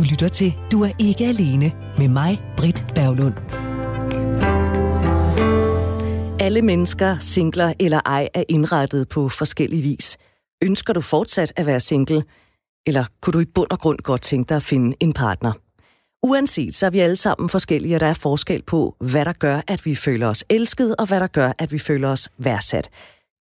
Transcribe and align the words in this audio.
Du 0.00 0.04
lytter 0.10 0.28
til 0.28 0.54
Du 0.72 0.82
er 0.82 0.90
ikke 0.98 1.24
alene 1.24 1.72
med 1.98 2.08
mig, 2.08 2.42
Britt 2.56 2.84
Berglund. 2.94 3.34
Alle 6.40 6.62
mennesker, 6.62 7.18
singler 7.18 7.72
eller 7.80 8.00
ej, 8.06 8.28
er 8.34 8.44
indrettet 8.48 9.08
på 9.08 9.28
forskellige 9.28 9.82
vis. 9.82 10.18
Ønsker 10.62 10.92
du 10.92 11.00
fortsat 11.00 11.52
at 11.56 11.66
være 11.66 11.80
single, 11.80 12.24
eller 12.86 13.04
kunne 13.22 13.32
du 13.32 13.38
i 13.38 13.44
bund 13.44 13.70
og 13.70 13.78
grund 13.78 13.98
godt 13.98 14.22
tænke 14.22 14.48
dig 14.48 14.56
at 14.56 14.62
finde 14.62 14.96
en 15.00 15.12
partner? 15.12 15.52
Uanset 16.22 16.74
så 16.74 16.86
er 16.86 16.90
vi 16.90 16.98
alle 16.98 17.16
sammen 17.16 17.48
forskellige, 17.48 17.96
og 17.96 18.00
der 18.00 18.06
er 18.06 18.14
forskel 18.14 18.62
på, 18.62 18.96
hvad 19.00 19.24
der 19.24 19.32
gør, 19.32 19.60
at 19.68 19.86
vi 19.86 19.94
føler 19.94 20.26
os 20.26 20.44
elsket, 20.50 20.96
og 20.98 21.06
hvad 21.06 21.20
der 21.20 21.26
gør, 21.26 21.52
at 21.58 21.72
vi 21.72 21.78
føler 21.78 22.08
os 22.08 22.28
værdsat. 22.38 22.90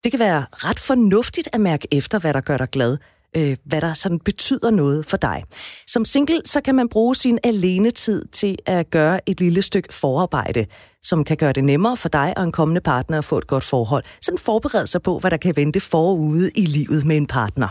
Det 0.04 0.12
kan 0.12 0.20
være 0.20 0.46
ret 0.52 0.80
fornuftigt 0.80 1.50
at 1.54 1.62
mærke 1.62 1.88
efter, 1.92 2.20
hvad 2.20 2.34
der 2.34 2.42
gør 2.42 2.58
dig 2.58 2.70
glad, 2.70 2.98
øh, 3.38 3.58
hvad 3.66 3.82
der 3.82 3.94
sådan 3.94 4.20
betyder 4.20 4.72
noget 4.72 5.06
for 5.06 5.18
dig. 5.18 5.44
Som 5.88 6.06
single, 6.06 6.42
så 6.46 6.62
kan 6.62 6.76
man 6.76 6.90
bruge 6.90 7.16
sin 7.16 7.40
alenetid 7.44 8.26
til 8.32 8.58
at 8.66 8.90
gøre 8.90 9.30
et 9.30 9.40
lille 9.40 9.62
stykke 9.62 9.94
forarbejde, 9.94 10.66
som 11.04 11.24
kan 11.24 11.38
gøre 11.38 11.54
det 11.54 11.64
nemmere 11.64 11.98
for 11.98 12.10
dig 12.10 12.34
og 12.38 12.44
en 12.44 12.52
kommende 12.52 12.82
partner 12.82 13.18
at 13.18 13.26
få 13.26 13.38
et 13.38 13.48
godt 13.48 13.64
forhold. 13.64 14.04
Sådan 14.22 14.38
forberede 14.38 14.88
sig 14.88 15.02
på, 15.02 15.20
hvad 15.20 15.32
der 15.32 15.38
kan 15.38 15.56
vente 15.56 15.80
forude 15.80 16.52
i 16.56 16.66
livet 16.66 17.06
med 17.06 17.18
en 17.18 17.28
partner 17.28 17.68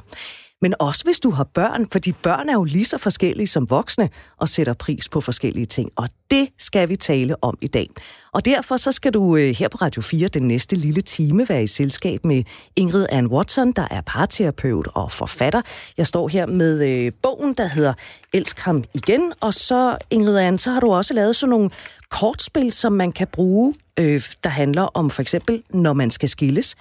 men 0.62 0.74
også 0.78 1.04
hvis 1.04 1.20
du 1.20 1.30
har 1.30 1.44
børn, 1.44 1.86
fordi 1.92 2.12
børn 2.12 2.48
er 2.48 2.52
jo 2.52 2.64
lige 2.64 2.84
så 2.84 2.98
forskellige 2.98 3.46
som 3.46 3.70
voksne 3.70 4.10
og 4.36 4.48
sætter 4.48 4.74
pris 4.74 5.08
på 5.08 5.20
forskellige 5.20 5.66
ting. 5.66 5.90
Og 5.96 6.08
det 6.30 6.48
skal 6.58 6.88
vi 6.88 6.96
tale 6.96 7.44
om 7.44 7.58
i 7.60 7.66
dag. 7.66 7.88
Og 8.32 8.44
derfor 8.44 8.76
så 8.76 8.92
skal 8.92 9.14
du 9.14 9.36
øh, 9.36 9.50
her 9.50 9.68
på 9.68 9.76
Radio 9.76 10.02
4 10.02 10.28
den 10.28 10.48
næste 10.48 10.76
lille 10.76 11.00
time 11.00 11.48
være 11.48 11.62
i 11.62 11.66
selskab 11.66 12.24
med 12.24 12.44
Ingrid 12.76 13.06
Ann 13.10 13.26
Watson, 13.26 13.72
der 13.72 13.88
er 13.90 14.00
parterapeut 14.00 14.88
og 14.94 15.12
forfatter. 15.12 15.62
Jeg 15.96 16.06
står 16.06 16.28
her 16.28 16.46
med 16.46 16.88
øh, 16.88 17.12
bogen, 17.22 17.54
der 17.54 17.66
hedder 17.66 17.92
Elsk 18.32 18.58
ham 18.58 18.84
igen. 18.94 19.32
Og 19.40 19.54
så, 19.54 19.96
Ingrid 20.10 20.38
Ann, 20.38 20.58
så 20.58 20.70
har 20.70 20.80
du 20.80 20.92
også 20.92 21.14
lavet 21.14 21.36
sådan 21.36 21.50
nogle 21.50 21.70
kortspil, 22.10 22.72
som 22.72 22.92
man 22.92 23.12
kan 23.12 23.26
bruge, 23.32 23.74
øh, 23.98 24.22
der 24.44 24.50
handler 24.50 24.82
om 24.82 25.10
for 25.10 25.22
eksempel, 25.22 25.62
når 25.70 25.92
man 25.92 26.10
skal 26.10 26.28
skilles, 26.28 26.76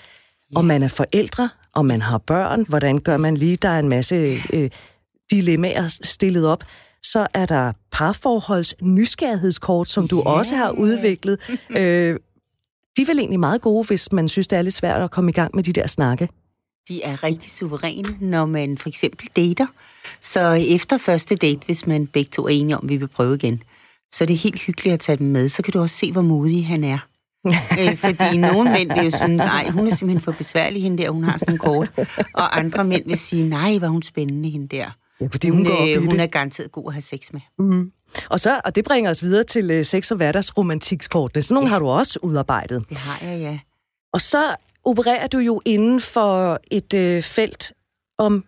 og 0.55 0.65
man 0.65 0.83
er 0.83 0.87
forældre, 0.87 1.49
og 1.77 1.85
man 1.85 2.01
har 2.01 2.17
børn, 2.17 2.65
hvordan 2.67 2.99
gør 2.99 3.17
man 3.17 3.37
lige? 3.37 3.55
Der 3.55 3.69
er 3.69 3.79
en 3.79 3.89
masse 3.89 4.41
øh, 4.53 4.69
dilemmaer 5.31 5.87
stillet 5.87 6.47
op. 6.47 6.63
Så 7.03 7.27
er 7.33 7.45
der 7.45 7.73
parforholds 7.91 8.75
nysgerrighedskort, 8.81 9.89
som 9.89 10.07
du 10.07 10.17
yeah. 10.17 10.37
også 10.37 10.55
har 10.55 10.71
udviklet. 10.71 11.39
øh, 11.69 12.19
de 12.97 13.01
er 13.01 13.05
vel 13.05 13.19
egentlig 13.19 13.39
meget 13.39 13.61
gode, 13.61 13.87
hvis 13.87 14.11
man 14.11 14.29
synes, 14.29 14.47
det 14.47 14.57
er 14.57 14.61
lidt 14.61 14.73
svært 14.73 15.01
at 15.01 15.11
komme 15.11 15.29
i 15.29 15.33
gang 15.33 15.55
med 15.55 15.63
de 15.63 15.73
der 15.73 15.87
snakke. 15.87 16.29
De 16.89 17.03
er 17.03 17.23
rigtig 17.23 17.51
suveræne, 17.51 18.17
når 18.19 18.45
man 18.45 18.77
for 18.77 18.89
eksempel 18.89 19.27
dater. 19.35 19.67
Så 20.21 20.51
efter 20.51 20.97
første 20.97 21.35
date, 21.35 21.59
hvis 21.65 21.87
man 21.87 22.07
begge 22.07 22.29
to 22.29 22.45
er 22.45 22.49
enige 22.49 22.77
om, 22.77 22.83
at 22.83 22.89
vi 22.89 22.97
vil 22.97 23.07
prøve 23.07 23.35
igen, 23.35 23.63
så 24.13 24.23
er 24.23 24.25
det 24.25 24.37
helt 24.37 24.61
hyggeligt 24.61 24.93
at 24.93 24.99
tage 24.99 25.17
dem 25.17 25.27
med. 25.27 25.49
Så 25.49 25.61
kan 25.61 25.71
du 25.71 25.79
også 25.79 25.95
se, 25.95 26.11
hvor 26.11 26.21
modig 26.21 26.67
han 26.67 26.83
er. 26.83 27.06
Øh, 27.79 27.97
fordi 27.97 28.37
nogle 28.37 28.71
mænd 28.71 28.93
vil 28.93 29.03
jo 29.03 29.17
synes, 29.17 29.37
nej, 29.37 29.69
hun 29.69 29.87
er 29.87 29.95
simpelthen 29.95 30.21
for 30.21 30.31
besværlig, 30.31 30.81
hende 30.81 31.03
der, 31.03 31.09
hun 31.09 31.23
har 31.23 31.37
sådan 31.37 31.53
en 31.53 31.57
kort. 31.57 31.89
Og 32.33 32.59
andre 32.59 32.83
mænd 32.83 33.05
vil 33.05 33.17
sige, 33.17 33.49
nej, 33.49 33.77
var 33.81 33.87
hun 33.87 34.01
spændende, 34.01 34.49
hende 34.49 34.67
der. 34.67 34.97
Ja, 35.21 35.27
fordi 35.31 35.49
hun, 35.49 35.57
hun, 35.57 35.65
går 35.65 35.95
øh, 35.95 36.05
hun 36.05 36.19
er 36.19 36.27
garanteret 36.27 36.71
god 36.71 36.83
at 36.87 36.93
have 36.93 37.01
sex 37.01 37.33
med. 37.33 37.41
Mm. 37.59 37.91
Og, 38.29 38.39
så, 38.39 38.61
og 38.65 38.75
det 38.75 38.85
bringer 38.85 39.09
os 39.09 39.23
videre 39.23 39.43
til 39.43 39.71
øh, 39.71 39.85
sex- 39.85 40.11
og 40.11 40.17
hverdagsromantikskortene. 40.17 41.41
Så 41.43 41.53
nogle 41.53 41.67
ja. 41.67 41.73
har 41.73 41.79
du 41.79 41.87
også 41.87 42.19
udarbejdet. 42.21 42.89
Det 42.89 42.97
har 42.97 43.27
jeg, 43.27 43.39
ja. 43.39 43.59
Og 44.13 44.21
så 44.21 44.55
opererer 44.85 45.27
du 45.27 45.37
jo 45.37 45.61
inden 45.65 46.01
for 46.01 46.59
et 46.71 46.93
øh, 46.93 47.23
felt 47.23 47.73
om 48.17 48.43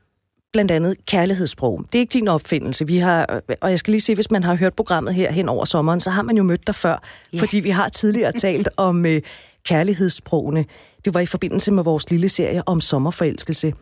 blandt 0.54 0.72
andet 0.72 1.06
kærlighedssprog. 1.06 1.84
Det 1.94 1.96
er 1.96 2.00
ikke 2.00 2.14
din 2.14 2.28
opfindelse. 2.28 2.88
Vi 2.88 2.98
har, 2.98 3.42
og 3.62 3.70
jeg 3.70 3.80
skal 3.80 3.92
lige 3.92 4.02
sige, 4.02 4.16
hvis 4.16 4.32
man 4.32 4.44
har 4.44 4.56
hørt 4.56 4.74
programmet 4.74 5.14
her 5.14 5.32
hen 5.32 5.50
over 5.50 5.66
sommeren, 5.66 6.00
så 6.00 6.10
har 6.10 6.22
man 6.22 6.38
jo 6.38 6.44
mødt 6.44 6.68
dig 6.68 6.76
før, 6.76 7.04
yeah. 7.34 7.40
fordi 7.40 7.60
vi 7.60 7.70
har 7.70 7.90
tidligere 7.90 8.32
talt 8.48 8.70
om 8.78 9.06
øh, 9.06 9.22
kærlighedssprogene. 9.66 10.66
Det 11.06 11.14
var 11.14 11.20
i 11.20 11.26
forbindelse 11.26 11.72
med 11.72 11.84
vores 11.84 12.10
lille 12.10 12.30
serie 12.30 12.68
om 12.68 12.82
sommerforelskelse. 12.82 13.68
Yeah. 13.68 13.76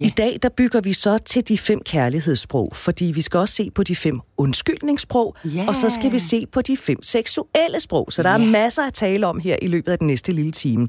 I 0.00 0.08
dag 0.08 0.38
der 0.42 0.48
bygger 0.48 0.80
vi 0.80 0.92
så 0.92 1.18
til 1.18 1.48
de 1.48 1.58
fem 1.58 1.80
kærlighedssprog, 1.84 2.72
fordi 2.74 3.04
vi 3.04 3.20
skal 3.20 3.38
også 3.38 3.54
se 3.54 3.70
på 3.70 3.82
de 3.82 3.96
fem 3.96 4.20
undskyldningssprog, 4.36 5.36
yeah. 5.46 5.68
og 5.68 5.76
så 5.76 5.88
skal 5.88 6.12
vi 6.12 6.18
se 6.18 6.46
på 6.46 6.62
de 6.62 6.76
fem 6.76 7.02
seksuelle 7.02 7.80
sprog. 7.80 8.12
Så 8.12 8.22
der 8.22 8.38
yeah. 8.38 8.48
er 8.48 8.50
masser 8.50 8.82
at 8.82 8.94
tale 8.94 9.26
om 9.26 9.40
her 9.40 9.56
i 9.62 9.66
løbet 9.66 9.92
af 9.92 9.98
den 9.98 10.06
næste 10.06 10.32
lille 10.32 10.52
time. 10.52 10.88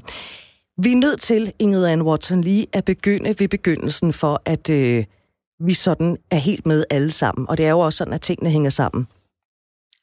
Vi 0.78 0.92
er 0.92 0.96
nødt 0.96 1.20
til, 1.20 1.52
Ingrid 1.58 1.86
Ann 1.86 2.02
Watson, 2.02 2.40
lige 2.40 2.66
at 2.72 2.84
begynde 2.84 3.34
ved 3.38 3.48
begyndelsen 3.48 4.12
for 4.12 4.42
at... 4.44 4.70
Øh, 4.70 5.04
vi 5.66 5.74
sådan 5.74 6.16
er 6.30 6.36
helt 6.36 6.66
med 6.66 6.84
alle 6.90 7.10
sammen. 7.10 7.48
Og 7.48 7.58
det 7.58 7.66
er 7.66 7.70
jo 7.70 7.78
også 7.78 7.96
sådan, 7.96 8.14
at 8.14 8.20
tingene 8.20 8.50
hænger 8.50 8.70
sammen. 8.70 9.06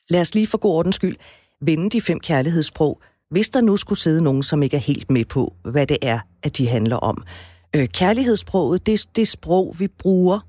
Lad 0.10 0.22
os 0.22 0.36
lige 0.36 0.48
for 0.48 0.58
god 0.58 0.76
ordens 0.76 0.96
skyld 0.96 1.18
vende 1.62 1.90
de 1.90 2.02
fem 2.02 2.20
kærlighedssprog, 2.20 3.02
hvis 3.30 3.50
der 3.50 3.62
nu 3.62 3.78
skulle 3.78 4.00
sidde 4.00 4.22
nogen, 4.22 4.44
som 4.44 4.64
ikke 4.64 4.78
er 4.78 4.82
helt 4.82 5.12
med 5.12 5.26
på, 5.26 5.54
hvad 5.64 5.88
det 5.88 5.98
er, 6.02 6.20
at 6.44 6.58
de 6.58 6.68
handler 6.68 6.96
om. 6.96 7.24
Øh, 7.76 7.88
kærlighedssproget, 7.88 8.86
det 8.86 8.94
er 8.94 9.06
det 9.16 9.28
sprog, 9.28 9.76
vi 9.80 9.88
bruger, 9.88 10.40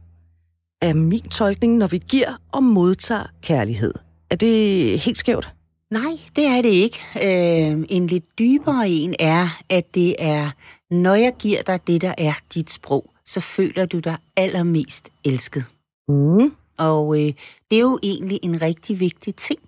er 0.82 0.94
min 0.94 1.28
tolkning, 1.28 1.76
når 1.76 1.86
vi 1.86 2.02
giver 2.08 2.40
og 2.52 2.62
modtager 2.62 3.26
kærlighed. 3.42 3.94
Er 4.30 4.36
det 4.36 5.00
helt 5.00 5.18
skævt? 5.18 5.54
Nej, 5.90 6.18
det 6.36 6.44
er 6.44 6.62
det 6.62 6.68
ikke. 6.68 6.98
Øh, 7.16 7.84
en 7.88 8.06
lidt 8.06 8.38
dybere 8.38 8.88
en 8.88 9.14
er, 9.18 9.60
at 9.68 9.94
det 9.94 10.16
er, 10.18 10.50
når 10.90 11.14
jeg 11.14 11.32
giver 11.38 11.62
dig 11.62 11.86
det, 11.86 12.00
der 12.00 12.14
er 12.18 12.32
dit 12.54 12.70
sprog, 12.70 13.09
så 13.30 13.40
føler 13.40 13.86
du 13.86 13.98
dig 13.98 14.16
allermest 14.36 15.08
elsket. 15.24 15.64
Mm. 16.08 16.54
Og 16.78 17.20
øh, 17.20 17.34
det 17.70 17.76
er 17.76 17.80
jo 17.80 17.98
egentlig 18.02 18.38
en 18.42 18.62
rigtig 18.62 19.00
vigtig 19.00 19.34
ting, 19.34 19.60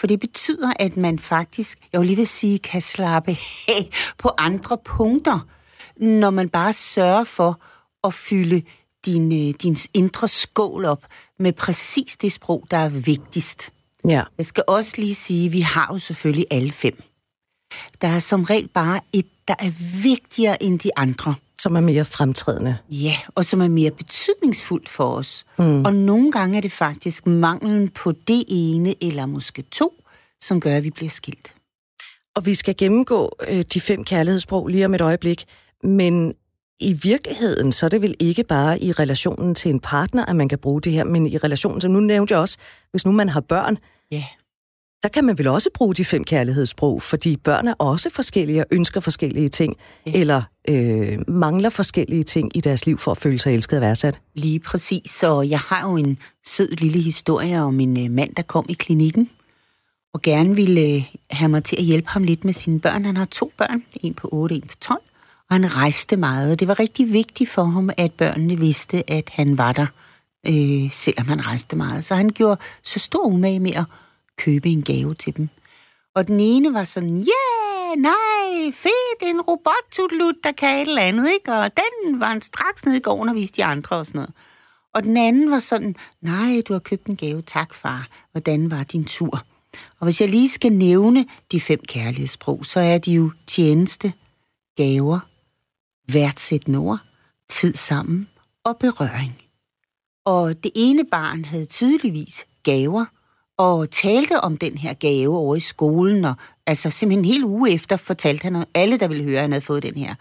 for 0.00 0.06
det 0.06 0.20
betyder, 0.20 0.72
at 0.78 0.96
man 0.96 1.18
faktisk, 1.18 1.78
jeg 1.92 2.00
vil 2.00 2.06
lige 2.06 2.16
vil 2.16 2.26
sige, 2.26 2.58
kan 2.58 2.82
slappe 2.82 3.36
af 3.68 3.90
på 4.18 4.30
andre 4.38 4.78
punkter, 4.84 5.48
når 5.96 6.30
man 6.30 6.48
bare 6.48 6.72
sørger 6.72 7.24
for 7.24 7.60
at 8.04 8.14
fylde 8.14 8.62
din, 9.06 9.32
øh, 9.32 9.54
din 9.62 9.76
indre 9.94 10.28
skål 10.28 10.84
op 10.84 11.06
med 11.38 11.52
præcis 11.52 12.16
det 12.16 12.32
sprog, 12.32 12.66
der 12.70 12.76
er 12.76 12.88
vigtigst. 12.88 13.72
Ja. 14.08 14.22
Jeg 14.38 14.46
skal 14.46 14.64
også 14.66 14.94
lige 14.98 15.14
sige, 15.14 15.46
at 15.46 15.52
vi 15.52 15.60
har 15.60 15.88
jo 15.92 15.98
selvfølgelig 15.98 16.46
alle 16.50 16.72
fem. 16.72 17.02
Der 18.00 18.08
er 18.08 18.18
som 18.18 18.42
regel 18.42 18.68
bare 18.68 19.00
et, 19.12 19.26
der 19.48 19.54
er 19.58 19.70
vigtigere 20.02 20.62
end 20.62 20.78
de 20.78 20.90
andre 20.96 21.34
som 21.62 21.76
er 21.76 21.80
mere 21.80 22.04
fremtrædende. 22.04 22.76
Ja, 22.90 23.16
og 23.34 23.44
som 23.44 23.60
er 23.60 23.68
mere 23.68 23.90
betydningsfuldt 23.90 24.88
for 24.88 25.04
os. 25.04 25.44
Mm. 25.58 25.84
Og 25.84 25.94
nogle 25.94 26.32
gange 26.32 26.56
er 26.56 26.60
det 26.60 26.72
faktisk 26.72 27.26
manglen 27.26 27.88
på 27.88 28.12
det 28.12 28.44
ene, 28.48 28.94
eller 29.04 29.26
måske 29.26 29.62
to, 29.62 30.04
som 30.40 30.60
gør, 30.60 30.76
at 30.76 30.84
vi 30.84 30.90
bliver 30.90 31.10
skilt. 31.10 31.54
Og 32.36 32.46
vi 32.46 32.54
skal 32.54 32.76
gennemgå 32.76 33.36
øh, 33.48 33.64
de 33.74 33.80
fem 33.80 34.04
kærlighedssprog 34.04 34.68
lige 34.68 34.84
om 34.84 34.94
et 34.94 35.00
øjeblik, 35.00 35.44
men 35.82 36.34
i 36.80 36.92
virkeligheden, 36.92 37.72
så 37.72 37.86
er 37.86 37.90
det 37.90 38.02
vel 38.02 38.14
ikke 38.18 38.44
bare 38.44 38.82
i 38.82 38.92
relationen 38.92 39.54
til 39.54 39.70
en 39.70 39.80
partner, 39.80 40.24
at 40.24 40.36
man 40.36 40.48
kan 40.48 40.58
bruge 40.58 40.80
det 40.80 40.92
her, 40.92 41.04
men 41.04 41.26
i 41.26 41.36
relationen 41.36 41.80
til, 41.80 41.90
nu 41.90 42.00
nævnte 42.00 42.32
jeg 42.34 42.40
også, 42.40 42.58
hvis 42.90 43.06
nu 43.06 43.12
man 43.12 43.28
har 43.28 43.40
børn, 43.40 43.78
yeah 44.12 44.39
der 45.02 45.08
kan 45.08 45.24
man 45.24 45.38
vel 45.38 45.46
også 45.46 45.70
bruge 45.74 45.94
de 45.94 46.04
fem 46.04 46.24
kærlighedssprog, 46.24 47.02
fordi 47.02 47.36
børn 47.36 47.68
er 47.68 47.74
også 47.78 48.10
forskellige 48.10 48.60
og 48.60 48.66
ønsker 48.70 49.00
forskellige 49.00 49.48
ting, 49.48 49.76
ja. 50.06 50.12
eller 50.14 50.42
øh, 50.68 51.18
mangler 51.28 51.68
forskellige 51.68 52.22
ting 52.22 52.56
i 52.56 52.60
deres 52.60 52.86
liv 52.86 52.98
for 52.98 53.10
at 53.10 53.18
føle 53.18 53.38
sig 53.38 53.54
elsket 53.54 53.76
og 53.76 53.82
værdsat. 53.82 54.18
Lige 54.34 54.60
præcis, 54.60 55.10
så 55.10 55.42
jeg 55.42 55.58
har 55.58 55.90
jo 55.90 55.96
en 55.96 56.18
sød 56.46 56.68
lille 56.68 57.00
historie 57.00 57.62
om 57.62 57.80
en 57.80 58.04
øh, 58.04 58.10
mand, 58.10 58.34
der 58.34 58.42
kom 58.42 58.66
i 58.68 58.72
klinikken, 58.72 59.30
og 60.14 60.22
gerne 60.22 60.56
ville 60.56 60.80
øh, 60.80 61.02
have 61.30 61.48
mig 61.48 61.64
til 61.64 61.76
at 61.76 61.84
hjælpe 61.84 62.08
ham 62.08 62.24
lidt 62.24 62.44
med 62.44 62.52
sine 62.52 62.80
børn. 62.80 63.04
Han 63.04 63.16
har 63.16 63.24
to 63.24 63.52
børn, 63.58 63.82
en 64.00 64.14
på 64.14 64.28
8 64.32 64.54
en 64.54 64.62
på 64.62 64.74
12, 64.80 65.00
og 65.50 65.56
han 65.56 65.76
rejste 65.76 66.16
meget. 66.16 66.60
Det 66.60 66.68
var 66.68 66.80
rigtig 66.80 67.12
vigtigt 67.12 67.50
for 67.50 67.64
ham, 67.64 67.90
at 67.96 68.12
børnene 68.12 68.58
vidste, 68.58 69.10
at 69.10 69.30
han 69.32 69.58
var 69.58 69.72
der, 69.72 69.86
øh, 70.46 70.90
selvom 70.90 71.28
han 71.28 71.46
rejste 71.46 71.76
meget. 71.76 72.04
Så 72.04 72.14
han 72.14 72.28
gjorde 72.28 72.60
så 72.82 72.98
stor 72.98 73.24
umage 73.24 73.60
med 73.60 73.72
at 73.72 73.84
købe 74.38 74.68
en 74.68 74.82
gave 74.82 75.14
til 75.14 75.36
dem. 75.36 75.48
Og 76.14 76.26
den 76.26 76.40
ene 76.40 76.74
var 76.74 76.84
sådan, 76.84 77.18
ja, 77.18 77.30
yeah, 77.90 77.98
nej, 77.98 78.72
fedt, 78.72 79.22
en 79.30 79.40
robot 79.40 79.96
der 80.44 80.52
kan 80.52 80.76
et 80.76 80.88
eller 80.88 81.02
andet, 81.02 81.30
ikke? 81.32 81.52
Og 81.52 81.70
den 81.76 82.20
var 82.20 82.26
han 82.26 82.40
straks 82.40 82.84
nede 82.84 82.96
i 82.96 83.00
gården 83.00 83.28
og 83.28 83.34
viste 83.34 83.56
de 83.56 83.64
andre 83.64 83.96
og 83.96 84.06
sådan 84.06 84.18
noget. 84.18 84.34
Og 84.94 85.02
den 85.02 85.16
anden 85.16 85.50
var 85.50 85.58
sådan, 85.58 85.96
nej, 86.20 86.62
du 86.68 86.72
har 86.72 86.80
købt 86.80 87.06
en 87.06 87.16
gave, 87.16 87.42
tak 87.42 87.74
far, 87.74 88.08
hvordan 88.32 88.70
var 88.70 88.84
din 88.84 89.04
tur? 89.04 89.44
Og 90.00 90.04
hvis 90.06 90.20
jeg 90.20 90.28
lige 90.28 90.48
skal 90.48 90.72
nævne 90.72 91.26
de 91.52 91.60
fem 91.60 91.80
kærlighedssprog, 91.88 92.66
så 92.66 92.80
er 92.80 92.98
de 92.98 93.12
jo 93.12 93.32
tjeneste, 93.46 94.12
gaver, 94.76 95.20
værdsættende 96.12 96.78
ord, 96.78 96.98
tid 97.48 97.74
sammen 97.74 98.28
og 98.64 98.76
berøring. 98.78 99.42
Og 100.24 100.64
det 100.64 100.72
ene 100.74 101.04
barn 101.04 101.44
havde 101.44 101.66
tydeligvis 101.66 102.46
gaver, 102.62 103.04
og 103.60 103.90
talte 103.90 104.40
om 104.40 104.56
den 104.56 104.78
her 104.78 104.94
gave 104.94 105.36
over 105.36 105.56
i 105.56 105.60
skolen, 105.60 106.24
og 106.24 106.34
altså 106.66 106.90
simpelthen 106.90 107.24
en 107.24 107.32
hel 107.32 107.44
uge 107.44 107.70
efter 107.70 107.96
fortalte 107.96 108.42
han, 108.42 108.56
om 108.56 108.64
alle, 108.74 108.98
der 108.98 109.08
ville 109.08 109.24
høre, 109.24 109.36
at 109.36 109.42
han 109.42 109.52
havde 109.52 109.64
fået 109.64 109.82
den 109.82 109.96
her. 109.96 110.14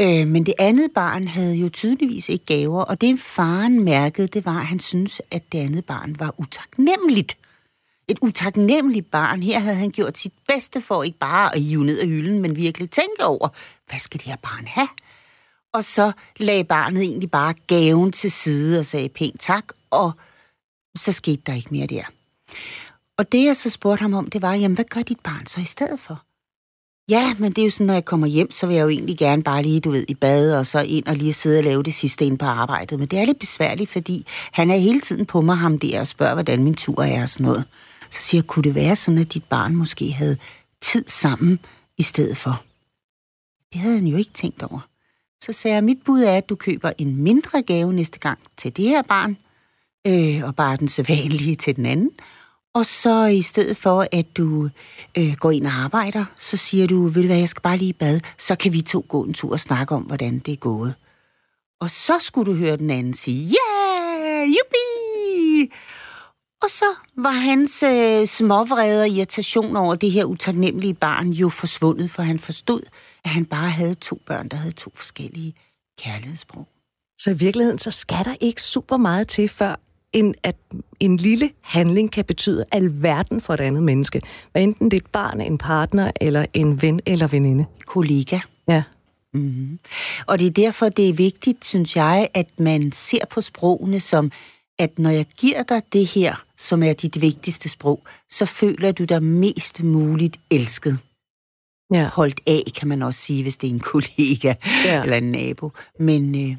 Øh, 0.00 0.26
men 0.26 0.46
det 0.46 0.54
andet 0.58 0.90
barn 0.94 1.28
havde 1.28 1.54
jo 1.54 1.68
tydeligvis 1.68 2.28
ikke 2.28 2.44
gaver, 2.44 2.82
og 2.82 3.00
det 3.00 3.20
faren 3.20 3.84
mærkede, 3.84 4.26
det 4.26 4.44
var, 4.44 4.58
at 4.58 4.66
han 4.66 4.80
synes, 4.80 5.22
at 5.30 5.52
det 5.52 5.58
andet 5.58 5.84
barn 5.84 6.16
var 6.18 6.34
utaknemmeligt. 6.36 7.36
Et 8.08 8.18
utaknemmeligt 8.22 9.10
barn. 9.10 9.42
Her 9.42 9.58
havde 9.58 9.76
han 9.76 9.90
gjort 9.90 10.18
sit 10.18 10.32
bedste 10.48 10.80
for 10.80 11.02
ikke 11.02 11.18
bare 11.18 11.54
at 11.54 11.62
hive 11.62 11.84
ned 11.84 11.98
af 11.98 12.06
hylden, 12.06 12.40
men 12.40 12.56
virkelig 12.56 12.90
tænke 12.90 13.24
over, 13.24 13.48
hvad 13.88 13.98
skal 13.98 14.20
det 14.20 14.26
her 14.26 14.36
barn 14.36 14.66
have? 14.66 14.88
Og 15.74 15.84
så 15.84 16.12
lagde 16.36 16.64
barnet 16.64 17.02
egentlig 17.02 17.30
bare 17.30 17.54
gaven 17.66 18.12
til 18.12 18.30
side 18.30 18.78
og 18.78 18.86
sagde 18.86 19.08
pænt 19.08 19.40
tak, 19.40 19.64
og 19.90 20.12
så 20.96 21.12
skete 21.12 21.42
der 21.46 21.54
ikke 21.54 21.68
mere 21.70 21.86
der. 21.86 22.15
Og 23.18 23.32
det, 23.32 23.44
jeg 23.44 23.56
så 23.56 23.70
spurgte 23.70 24.02
ham 24.02 24.14
om, 24.14 24.30
det 24.30 24.42
var, 24.42 24.54
jamen, 24.54 24.74
hvad 24.74 24.84
gør 24.84 25.02
dit 25.02 25.20
barn 25.20 25.46
så 25.46 25.60
i 25.60 25.64
stedet 25.64 26.00
for? 26.00 26.22
Ja, 27.08 27.34
men 27.38 27.52
det 27.52 27.62
er 27.62 27.66
jo 27.66 27.70
sådan, 27.70 27.86
når 27.86 27.94
jeg 27.94 28.04
kommer 28.04 28.26
hjem, 28.26 28.50
så 28.50 28.66
vil 28.66 28.76
jeg 28.76 28.82
jo 28.82 28.88
egentlig 28.88 29.18
gerne 29.18 29.42
bare 29.42 29.62
lige, 29.62 29.80
du 29.80 29.90
ved, 29.90 30.04
i 30.08 30.14
bad, 30.14 30.58
og 30.58 30.66
så 30.66 30.80
ind 30.80 31.06
og 31.06 31.16
lige 31.16 31.32
sidde 31.32 31.58
og 31.58 31.64
lave 31.64 31.82
det 31.82 31.94
sidste 31.94 32.24
ind 32.24 32.38
på 32.38 32.46
arbejdet. 32.46 32.98
Men 32.98 33.08
det 33.08 33.18
er 33.18 33.24
lidt 33.24 33.38
besværligt, 33.38 33.90
fordi 33.90 34.26
han 34.52 34.70
er 34.70 34.76
hele 34.76 35.00
tiden 35.00 35.26
på 35.26 35.40
mig, 35.40 35.56
ham 35.56 35.78
der, 35.78 36.00
og 36.00 36.06
spørger, 36.06 36.34
hvordan 36.34 36.64
min 36.64 36.74
tur 36.74 37.02
er 37.02 37.22
og 37.22 37.28
sådan 37.28 37.46
noget. 37.46 37.64
Så 38.10 38.22
siger 38.22 38.38
jeg, 38.38 38.46
kunne 38.46 38.62
det 38.62 38.74
være 38.74 38.96
sådan, 38.96 39.20
at 39.20 39.34
dit 39.34 39.44
barn 39.44 39.76
måske 39.76 40.12
havde 40.12 40.36
tid 40.82 41.04
sammen 41.06 41.58
i 41.98 42.02
stedet 42.02 42.36
for? 42.36 42.62
Det 43.72 43.80
havde 43.80 43.94
han 43.94 44.06
jo 44.06 44.16
ikke 44.16 44.32
tænkt 44.32 44.62
over. 44.62 44.80
Så 45.44 45.52
sagde 45.52 45.74
jeg, 45.74 45.84
mit 45.84 45.98
bud 46.04 46.22
er, 46.22 46.36
at 46.36 46.48
du 46.48 46.54
køber 46.54 46.92
en 46.98 47.16
mindre 47.16 47.62
gave 47.62 47.92
næste 47.92 48.18
gang 48.18 48.38
til 48.56 48.76
det 48.76 48.84
her 48.84 49.02
barn, 49.02 49.36
øh, 50.06 50.44
og 50.44 50.56
bare 50.56 50.76
den 50.76 50.88
sædvanlige 50.88 51.56
til 51.56 51.76
den 51.76 51.86
anden. 51.86 52.10
Og 52.76 52.86
så 52.86 53.26
i 53.26 53.42
stedet 53.42 53.76
for, 53.76 54.06
at 54.12 54.36
du 54.36 54.70
øh, 55.18 55.32
går 55.38 55.50
ind 55.50 55.66
og 55.66 55.72
arbejder, 55.72 56.24
så 56.38 56.56
siger 56.56 56.86
du, 56.86 57.08
vil 57.08 57.22
du 57.22 57.26
hvad, 57.26 57.38
jeg 57.38 57.48
skal 57.48 57.62
bare 57.62 57.76
lige 57.76 57.88
i 57.88 57.92
bad, 57.92 58.20
så 58.38 58.56
kan 58.56 58.72
vi 58.72 58.82
to 58.82 59.06
gå 59.08 59.22
en 59.22 59.34
tur 59.34 59.52
og 59.52 59.60
snakke 59.60 59.94
om, 59.94 60.02
hvordan 60.02 60.38
det 60.38 60.52
er 60.52 60.56
gået. 60.56 60.94
Og 61.80 61.90
så 61.90 62.18
skulle 62.20 62.52
du 62.52 62.58
høre 62.58 62.76
den 62.76 62.90
anden 62.90 63.14
sige, 63.14 63.56
yeah, 63.56 64.48
yuppie! 64.48 65.68
Og 66.62 66.70
så 66.70 66.84
var 67.16 67.30
hans 67.30 67.82
øh, 67.82 68.26
småvrede 68.26 69.02
og 69.02 69.08
irritation 69.08 69.76
over 69.76 69.94
det 69.94 70.12
her 70.12 70.24
utaknemmelige 70.24 70.94
barn 70.94 71.30
jo 71.30 71.48
forsvundet, 71.48 72.10
for 72.10 72.22
han 72.22 72.38
forstod, 72.38 72.80
at 73.24 73.30
han 73.30 73.44
bare 73.44 73.70
havde 73.70 73.94
to 73.94 74.20
børn, 74.26 74.48
der 74.48 74.56
havde 74.56 74.74
to 74.74 74.92
forskellige 74.94 75.54
kærlighedssprog. 75.98 76.68
Så 77.18 77.30
i 77.30 77.36
virkeligheden, 77.36 77.78
så 77.78 77.90
skal 77.90 78.24
der 78.24 78.34
ikke 78.40 78.62
super 78.62 78.96
meget 78.96 79.28
til, 79.28 79.48
før 79.48 79.76
en, 80.16 80.34
at 80.42 80.56
en 81.00 81.16
lille 81.16 81.50
handling 81.60 82.12
kan 82.12 82.24
betyde 82.24 82.64
alverden 82.72 83.40
for 83.40 83.54
et 83.54 83.60
andet 83.60 83.82
menneske. 83.82 84.20
Hvad 84.52 84.62
enten 84.62 84.90
det 84.90 84.96
er 84.96 85.00
et 85.00 85.12
barn, 85.12 85.40
en 85.40 85.58
partner, 85.58 86.10
eller 86.20 86.46
en 86.54 86.82
ven 86.82 87.00
eller 87.06 87.26
veninde. 87.26 87.66
Kollega. 87.86 88.38
Ja. 88.68 88.82
Mm-hmm. 89.34 89.78
Og 90.26 90.38
det 90.38 90.46
er 90.46 90.50
derfor, 90.50 90.88
det 90.88 91.08
er 91.08 91.12
vigtigt, 91.12 91.64
synes 91.64 91.96
jeg, 91.96 92.28
at 92.34 92.60
man 92.60 92.92
ser 92.92 93.26
på 93.30 93.40
sprogene 93.40 94.00
som, 94.00 94.32
at 94.78 94.98
når 94.98 95.10
jeg 95.10 95.26
giver 95.26 95.62
dig 95.62 95.82
det 95.92 96.06
her, 96.06 96.44
som 96.56 96.82
er 96.82 96.92
dit 96.92 97.20
vigtigste 97.20 97.68
sprog, 97.68 98.06
så 98.30 98.46
føler 98.46 98.92
du 98.92 99.04
dig 99.04 99.22
mest 99.22 99.82
muligt 99.82 100.40
elsket. 100.50 100.98
Ja. 101.94 102.08
Holdt 102.08 102.40
af, 102.46 102.62
kan 102.76 102.88
man 102.88 103.02
også 103.02 103.20
sige, 103.20 103.42
hvis 103.42 103.56
det 103.56 103.66
er 103.66 103.74
en 103.74 103.80
kollega 103.80 104.54
ja. 104.84 105.02
eller 105.02 105.16
en 105.16 105.32
nabo. 105.32 105.70
Men, 105.98 106.50
øh... 106.50 106.56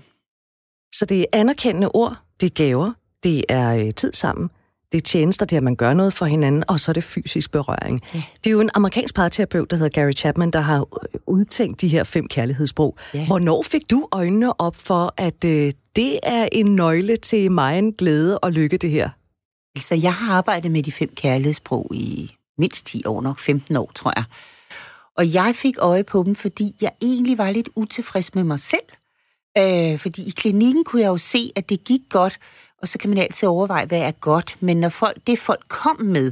Så 0.96 1.06
det 1.06 1.22
er 1.22 1.26
anerkendende 1.34 1.90
ord, 1.94 2.16
det 2.40 2.46
er 2.46 2.50
gaver, 2.50 2.92
det 3.28 3.44
er 3.50 3.76
øh, 3.76 3.94
tid 3.94 4.14
sammen, 4.14 4.50
det 4.92 4.98
er 4.98 5.02
tjenester, 5.02 5.46
det 5.46 5.56
er, 5.56 5.60
at 5.60 5.64
man 5.64 5.76
gør 5.76 5.94
noget 5.94 6.14
for 6.14 6.26
hinanden, 6.26 6.64
og 6.68 6.80
så 6.80 6.92
er 6.92 6.94
det 6.94 7.04
fysisk 7.04 7.52
berøring. 7.52 8.02
Ja. 8.14 8.24
Det 8.44 8.50
er 8.50 8.52
jo 8.52 8.62
en 8.62 8.70
amerikansk 8.74 9.16
parterapeut, 9.16 9.72
der 9.72 9.78
hedder 9.78 10.02
Gary 10.02 10.12
Chapman, 10.12 10.52
der 10.52 10.60
har 10.60 10.80
øh, 10.80 11.20
udtænkt 11.28 11.82
de 11.82 11.88
her 11.88 12.04
fem 12.04 12.28
kærlighedssprog. 12.28 12.98
Ja. 13.14 13.26
Hvornår 13.26 13.64
fik 13.64 13.90
du 13.90 14.08
øjnene 14.12 14.62
op 14.62 14.76
for, 14.76 15.14
at 15.18 15.44
øh, 15.46 15.72
det 15.96 16.20
er 16.24 16.48
en 16.52 16.76
nøgle 16.76 17.16
til 17.16 17.52
mig 17.52 17.80
en 17.80 17.94
glæde 17.94 18.40
og 18.40 18.52
lykke, 18.52 18.78
det 18.78 18.90
her? 18.90 19.10
Altså, 19.76 19.96
jeg 19.96 20.14
har 20.14 20.34
arbejdet 20.34 20.72
med 20.72 20.84
de 20.84 20.92
fem 20.92 21.10
kærlighedssprog 21.16 21.92
i 21.94 22.32
mindst 22.58 22.86
10 22.86 23.02
år, 23.06 23.22
nok 23.22 23.40
15 23.40 23.76
år, 23.76 23.92
tror 23.96 24.14
jeg. 24.16 24.24
Og 25.18 25.34
jeg 25.34 25.56
fik 25.56 25.76
øje 25.80 26.04
på 26.04 26.24
dem, 26.24 26.36
fordi 26.36 26.76
jeg 26.82 26.92
egentlig 27.02 27.38
var 27.38 27.52
lidt 27.52 27.70
utilfreds 27.76 28.36
med 28.36 28.44
mig 28.44 28.60
selv. 28.60 28.88
Øh, 29.58 30.00
fordi 30.00 30.28
i 30.28 30.30
klinikken 30.30 30.84
kunne 30.84 31.02
jeg 31.02 31.08
jo 31.08 31.18
se, 31.18 31.52
at 31.56 31.70
det 31.70 31.84
gik 31.84 32.02
godt, 32.10 32.40
og 32.82 32.88
så 32.88 32.98
kan 32.98 33.10
man 33.10 33.20
altid 33.20 33.48
overveje, 33.48 33.86
hvad 33.86 34.00
er 34.00 34.12
godt. 34.12 34.56
Men 34.60 34.78
når 34.78 34.90
folk, 34.90 35.18
det 35.28 35.40
folk 35.40 35.66
kom 35.68 36.02
med, 36.02 36.32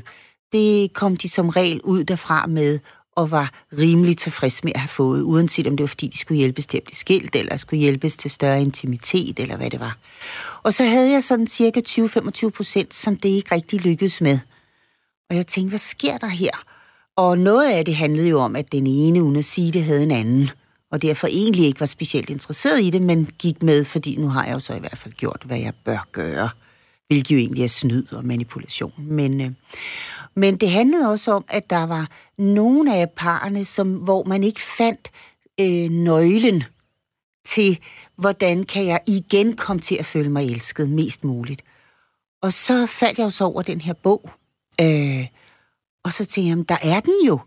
det 0.54 0.94
kom 0.94 1.18
de 1.18 1.30
som 1.30 1.50
regel 1.50 1.82
ud 1.82 2.04
derfra 2.04 2.46
med, 2.48 2.80
og 3.16 3.32
var 3.32 3.52
rimelig 3.80 4.18
tilfreds 4.18 4.64
med 4.64 4.72
at 4.76 4.82
have 4.82 4.88
fået, 4.88 5.22
uanset 5.22 5.68
om 5.68 5.78
det 5.78 5.84
var 5.84 5.88
fordi, 5.88 6.08
de 6.08 6.18
skulle 6.18 6.38
hjælpes 6.38 6.68
til 6.68 6.78
at 6.78 6.84
blive 6.84 6.96
skilt, 6.96 7.36
eller 7.36 7.58
skulle 7.58 7.80
hjælpes 7.80 8.18
til 8.18 8.32
større 8.32 8.62
intimitet, 8.62 9.40
eller 9.40 9.58
hvad 9.58 9.70
det 9.70 9.80
var. 9.80 9.98
Og 10.64 10.74
så 10.74 10.84
havde 10.84 11.12
jeg 11.12 11.24
sådan 11.24 11.48
cirka 11.48 11.82
20-25 11.90 12.50
procent, 12.50 12.94
som 12.94 13.16
det 13.16 13.30
ikke 13.30 13.56
rigtig 13.56 13.82
lykkedes 13.82 14.22
med. 14.22 14.40
Og 15.30 15.36
jeg 15.36 15.48
tænkte, 15.48 15.70
hvad 15.70 15.80
sker 15.80 16.18
der 16.18 16.28
her? 16.28 16.52
Og 17.16 17.38
noget 17.40 17.72
af 17.72 17.86
det 17.86 17.96
handlede 17.96 18.30
jo 18.30 18.40
om, 18.40 18.56
at 18.56 18.72
den 18.72 18.88
ene, 18.88 19.24
uden 19.24 19.36
at 19.36 19.46
sige 19.46 19.72
det, 19.72 19.84
havde 19.84 20.04
en 20.04 20.12
anden 20.12 20.50
og 20.96 21.02
derfor 21.02 21.28
egentlig 21.28 21.66
ikke 21.66 21.80
var 21.80 21.86
specielt 21.86 22.30
interesseret 22.30 22.82
i 22.82 22.90
det, 22.90 23.02
men 23.02 23.30
gik 23.40 23.64
med, 23.64 23.86
fordi 23.86 24.16
nu 24.16 24.28
har 24.28 24.46
jeg 24.46 24.54
jo 24.54 24.60
så 24.60 24.74
i 24.74 24.80
hvert 24.80 24.98
fald 24.98 25.14
gjort, 25.14 25.42
hvad 25.46 25.60
jeg 25.60 25.74
bør 25.86 26.08
gøre, 26.12 26.50
hvilket 27.08 27.32
jo 27.36 27.40
egentlig 27.40 27.64
er 27.64 27.68
snyd 27.68 28.14
og 28.14 28.26
manipulation. 28.26 28.94
Men, 28.98 29.42
øh, 29.42 29.52
men 30.36 30.58
det 30.58 30.70
handlede 30.70 31.10
også 31.10 31.32
om, 31.32 31.46
at 31.48 31.70
der 31.70 31.84
var 31.84 32.10
nogle 32.38 32.96
af 32.96 33.10
parerne, 33.10 33.66
som, 33.66 33.94
hvor 33.94 34.24
man 34.24 34.44
ikke 34.44 34.62
fandt 34.62 35.12
øh, 35.60 35.90
nøglen 35.90 36.64
til, 37.46 37.80
hvordan 38.16 38.64
kan 38.64 38.86
jeg 38.86 39.00
igen 39.08 39.56
komme 39.56 39.82
til 39.82 39.96
at 39.96 40.06
føle 40.06 40.30
mig 40.30 40.46
elsket 40.46 40.90
mest 40.90 41.24
muligt. 41.24 41.62
Og 42.42 42.54
så 42.54 42.86
faldt 42.86 43.18
jeg 43.18 43.26
jo 43.26 43.32
så 43.32 43.44
over 43.44 43.62
den 43.62 43.82
her 43.82 43.94
bog, 43.94 44.30
øh, 44.82 45.28
og 46.04 46.14
så 46.14 46.26
tænkte 46.26 46.50
jeg, 46.50 46.70
der 46.70 46.96
er 46.96 47.00
den 47.00 47.28
jo. 47.28 47.40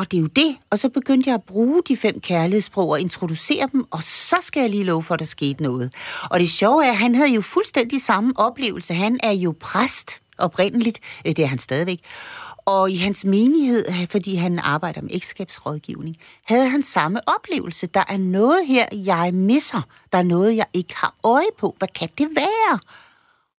Og 0.00 0.10
det 0.10 0.16
er 0.16 0.20
jo 0.20 0.26
det. 0.26 0.56
Og 0.70 0.78
så 0.78 0.88
begyndte 0.88 1.28
jeg 1.28 1.34
at 1.34 1.42
bruge 1.42 1.82
de 1.88 1.96
fem 1.96 2.20
kærlighedssprog 2.20 2.88
og 2.88 3.00
introducere 3.00 3.68
dem, 3.72 3.84
og 3.90 4.02
så 4.02 4.36
skal 4.42 4.60
jeg 4.60 4.70
lige 4.70 4.84
love 4.84 5.02
for, 5.02 5.14
at 5.14 5.20
der 5.20 5.26
skete 5.26 5.62
noget. 5.62 5.94
Og 6.30 6.40
det 6.40 6.50
sjove 6.50 6.84
er, 6.84 6.90
at 6.90 6.96
han 6.96 7.14
havde 7.14 7.30
jo 7.30 7.40
fuldstændig 7.40 8.02
samme 8.02 8.32
oplevelse. 8.36 8.94
Han 8.94 9.20
er 9.22 9.32
jo 9.32 9.54
præst 9.60 10.10
oprindeligt, 10.38 10.98
øh, 11.26 11.36
det 11.36 11.42
er 11.42 11.46
han 11.46 11.58
stadigvæk. 11.58 12.00
Og 12.64 12.90
i 12.90 12.96
hans 12.96 13.24
menighed, 13.24 13.84
øh, 13.88 14.08
fordi 14.10 14.34
han 14.34 14.58
arbejder 14.58 15.02
med 15.02 15.10
ægteskabsrådgivning, 15.12 16.16
havde 16.44 16.68
han 16.68 16.82
samme 16.82 17.20
oplevelse. 17.36 17.86
Der 17.86 18.04
er 18.08 18.16
noget 18.16 18.66
her, 18.66 18.86
jeg 18.92 19.34
misser. 19.34 19.82
Der 20.12 20.18
er 20.18 20.22
noget, 20.22 20.56
jeg 20.56 20.66
ikke 20.72 20.94
har 20.96 21.14
øje 21.24 21.50
på. 21.58 21.74
Hvad 21.78 21.88
kan 21.88 22.08
det 22.18 22.28
være? 22.36 22.78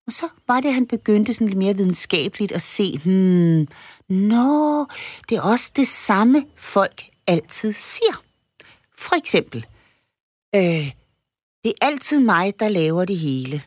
Og 0.07 0.13
så 0.13 0.29
var 0.49 0.61
det, 0.61 0.69
at 0.69 0.75
han 0.75 0.87
begyndte 0.87 1.35
sådan 1.35 1.47
lidt 1.47 1.59
mere 1.59 1.77
videnskabeligt 1.77 2.53
at 2.53 2.63
se, 2.63 3.01
hmm, 3.05 3.67
nå, 4.11 4.87
det 5.29 5.37
er 5.37 5.43
også 5.43 5.73
det 5.77 5.89
samme, 5.89 6.47
folk 6.57 7.05
altid 7.27 7.73
siger. 7.73 8.23
For 8.99 9.17
eksempel, 9.17 9.67
øh, 10.55 10.93
det 11.65 11.73
er 11.81 11.87
altid 11.87 12.21
mig, 12.21 12.61
der 12.61 12.69
laver 12.69 13.05
det 13.05 13.19
hele. 13.19 13.63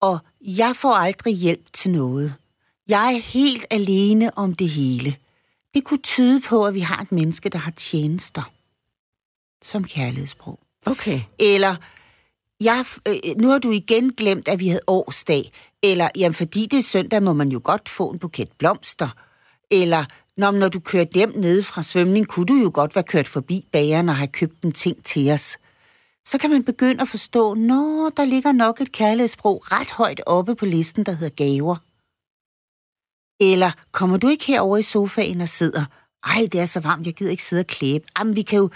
Og 0.00 0.18
jeg 0.40 0.76
får 0.76 0.92
aldrig 0.92 1.34
hjælp 1.34 1.72
til 1.72 1.90
noget. 1.90 2.34
Jeg 2.88 3.14
er 3.14 3.18
helt 3.18 3.66
alene 3.70 4.38
om 4.38 4.54
det 4.54 4.68
hele. 4.68 5.16
Det 5.74 5.84
kunne 5.84 6.02
tyde 6.02 6.40
på, 6.40 6.64
at 6.64 6.74
vi 6.74 6.80
har 6.80 7.02
et 7.02 7.12
menneske, 7.12 7.48
der 7.48 7.58
har 7.58 7.70
tjenester 7.70 8.50
som 9.62 9.84
kærlighedssprog. 9.84 10.58
Okay. 10.86 11.20
Eller, 11.38 11.76
jeg, 12.60 12.84
øh, 13.08 13.36
nu 13.36 13.48
har 13.48 13.58
du 13.58 13.70
igen 13.70 14.12
glemt, 14.12 14.48
at 14.48 14.60
vi 14.60 14.68
havde 14.68 14.82
årsdag. 14.86 15.52
Eller, 15.82 16.08
jamen 16.16 16.34
fordi 16.34 16.66
det 16.66 16.78
er 16.78 16.82
søndag, 16.82 17.22
må 17.22 17.32
man 17.32 17.48
jo 17.48 17.60
godt 17.64 17.88
få 17.88 18.10
en 18.10 18.18
buket 18.18 18.52
blomster. 18.58 19.08
Eller, 19.70 20.04
når, 20.36 20.50
når 20.50 20.68
du 20.68 20.80
kørte 20.80 21.10
hjem 21.14 21.32
nede 21.36 21.62
fra 21.62 21.82
svømning, 21.82 22.28
kunne 22.28 22.46
du 22.46 22.54
jo 22.54 22.70
godt 22.74 22.94
være 22.94 23.04
kørt 23.04 23.28
forbi 23.28 23.68
bageren 23.72 24.08
og 24.08 24.16
have 24.16 24.28
købt 24.28 24.62
en 24.62 24.72
ting 24.72 25.04
til 25.04 25.30
os. 25.30 25.56
Så 26.26 26.38
kan 26.38 26.50
man 26.50 26.64
begynde 26.64 27.02
at 27.02 27.08
forstå, 27.08 27.54
når 27.54 28.10
der 28.16 28.24
ligger 28.24 28.52
nok 28.52 28.80
et 28.80 28.92
kærlighedssprog 28.92 29.72
ret 29.72 29.90
højt 29.90 30.20
oppe 30.26 30.54
på 30.54 30.66
listen, 30.66 31.06
der 31.06 31.12
hedder 31.12 31.34
gaver. 31.34 31.76
Eller 33.40 33.70
kommer 33.92 34.16
du 34.16 34.28
ikke 34.28 34.46
herover 34.46 34.76
i 34.76 34.82
sofaen 34.82 35.40
og 35.40 35.48
sidder, 35.48 35.84
ej, 36.26 36.48
det 36.52 36.60
er 36.60 36.66
så 36.66 36.80
varmt, 36.80 37.06
jeg 37.06 37.14
gider 37.14 37.30
ikke 37.30 37.42
sidde 37.42 37.60
og 37.60 37.66
klæbe. 37.66 38.04
Jamen, 38.18 38.36
vi 38.36 38.42
kan 38.42 38.58
jo 38.58 38.70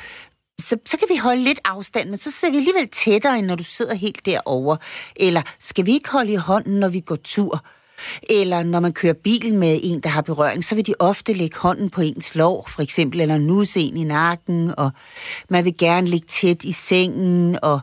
så, 0.60 0.76
så 0.86 0.96
kan 0.96 1.08
vi 1.10 1.16
holde 1.16 1.42
lidt 1.42 1.60
afstand, 1.64 2.08
men 2.08 2.18
så 2.18 2.30
sidder 2.30 2.52
vi 2.52 2.58
alligevel 2.58 2.88
tættere, 2.88 3.38
end 3.38 3.46
når 3.46 3.54
du 3.54 3.64
sidder 3.64 3.94
helt 3.94 4.26
derovre. 4.26 4.78
Eller 5.16 5.42
skal 5.58 5.86
vi 5.86 5.92
ikke 5.92 6.10
holde 6.10 6.32
i 6.32 6.36
hånden, 6.36 6.80
når 6.80 6.88
vi 6.88 7.00
går 7.00 7.16
tur? 7.16 7.64
Eller 8.30 8.62
når 8.62 8.80
man 8.80 8.92
kører 8.92 9.12
bil 9.12 9.54
med 9.54 9.80
en, 9.82 10.00
der 10.00 10.08
har 10.08 10.22
berøring, 10.22 10.64
så 10.64 10.74
vil 10.74 10.86
de 10.86 10.94
ofte 10.98 11.32
lægge 11.32 11.56
hånden 11.58 11.90
på 11.90 12.00
ens 12.00 12.34
lår, 12.34 12.68
for 12.68 12.82
eksempel, 12.82 13.20
eller 13.20 13.38
nusse 13.38 13.80
en 13.80 13.96
i 13.96 14.04
nakken, 14.04 14.74
og 14.78 14.90
man 15.50 15.64
vil 15.64 15.76
gerne 15.76 16.06
ligge 16.06 16.26
tæt 16.26 16.64
i 16.64 16.72
sengen, 16.72 17.58
og 17.62 17.80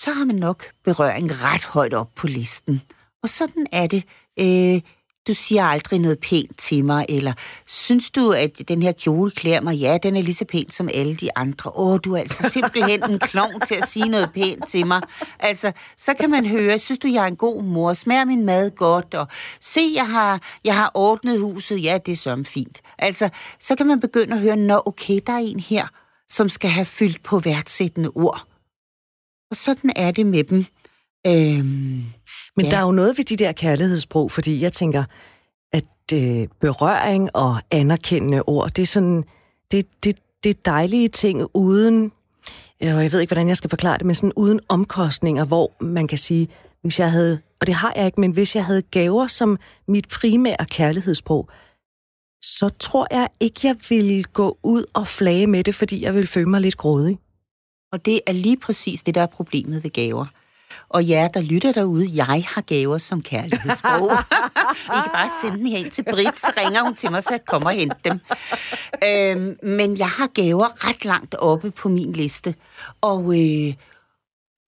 så 0.00 0.12
har 0.12 0.24
man 0.24 0.36
nok 0.36 0.64
berøring 0.84 1.30
ret 1.32 1.64
højt 1.64 1.94
op 1.94 2.14
på 2.16 2.26
listen. 2.26 2.82
Og 3.22 3.28
sådan 3.28 3.66
er 3.72 3.86
det. 3.86 4.04
Øh, 4.40 4.80
du 5.28 5.34
siger 5.34 5.64
aldrig 5.64 5.98
noget 5.98 6.18
pænt 6.18 6.58
til 6.58 6.84
mig, 6.84 7.06
eller 7.08 7.32
synes 7.66 8.10
du, 8.10 8.32
at 8.32 8.50
den 8.68 8.82
her 8.82 8.92
kjole 8.92 9.30
klæder 9.30 9.60
mig? 9.60 9.76
Ja, 9.76 9.98
den 10.02 10.16
er 10.16 10.22
lige 10.22 10.34
så 10.34 10.44
pæn 10.44 10.70
som 10.70 10.88
alle 10.94 11.14
de 11.14 11.36
andre. 11.36 11.70
Åh, 11.76 11.98
du 12.04 12.14
er 12.14 12.18
altså 12.18 12.50
simpelthen 12.50 13.10
en 13.10 13.18
klovn 13.18 13.60
til 13.60 13.74
at 13.74 13.88
sige 13.88 14.08
noget 14.08 14.30
pænt 14.34 14.68
til 14.68 14.86
mig. 14.86 15.02
Altså, 15.38 15.72
så 15.96 16.14
kan 16.14 16.30
man 16.30 16.46
høre, 16.46 16.78
synes 16.78 16.98
du, 16.98 17.08
jeg 17.08 17.22
er 17.22 17.28
en 17.28 17.36
god 17.36 17.62
mor? 17.62 17.92
Smager 17.92 18.24
min 18.24 18.44
mad 18.44 18.70
godt? 18.70 19.14
Og 19.14 19.28
se, 19.60 19.92
jeg 19.94 20.08
har, 20.08 20.42
jeg 20.64 20.76
har 20.76 20.90
ordnet 20.94 21.40
huset. 21.40 21.82
Ja, 21.82 21.98
det 22.06 22.12
er 22.12 22.16
så 22.16 22.44
fint. 22.46 22.80
Altså, 22.98 23.28
så 23.60 23.74
kan 23.74 23.86
man 23.86 24.00
begynde 24.00 24.34
at 24.34 24.40
høre, 24.40 24.56
nå, 24.56 24.82
okay, 24.86 25.20
der 25.26 25.32
er 25.32 25.38
en 25.38 25.60
her, 25.60 25.86
som 26.28 26.48
skal 26.48 26.70
have 26.70 26.86
fyldt 26.86 27.22
på 27.22 27.38
værdsættende 27.38 28.10
ord. 28.14 28.46
Og 29.50 29.56
sådan 29.56 29.92
er 29.96 30.10
det 30.10 30.26
med 30.26 30.44
dem. 30.44 30.64
Øhm, 31.26 31.64
Men 32.56 32.64
ja. 32.64 32.70
der 32.70 32.76
er 32.76 32.82
jo 32.82 32.92
noget 32.92 33.18
ved 33.18 33.24
de 33.24 33.36
der 33.36 33.52
kærlighedssprog, 33.52 34.30
fordi 34.30 34.62
jeg 34.62 34.72
tænker, 34.72 35.04
at 35.72 35.84
øh, 36.14 36.48
berøring 36.60 37.36
og 37.36 37.56
anerkendende 37.70 38.42
ord, 38.42 38.70
det 38.70 38.82
er 38.82 38.86
sådan, 38.86 39.24
det, 39.70 39.86
det, 40.04 40.18
det 40.44 40.50
er 40.50 40.60
dejlige 40.64 41.08
ting 41.08 41.46
uden, 41.54 42.12
og 42.80 43.02
jeg 43.02 43.12
ved 43.12 43.20
ikke, 43.20 43.30
hvordan 43.30 43.48
jeg 43.48 43.56
skal 43.56 43.70
forklare 43.70 43.98
det, 43.98 44.06
men 44.06 44.14
sådan 44.14 44.32
uden 44.36 44.60
omkostninger, 44.68 45.44
hvor 45.44 45.72
man 45.80 46.08
kan 46.08 46.18
sige, 46.18 46.48
hvis 46.82 46.98
jeg 46.98 47.10
havde, 47.10 47.40
og 47.60 47.66
det 47.66 47.74
har 47.74 47.92
jeg 47.96 48.06
ikke, 48.06 48.20
men 48.20 48.32
hvis 48.32 48.56
jeg 48.56 48.64
havde 48.64 48.82
gaver 48.82 49.26
som 49.26 49.58
mit 49.88 50.08
primære 50.08 50.66
kærlighedssprog, 50.70 51.48
så 52.44 52.70
tror 52.80 53.06
jeg 53.10 53.28
ikke, 53.40 53.60
jeg 53.64 53.76
ville 53.88 54.24
gå 54.24 54.58
ud 54.62 54.84
og 54.94 55.08
flage 55.08 55.46
med 55.46 55.64
det, 55.64 55.74
fordi 55.74 56.02
jeg 56.02 56.14
ville 56.14 56.26
føle 56.26 56.50
mig 56.50 56.60
lidt 56.60 56.76
grådig. 56.76 57.18
Og 57.92 58.04
det 58.06 58.20
er 58.26 58.32
lige 58.32 58.56
præcis 58.56 59.02
det, 59.02 59.14
der 59.14 59.20
er 59.22 59.26
problemet 59.26 59.84
ved 59.84 59.90
gaver. 59.90 60.26
Og 60.88 61.08
jer, 61.08 61.28
der 61.28 61.40
lytter 61.40 61.72
derude, 61.72 62.08
jeg 62.14 62.44
har 62.48 62.60
gaver 62.60 62.98
som 62.98 63.22
kærlighedssprog. 63.22 64.12
I 64.96 64.98
kan 65.02 65.10
bare 65.14 65.30
sende 65.42 65.56
dem 65.56 65.66
ind 65.66 65.90
til 65.90 66.04
Britt, 66.10 66.38
så 66.38 66.52
ringer 66.56 66.82
hun 66.82 66.94
til 66.94 67.10
mig, 67.10 67.22
så 67.22 67.28
jeg 67.30 67.44
kommer 67.44 67.68
og 67.68 67.74
hente 67.74 67.96
dem. 68.04 68.20
Øhm, 69.04 69.58
men 69.62 69.98
jeg 69.98 70.08
har 70.08 70.26
gaver 70.26 70.88
ret 70.88 71.04
langt 71.04 71.34
oppe 71.38 71.70
på 71.70 71.88
min 71.88 72.12
liste. 72.12 72.54
Og, 73.00 73.40
øh, 73.40 73.74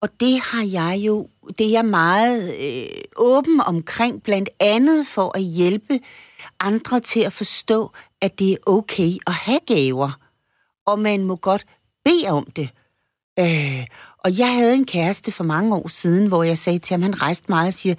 og 0.03 0.21
det 0.21 0.41
har 0.41 0.65
jeg 0.65 0.99
jo, 1.07 1.29
det 1.59 1.67
er 1.67 1.71
jeg 1.71 1.85
meget 1.85 2.55
øh, 2.59 2.87
åben 3.17 3.61
omkring, 3.61 4.23
blandt 4.23 4.49
andet 4.61 5.07
for 5.07 5.37
at 5.37 5.43
hjælpe 5.43 6.01
andre 6.61 7.01
til 7.01 7.21
at 7.21 7.33
forstå, 7.33 7.93
at 8.21 8.39
det 8.39 8.53
er 8.53 8.57
okay 8.67 9.11
at 9.27 9.33
have 9.33 9.61
gaver. 9.67 10.11
Og 10.87 10.99
man 10.99 11.25
må 11.25 11.37
godt 11.37 11.67
bede 12.05 12.29
om 12.29 12.45
det. 12.45 12.69
Øh, 13.39 13.87
og 14.25 14.39
jeg 14.39 14.55
havde 14.55 14.75
en 14.75 14.87
kæreste 14.87 15.33
for 15.33 15.45
mange 15.45 15.75
år 15.75 15.89
siden, 15.89 16.27
hvor 16.27 16.43
jeg 16.43 16.59
sagde 16.59 16.79
til 16.79 16.95
ham, 16.95 17.03
han 17.03 17.23
rejste 17.23 17.47
meget 17.49 17.69
og 17.69 17.75
siger, 17.75 17.95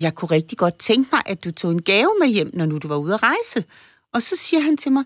jeg 0.00 0.14
kunne 0.14 0.30
rigtig 0.30 0.58
godt 0.58 0.78
tænke 0.78 1.08
mig, 1.12 1.22
at 1.26 1.44
du 1.44 1.50
tog 1.50 1.70
en 1.70 1.82
gave 1.82 2.14
med 2.20 2.28
hjem, 2.28 2.50
når 2.54 2.66
nu 2.66 2.78
du 2.78 2.88
var 2.88 2.96
ude 2.96 3.14
at 3.14 3.22
rejse. 3.22 3.64
Og 4.14 4.22
så 4.22 4.36
siger 4.36 4.60
han 4.60 4.76
til 4.76 4.92
mig, 4.92 5.04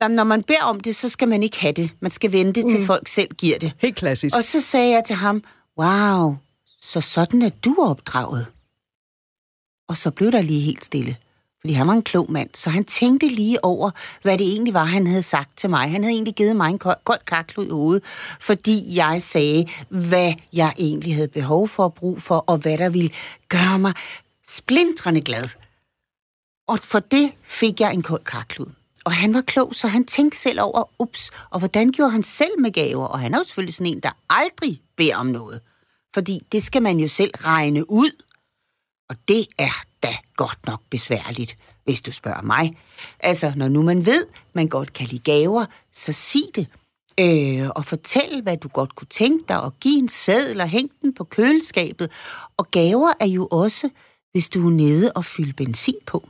når 0.00 0.24
man 0.24 0.42
beder 0.42 0.64
om 0.64 0.80
det, 0.80 0.96
så 0.96 1.08
skal 1.08 1.28
man 1.28 1.42
ikke 1.42 1.60
have 1.60 1.72
det. 1.72 1.90
Man 2.00 2.10
skal 2.10 2.32
vente, 2.32 2.62
til 2.62 2.80
mm. 2.80 2.86
folk 2.86 3.08
selv 3.08 3.34
giver 3.34 3.58
det. 3.58 3.72
Helt 3.78 3.96
klassisk. 3.96 4.36
Og 4.36 4.44
så 4.44 4.60
sagde 4.60 4.90
jeg 4.90 5.04
til 5.04 5.16
ham, 5.16 5.44
wow, 5.78 6.36
så 6.80 7.00
sådan 7.00 7.42
er 7.42 7.50
du 7.50 7.76
opdraget. 7.78 8.46
Og 9.88 9.96
så 9.96 10.10
blev 10.10 10.32
der 10.32 10.42
lige 10.42 10.60
helt 10.60 10.84
stille. 10.84 11.16
Fordi 11.62 11.72
han 11.72 11.86
var 11.86 11.92
en 11.92 12.02
klog 12.02 12.32
mand, 12.32 12.50
så 12.54 12.70
han 12.70 12.84
tænkte 12.84 13.28
lige 13.28 13.64
over, 13.64 13.90
hvad 14.22 14.38
det 14.38 14.46
egentlig 14.46 14.74
var, 14.74 14.84
han 14.84 15.06
havde 15.06 15.22
sagt 15.22 15.58
til 15.58 15.70
mig. 15.70 15.90
Han 15.90 16.02
havde 16.02 16.14
egentlig 16.14 16.34
givet 16.34 16.56
mig 16.56 16.70
en 16.70 16.78
kold 16.78 17.24
kaklo 17.26 17.62
i 17.62 17.68
hovedet, 17.68 18.04
fordi 18.40 18.96
jeg 18.96 19.22
sagde, 19.22 19.68
hvad 19.88 20.34
jeg 20.52 20.74
egentlig 20.78 21.14
havde 21.14 21.28
behov 21.28 21.68
for 21.68 21.84
og 21.84 21.94
brug 21.94 22.22
for, 22.22 22.38
og 22.46 22.58
hvad 22.58 22.78
der 22.78 22.88
ville 22.88 23.10
gøre 23.48 23.78
mig 23.78 23.94
splintrende 24.46 25.20
glad. 25.20 25.44
Og 26.68 26.78
for 26.78 26.98
det 26.98 27.32
fik 27.42 27.80
jeg 27.80 27.94
en 27.94 28.02
kold 28.02 28.24
kaklo. 28.24 28.64
Og 29.04 29.12
han 29.12 29.34
var 29.34 29.40
klog, 29.40 29.74
så 29.74 29.88
han 29.88 30.04
tænkte 30.04 30.38
selv 30.38 30.60
over, 30.60 30.90
ups, 30.98 31.30
og 31.50 31.58
hvordan 31.58 31.92
gjorde 31.92 32.10
han 32.10 32.22
selv 32.22 32.60
med 32.60 32.72
gaver? 32.72 33.06
Og 33.06 33.20
han 33.20 33.34
er 33.34 33.38
jo 33.38 33.44
selvfølgelig 33.44 33.74
sådan 33.74 33.92
en, 33.92 34.00
der 34.00 34.10
aldrig 34.30 34.82
beder 34.96 35.16
om 35.16 35.26
noget. 35.26 35.60
Fordi 36.14 36.40
det 36.52 36.62
skal 36.62 36.82
man 36.82 36.98
jo 36.98 37.08
selv 37.08 37.30
regne 37.34 37.90
ud. 37.90 38.22
Og 39.08 39.16
det 39.28 39.46
er 39.58 39.82
da 40.02 40.16
godt 40.36 40.58
nok 40.66 40.80
besværligt, 40.90 41.56
hvis 41.84 42.00
du 42.00 42.12
spørger 42.12 42.42
mig. 42.42 42.76
Altså, 43.20 43.52
når 43.56 43.68
nu 43.68 43.82
man 43.82 44.06
ved, 44.06 44.26
man 44.54 44.68
godt 44.68 44.92
kan 44.92 45.06
lide 45.06 45.32
gaver, 45.32 45.64
så 45.92 46.12
sig 46.12 46.42
det. 46.54 46.66
Øh, 47.20 47.68
og 47.76 47.84
fortæl, 47.84 48.42
hvad 48.42 48.56
du 48.56 48.68
godt 48.68 48.94
kunne 48.94 49.08
tænke 49.10 49.44
dig, 49.48 49.60
og 49.60 49.72
give 49.80 49.98
en 49.98 50.08
sædel 50.08 50.60
og 50.60 50.68
hæng 50.68 50.90
den 51.02 51.14
på 51.14 51.24
køleskabet. 51.24 52.10
Og 52.56 52.70
gaver 52.70 53.12
er 53.20 53.26
jo 53.26 53.48
også, 53.50 53.88
hvis 54.32 54.48
du 54.48 54.66
er 54.66 54.70
nede 54.70 55.12
og 55.12 55.24
fylder 55.24 55.52
benzin 55.56 55.94
på. 56.06 56.28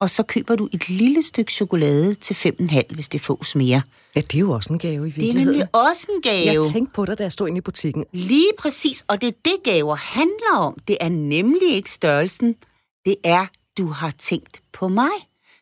Og 0.00 0.10
så 0.10 0.22
køber 0.22 0.56
du 0.56 0.68
et 0.72 0.88
lille 0.88 1.22
stykke 1.22 1.52
chokolade 1.52 2.14
til 2.14 2.34
5,5, 2.34 2.94
hvis 2.94 3.08
det 3.08 3.20
fås 3.20 3.54
mere. 3.54 3.82
Ja, 4.16 4.20
det 4.20 4.34
er 4.34 4.40
jo 4.40 4.50
også 4.50 4.72
en 4.72 4.78
gave 4.78 4.94
i 4.94 5.10
virkeligheden. 5.10 5.36
Det 5.36 5.42
er 5.42 5.46
nemlig 5.46 5.68
også 5.74 6.06
en 6.16 6.22
gave. 6.22 6.52
Jeg 6.52 6.62
tænkte 6.72 6.92
på 6.94 7.04
dig, 7.04 7.18
da 7.18 7.22
jeg 7.22 7.32
stod 7.32 7.48
inde 7.48 7.58
i 7.58 7.60
butikken. 7.60 8.04
Lige 8.12 8.50
præcis, 8.58 9.04
og 9.08 9.20
det 9.20 9.26
er 9.26 9.32
det, 9.44 9.56
gaver 9.64 9.94
handler 9.94 10.56
om. 10.56 10.78
Det 10.88 10.98
er 11.00 11.08
nemlig 11.08 11.74
ikke 11.74 11.90
størrelsen. 11.90 12.56
Det 13.04 13.16
er, 13.24 13.46
du 13.78 13.86
har 13.86 14.10
tænkt 14.10 14.62
på 14.72 14.88
mig. 14.88 15.10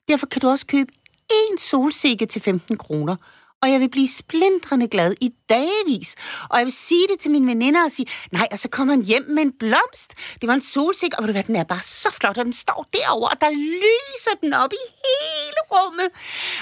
Derfor 0.08 0.26
kan 0.26 0.40
du 0.40 0.48
også 0.48 0.66
købe 0.66 0.92
en 1.30 1.58
solsikke 1.58 2.26
til 2.26 2.42
15 2.42 2.78
kroner, 2.78 3.16
og 3.62 3.70
jeg 3.70 3.80
vil 3.80 3.88
blive 3.88 4.08
splindrende 4.08 4.88
glad 4.88 5.14
i 5.20 5.32
dagevis. 5.48 6.14
Og 6.50 6.58
jeg 6.58 6.66
vil 6.66 6.72
sige 6.72 7.08
det 7.08 7.20
til 7.20 7.30
mine 7.30 7.46
veninder 7.46 7.84
og 7.84 7.90
sige, 7.90 8.06
nej, 8.32 8.48
og 8.52 8.58
så 8.58 8.68
kommer 8.68 8.94
han 8.94 9.04
hjem 9.04 9.22
med 9.22 9.42
en 9.42 9.52
blomst. 9.52 10.14
Det 10.40 10.48
var 10.48 10.54
en 10.54 10.62
solsikke, 10.62 11.16
og 11.18 11.22
ved 11.22 11.28
du 11.28 11.32
hvad, 11.32 11.42
den 11.42 11.56
er 11.56 11.64
bare 11.64 11.82
så 11.82 12.10
flot, 12.10 12.38
og 12.38 12.44
den 12.44 12.52
står 12.52 12.86
derovre, 12.92 13.28
og 13.28 13.40
der 13.40 13.50
lyser 13.50 14.36
den 14.40 14.52
op 14.52 14.72
i 14.72 14.84
hele 15.04 15.60
rummet. 15.72 16.08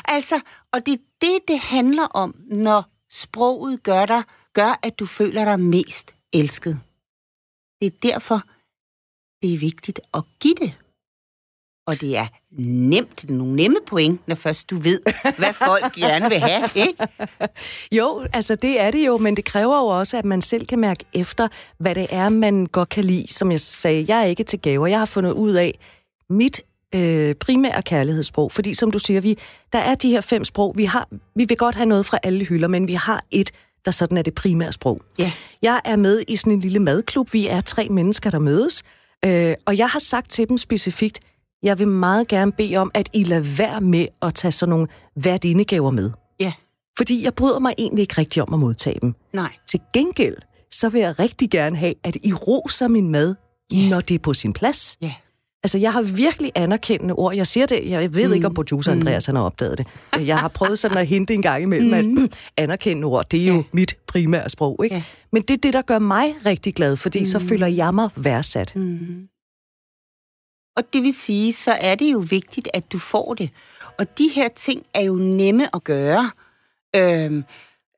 Altså, 0.04 0.40
og 0.72 0.86
det 0.86 0.94
er 0.94 1.02
det, 1.20 1.38
det 1.48 1.58
handler 1.58 2.04
om, 2.04 2.34
når 2.50 2.84
sproget 3.10 3.82
gør 3.82 4.06
dig, 4.06 4.22
gør, 4.54 4.78
at 4.82 4.98
du 4.98 5.06
føler 5.06 5.44
dig 5.44 5.60
mest 5.60 6.14
elsket. 6.32 6.80
Det 7.80 7.86
er 7.86 7.98
derfor, 8.02 8.42
det 9.42 9.54
er 9.54 9.58
vigtigt 9.58 10.00
at 10.14 10.22
give 10.40 10.54
det. 10.54 10.74
Og 11.86 12.00
det 12.00 12.16
er 12.16 12.26
nemt, 12.50 13.30
nogle 13.30 13.56
nemme 13.56 13.76
point, 13.86 14.28
når 14.28 14.34
først 14.34 14.70
du 14.70 14.76
ved, 14.76 15.00
hvad 15.38 15.54
folk 15.54 15.94
gerne 15.94 16.28
vil 16.28 16.38
have, 16.38 16.68
ikke? 16.74 16.94
Jo, 17.98 18.26
altså 18.32 18.54
det 18.54 18.80
er 18.80 18.90
det 18.90 19.06
jo, 19.06 19.18
men 19.18 19.36
det 19.36 19.44
kræver 19.44 19.78
jo 19.78 19.86
også, 19.86 20.18
at 20.18 20.24
man 20.24 20.40
selv 20.40 20.66
kan 20.66 20.78
mærke 20.78 21.04
efter, 21.12 21.48
hvad 21.78 21.94
det 21.94 22.06
er, 22.10 22.28
man 22.28 22.66
godt 22.66 22.88
kan 22.88 23.04
lide. 23.04 23.32
Som 23.32 23.50
jeg 23.50 23.60
sagde, 23.60 24.04
jeg 24.08 24.20
er 24.20 24.24
ikke 24.24 24.44
til 24.44 24.58
gaver. 24.58 24.86
Jeg 24.86 24.98
har 24.98 25.06
fundet 25.06 25.32
ud 25.32 25.52
af 25.52 25.78
mit 26.30 26.60
øh, 26.94 27.34
primære 27.34 27.82
kærlighedssprog, 27.82 28.52
fordi 28.52 28.74
som 28.74 28.90
du 28.90 28.98
siger, 28.98 29.20
vi, 29.20 29.38
der 29.72 29.78
er 29.78 29.94
de 29.94 30.10
her 30.10 30.20
fem 30.20 30.44
sprog. 30.44 30.74
Vi, 30.76 30.84
har, 30.84 31.08
vi 31.34 31.44
vil 31.44 31.56
godt 31.56 31.74
have 31.74 31.86
noget 31.86 32.06
fra 32.06 32.18
alle 32.22 32.44
hylder, 32.44 32.68
men 32.68 32.88
vi 32.88 32.94
har 32.94 33.22
et, 33.30 33.50
der 33.84 33.90
sådan 33.90 34.18
er 34.18 34.22
det 34.22 34.34
primære 34.34 34.72
sprog. 34.72 35.00
Ja. 35.18 35.32
Jeg 35.62 35.80
er 35.84 35.96
med 35.96 36.22
i 36.28 36.36
sådan 36.36 36.52
en 36.52 36.60
lille 36.60 36.78
madklub. 36.78 37.32
Vi 37.32 37.46
er 37.46 37.60
tre 37.60 37.88
mennesker, 37.88 38.30
der 38.30 38.38
mødes, 38.38 38.82
øh, 39.24 39.54
og 39.66 39.76
jeg 39.78 39.88
har 39.88 39.98
sagt 39.98 40.30
til 40.30 40.48
dem 40.48 40.58
specifikt, 40.58 41.20
jeg 41.62 41.78
vil 41.78 41.88
meget 41.88 42.28
gerne 42.28 42.52
bede 42.52 42.76
om, 42.76 42.90
at 42.94 43.08
I 43.14 43.24
lader 43.24 43.56
være 43.58 43.80
med 43.80 44.06
at 44.22 44.34
tage 44.34 44.52
sådan 44.52 44.70
nogle 44.70 44.86
værtindegaver 45.16 45.90
med. 45.90 46.10
Ja. 46.40 46.52
Fordi 46.98 47.24
jeg 47.24 47.34
bryder 47.34 47.58
mig 47.58 47.74
egentlig 47.78 48.02
ikke 48.02 48.14
rigtig 48.18 48.42
om 48.42 48.54
at 48.54 48.60
modtage 48.60 48.98
dem. 49.02 49.14
Nej. 49.32 49.52
Til 49.68 49.80
gengæld, 49.94 50.36
så 50.72 50.88
vil 50.88 51.00
jeg 51.00 51.18
rigtig 51.18 51.50
gerne 51.50 51.76
have, 51.76 51.94
at 52.04 52.16
I 52.24 52.32
roser 52.32 52.88
min 52.88 53.08
mad, 53.08 53.34
Ja. 53.72 53.88
når 53.88 54.00
det 54.00 54.14
er 54.14 54.18
på 54.18 54.34
sin 54.34 54.52
plads. 54.52 54.96
Ja. 55.02 55.14
Altså, 55.62 55.78
jeg 55.78 55.92
har 55.92 56.02
virkelig 56.16 56.52
anerkendende 56.54 57.14
ord. 57.14 57.34
Jeg 57.34 57.46
siger 57.46 57.66
det, 57.66 57.90
jeg 57.90 58.14
ved 58.14 58.28
mm. 58.28 58.34
ikke, 58.34 58.46
om 58.46 58.54
producer 58.54 58.92
Andreas 58.92 59.26
han 59.26 59.36
har 59.36 59.42
opdaget 59.42 59.78
det. 59.78 59.86
Jeg 60.26 60.38
har 60.38 60.48
prøvet 60.48 60.78
sådan 60.78 60.98
at 60.98 61.06
hente 61.06 61.34
en 61.34 61.42
gang 61.42 61.62
imellem, 61.62 62.04
mm. 62.10 62.24
at 62.24 62.38
anerkendende 62.64 63.06
ord, 63.06 63.28
det 63.30 63.42
er 63.42 63.46
jo 63.46 63.54
Ja. 63.54 63.62
mit 63.72 63.98
primære 64.06 64.48
sprog. 64.48 64.80
Ikke? 64.84 64.96
Ja. 64.96 65.02
Men 65.32 65.42
det 65.42 65.54
er 65.54 65.58
det, 65.58 65.72
der 65.72 65.82
gør 65.82 65.98
mig 65.98 66.34
rigtig 66.46 66.74
glad, 66.74 66.96
fordi 66.96 67.18
mm. 67.18 67.24
så 67.24 67.38
føler 67.38 67.66
jeg 67.66 67.94
mig 67.94 68.08
værdsat. 68.16 68.76
Mm. 68.76 69.28
Og 70.76 70.84
det 70.92 71.02
vil 71.02 71.14
sige, 71.14 71.52
så 71.52 71.72
er 71.72 71.94
det 71.94 72.12
jo 72.12 72.24
vigtigt, 72.30 72.68
at 72.74 72.92
du 72.92 72.98
får 72.98 73.34
det. 73.34 73.50
Og 73.98 74.18
de 74.18 74.28
her 74.34 74.48
ting 74.48 74.82
er 74.94 75.00
jo 75.02 75.14
nemme 75.14 75.74
at 75.76 75.84
gøre. 75.84 76.30
Øhm, 76.96 77.44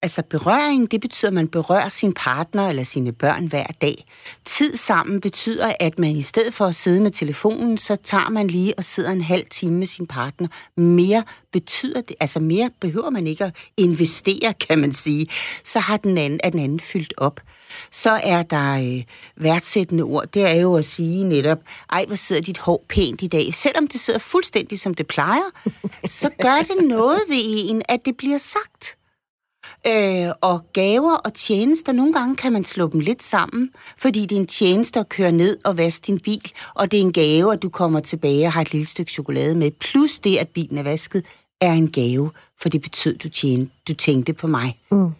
altså 0.02 0.22
berøring, 0.22 0.90
det 0.90 1.00
betyder, 1.00 1.30
at 1.30 1.34
man 1.34 1.48
berører 1.48 1.88
sin 1.88 2.12
partner 2.14 2.68
eller 2.68 2.82
sine 2.82 3.12
børn 3.12 3.46
hver 3.46 3.66
dag. 3.80 4.04
Tid 4.44 4.76
sammen 4.76 5.20
betyder, 5.20 5.72
at 5.80 5.98
man 5.98 6.16
i 6.16 6.22
stedet 6.22 6.54
for 6.54 6.66
at 6.66 6.74
sidde 6.74 7.00
med 7.00 7.10
telefonen, 7.10 7.78
så 7.78 7.96
tager 7.96 8.28
man 8.28 8.46
lige 8.46 8.74
og 8.78 8.84
sidder 8.84 9.10
en 9.10 9.20
halv 9.20 9.44
time 9.50 9.78
med 9.78 9.86
sin 9.86 10.06
partner. 10.06 10.48
Mere 10.76 11.24
betyder 11.52 12.00
det, 12.00 12.16
altså 12.20 12.40
mere 12.40 12.70
behøver 12.80 13.10
man 13.10 13.26
ikke 13.26 13.44
at 13.44 13.56
investere, 13.76 14.54
kan 14.68 14.78
man 14.78 14.92
sige. 14.92 15.26
Så 15.64 15.78
har 15.78 15.96
den 15.96 16.18
anden, 16.18 16.40
er 16.44 16.50
den 16.50 16.60
anden 16.60 16.80
fyldt 16.80 17.14
op. 17.16 17.40
Så 17.90 18.10
er 18.22 18.42
der 18.42 18.96
øh, 18.96 19.02
værdsættende 19.36 20.02
ord. 20.02 20.28
Det 20.34 20.42
er 20.42 20.54
jo 20.54 20.76
at 20.76 20.84
sige 20.84 21.24
netop, 21.24 21.58
ej, 21.92 22.04
hvor 22.06 22.16
sidder 22.16 22.42
dit 22.42 22.58
hår 22.58 22.84
pænt 22.88 23.22
i 23.22 23.26
dag. 23.26 23.54
Selvom 23.54 23.86
det 23.86 24.00
sidder 24.00 24.18
fuldstændig, 24.18 24.80
som 24.80 24.94
det 24.94 25.06
plejer, 25.06 25.50
så 26.06 26.30
gør 26.42 26.74
det 26.74 26.88
noget 26.88 27.20
ved 27.28 27.38
en, 27.68 27.82
at 27.88 28.00
det 28.04 28.16
bliver 28.16 28.38
sagt. 28.38 28.96
Øh, 29.86 30.32
og 30.40 30.72
gaver 30.72 31.14
og 31.14 31.34
tjenester, 31.34 31.92
nogle 31.92 32.12
gange 32.12 32.36
kan 32.36 32.52
man 32.52 32.64
slå 32.64 32.88
dem 32.88 33.00
lidt 33.00 33.22
sammen, 33.22 33.70
fordi 33.96 34.20
det 34.26 34.36
er 34.36 34.40
en 34.40 34.46
tjeneste 34.46 35.00
at 35.00 35.08
køre 35.08 35.32
ned 35.32 35.56
og 35.64 35.78
vaske 35.78 36.06
din 36.06 36.20
bil, 36.20 36.52
og 36.74 36.90
det 36.90 36.98
er 36.98 37.02
en 37.02 37.12
gave, 37.12 37.52
at 37.52 37.62
du 37.62 37.68
kommer 37.68 38.00
tilbage 38.00 38.46
og 38.46 38.52
har 38.52 38.60
et 38.60 38.72
lille 38.72 38.86
stykke 38.86 39.12
chokolade 39.12 39.54
med. 39.54 39.70
Plus 39.70 40.18
det, 40.18 40.36
at 40.36 40.48
bilen 40.48 40.78
er 40.78 40.82
vasket, 40.82 41.24
er 41.60 41.72
en 41.72 41.90
gave, 41.90 42.30
for 42.60 42.68
det 42.68 42.82
betød, 42.82 43.16
du, 43.18 43.28
tjente, 43.28 43.72
du 43.88 43.94
tænkte 43.94 44.32
på 44.32 44.46
mig. 44.46 44.78
Mm. 44.90 45.10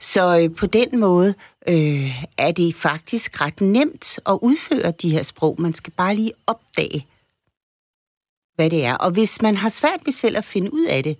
Så 0.00 0.38
øh, 0.38 0.56
på 0.56 0.66
den 0.66 1.00
måde 1.00 1.34
øh, 1.68 2.24
er 2.38 2.52
det 2.52 2.74
faktisk 2.74 3.40
ret 3.40 3.60
nemt 3.60 4.18
at 4.26 4.38
udføre 4.42 4.90
de 4.90 5.10
her 5.10 5.22
sprog. 5.22 5.56
Man 5.58 5.72
skal 5.72 5.92
bare 5.92 6.14
lige 6.14 6.32
opdage, 6.46 7.06
hvad 8.54 8.70
det 8.70 8.84
er. 8.84 8.94
Og 8.94 9.10
hvis 9.10 9.42
man 9.42 9.56
har 9.56 9.68
svært 9.68 10.00
ved 10.04 10.12
selv 10.12 10.36
at 10.36 10.44
finde 10.44 10.74
ud 10.74 10.84
af 10.84 11.02
det, 11.02 11.16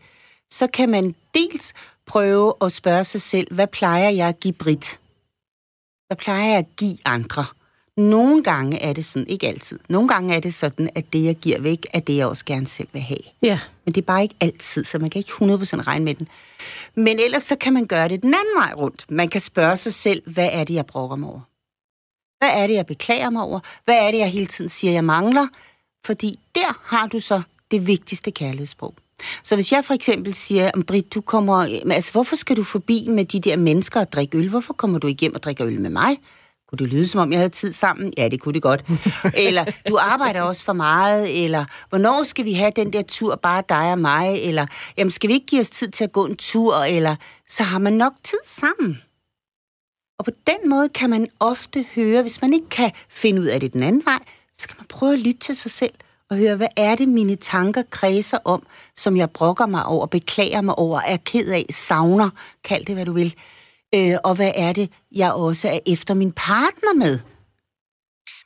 så 0.51 0.67
kan 0.67 0.89
man 0.89 1.15
dels 1.35 1.73
prøve 2.07 2.55
at 2.61 2.73
spørge 2.73 3.05
sig 3.05 3.23
selv, 3.23 3.55
hvad 3.55 3.67
plejer 3.67 4.09
jeg 4.09 4.29
at 4.29 4.41
give 4.41 4.55
Brit? 4.55 5.01
Hvad 6.07 6.17
plejer 6.17 6.49
jeg 6.49 6.59
at 6.59 6.77
give 6.77 6.99
andre? 7.05 7.45
Nogle 7.97 8.43
gange 8.43 8.79
er 8.79 8.93
det 8.93 9.05
sådan, 9.05 9.29
ikke 9.29 9.49
altid. 9.49 9.79
Nogle 9.89 10.09
gange 10.09 10.37
er 10.37 10.41
det 10.41 10.55
sådan, 10.55 10.91
at 10.95 11.13
det, 11.13 11.25
jeg 11.25 11.37
giver 11.37 11.61
væk, 11.61 11.87
er 11.93 12.01
det, 12.01 12.17
jeg 12.17 12.27
også 12.27 12.45
gerne 12.45 12.67
selv 12.67 12.89
vil 12.93 13.03
have. 13.03 13.19
Ja. 13.43 13.61
Men 13.85 13.95
det 13.95 14.01
er 14.01 14.07
bare 14.07 14.23
ikke 14.23 14.35
altid, 14.41 14.85
så 14.85 14.99
man 14.99 15.11
kan 15.11 15.19
ikke 15.19 15.33
100% 15.33 15.37
regne 15.83 16.05
med 16.05 16.15
den. 16.15 16.29
Men 16.95 17.19
ellers 17.19 17.43
så 17.43 17.57
kan 17.57 17.73
man 17.73 17.87
gøre 17.87 18.09
det 18.09 18.23
den 18.23 18.35
anden 18.35 18.57
vej 18.57 18.73
rundt. 18.77 19.11
Man 19.11 19.29
kan 19.29 19.41
spørge 19.41 19.77
sig 19.77 19.95
selv, 19.95 20.33
hvad 20.33 20.49
er 20.53 20.65
det, 20.65 20.75
jeg 20.75 20.87
brokker 20.87 21.17
mig 21.17 21.29
over? 21.29 21.41
Hvad 22.39 22.63
er 22.63 22.67
det, 22.67 22.75
jeg 22.75 22.87
beklager 22.87 23.31
mig 23.31 23.43
over? 23.43 23.61
Hvad 23.85 24.07
er 24.07 24.11
det, 24.11 24.19
jeg 24.19 24.31
hele 24.31 24.47
tiden 24.47 24.69
siger, 24.69 24.93
jeg 24.93 25.05
mangler? 25.05 25.47
Fordi 26.05 26.39
der 26.55 26.81
har 26.83 27.07
du 27.07 27.21
så 27.21 27.43
det 27.71 27.87
vigtigste 27.87 28.31
kærlighedssprog. 28.31 28.95
Så 29.43 29.55
hvis 29.55 29.73
jeg 29.73 29.85
for 29.85 29.95
eksempel 29.95 30.35
siger, 30.35 30.71
Britt, 30.87 31.15
du 31.15 31.21
kommer, 31.21 31.81
altså 31.91 32.13
hvorfor 32.13 32.37
skal 32.37 32.57
du 32.57 32.65
forbi 32.65 33.07
med 33.09 33.25
de 33.25 33.41
der 33.41 33.57
mennesker 33.57 34.01
og 34.01 34.13
drikke 34.13 34.39
øl? 34.39 34.49
Hvorfor 34.49 34.73
kommer 34.73 34.99
du 34.99 35.07
igennem 35.07 35.35
og 35.35 35.43
drikker 35.43 35.67
øl 35.67 35.81
med 35.81 35.91
mig? 35.91 36.17
Kunne 36.69 36.79
det 36.79 36.89
lyde, 36.89 37.09
som 37.09 37.21
om 37.21 37.33
jeg 37.33 37.39
havde 37.39 37.51
tid 37.51 37.73
sammen? 37.73 38.13
Ja, 38.17 38.29
det 38.29 38.41
kunne 38.41 38.53
det 38.53 38.63
godt. 38.63 38.85
eller, 39.47 39.65
du 39.89 39.99
arbejder 40.01 40.43
også 40.43 40.65
for 40.65 40.73
meget, 40.73 41.45
eller 41.45 41.65
hvornår 41.89 42.23
skal 42.23 42.45
vi 42.45 42.53
have 42.53 42.73
den 42.77 42.93
der 42.93 43.03
tur, 43.03 43.37
bare 43.37 43.63
dig 43.69 43.93
og 43.93 43.99
mig? 43.99 44.39
Eller, 44.43 44.67
jamen, 44.97 45.11
skal 45.11 45.29
vi 45.29 45.35
ikke 45.35 45.47
give 45.47 45.61
os 45.61 45.71
tid 45.71 45.89
til 45.89 46.05
at 46.05 46.13
gå 46.13 46.27
en 46.27 46.37
tur? 46.37 46.77
Eller, 46.77 47.17
så 47.49 47.63
har 47.63 47.79
man 47.79 47.93
nok 47.93 48.13
tid 48.23 48.39
sammen. 48.45 49.03
Og 50.19 50.25
på 50.25 50.31
den 50.47 50.71
måde 50.71 50.89
kan 50.89 51.11
man 51.11 51.29
ofte 51.41 51.87
høre, 51.95 52.23
hvis 52.23 52.43
man 52.43 52.53
ikke 52.53 52.69
kan 52.69 52.93
finde 53.09 53.41
ud 53.41 53.47
af 53.47 53.61
det 53.61 53.73
den 53.73 53.83
anden 53.83 54.03
vej, 54.05 54.19
så 54.59 54.69
kan 54.69 54.77
man 54.79 54.87
prøve 54.89 55.13
at 55.13 55.19
lytte 55.19 55.41
til 55.41 55.57
sig 55.57 55.71
selv 55.71 55.95
og 56.35 56.39
høre, 56.39 56.57
hvad 56.57 56.69
er 56.77 56.95
det, 56.95 57.09
mine 57.09 57.37
tanker 57.37 57.83
kredser 57.91 58.39
om, 58.45 58.67
som 58.97 59.17
jeg 59.17 59.31
brokker 59.31 59.67
mig 59.67 59.87
over, 59.87 60.07
beklager 60.07 60.61
mig 60.61 60.79
over, 60.79 61.01
er 61.01 61.17
ked 61.17 61.49
af, 61.49 61.67
savner, 61.71 62.31
kald 62.65 62.85
det, 62.85 62.95
hvad 62.95 63.05
du 63.05 63.13
vil. 63.13 63.35
Øh, 63.95 64.17
og 64.25 64.35
hvad 64.35 64.53
er 64.55 64.73
det, 64.73 64.91
jeg 65.13 65.33
også 65.33 65.69
er 65.69 65.79
efter 65.87 66.15
min 66.15 66.33
partner 66.33 66.95
med? 66.95 67.19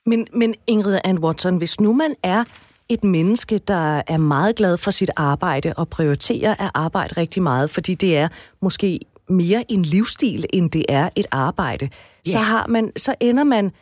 Men, 0.07 0.27
men 0.35 0.55
Ingrid 0.67 0.99
and 1.05 1.19
Watson, 1.19 1.57
hvis 1.57 1.81
nu 1.81 1.93
man 1.93 2.15
er 2.23 2.45
et 2.89 3.05
menneske, 3.05 3.59
der 3.59 4.03
er 4.07 4.17
meget 4.17 4.57
glad 4.57 4.77
for 4.77 4.91
sit 4.91 5.11
arbejde 5.17 5.73
og 5.77 5.89
prioriterer 5.89 6.55
at 6.59 6.71
arbejde 6.75 7.15
rigtig 7.17 7.43
meget, 7.43 7.71
fordi 7.71 7.95
det 7.95 8.17
er 8.17 8.29
måske 8.63 9.01
mere 9.29 9.65
en 9.69 9.85
livsstil, 9.85 10.47
end 10.53 10.71
det 10.71 10.85
er 10.89 11.09
et 11.17 11.27
arbejde, 11.31 11.85
yeah. 11.85 11.93
så 12.25 12.39
har 12.39 12.67
man, 12.67 12.93
så 12.97 13.15
ender 13.21 13.45
man 13.45 13.73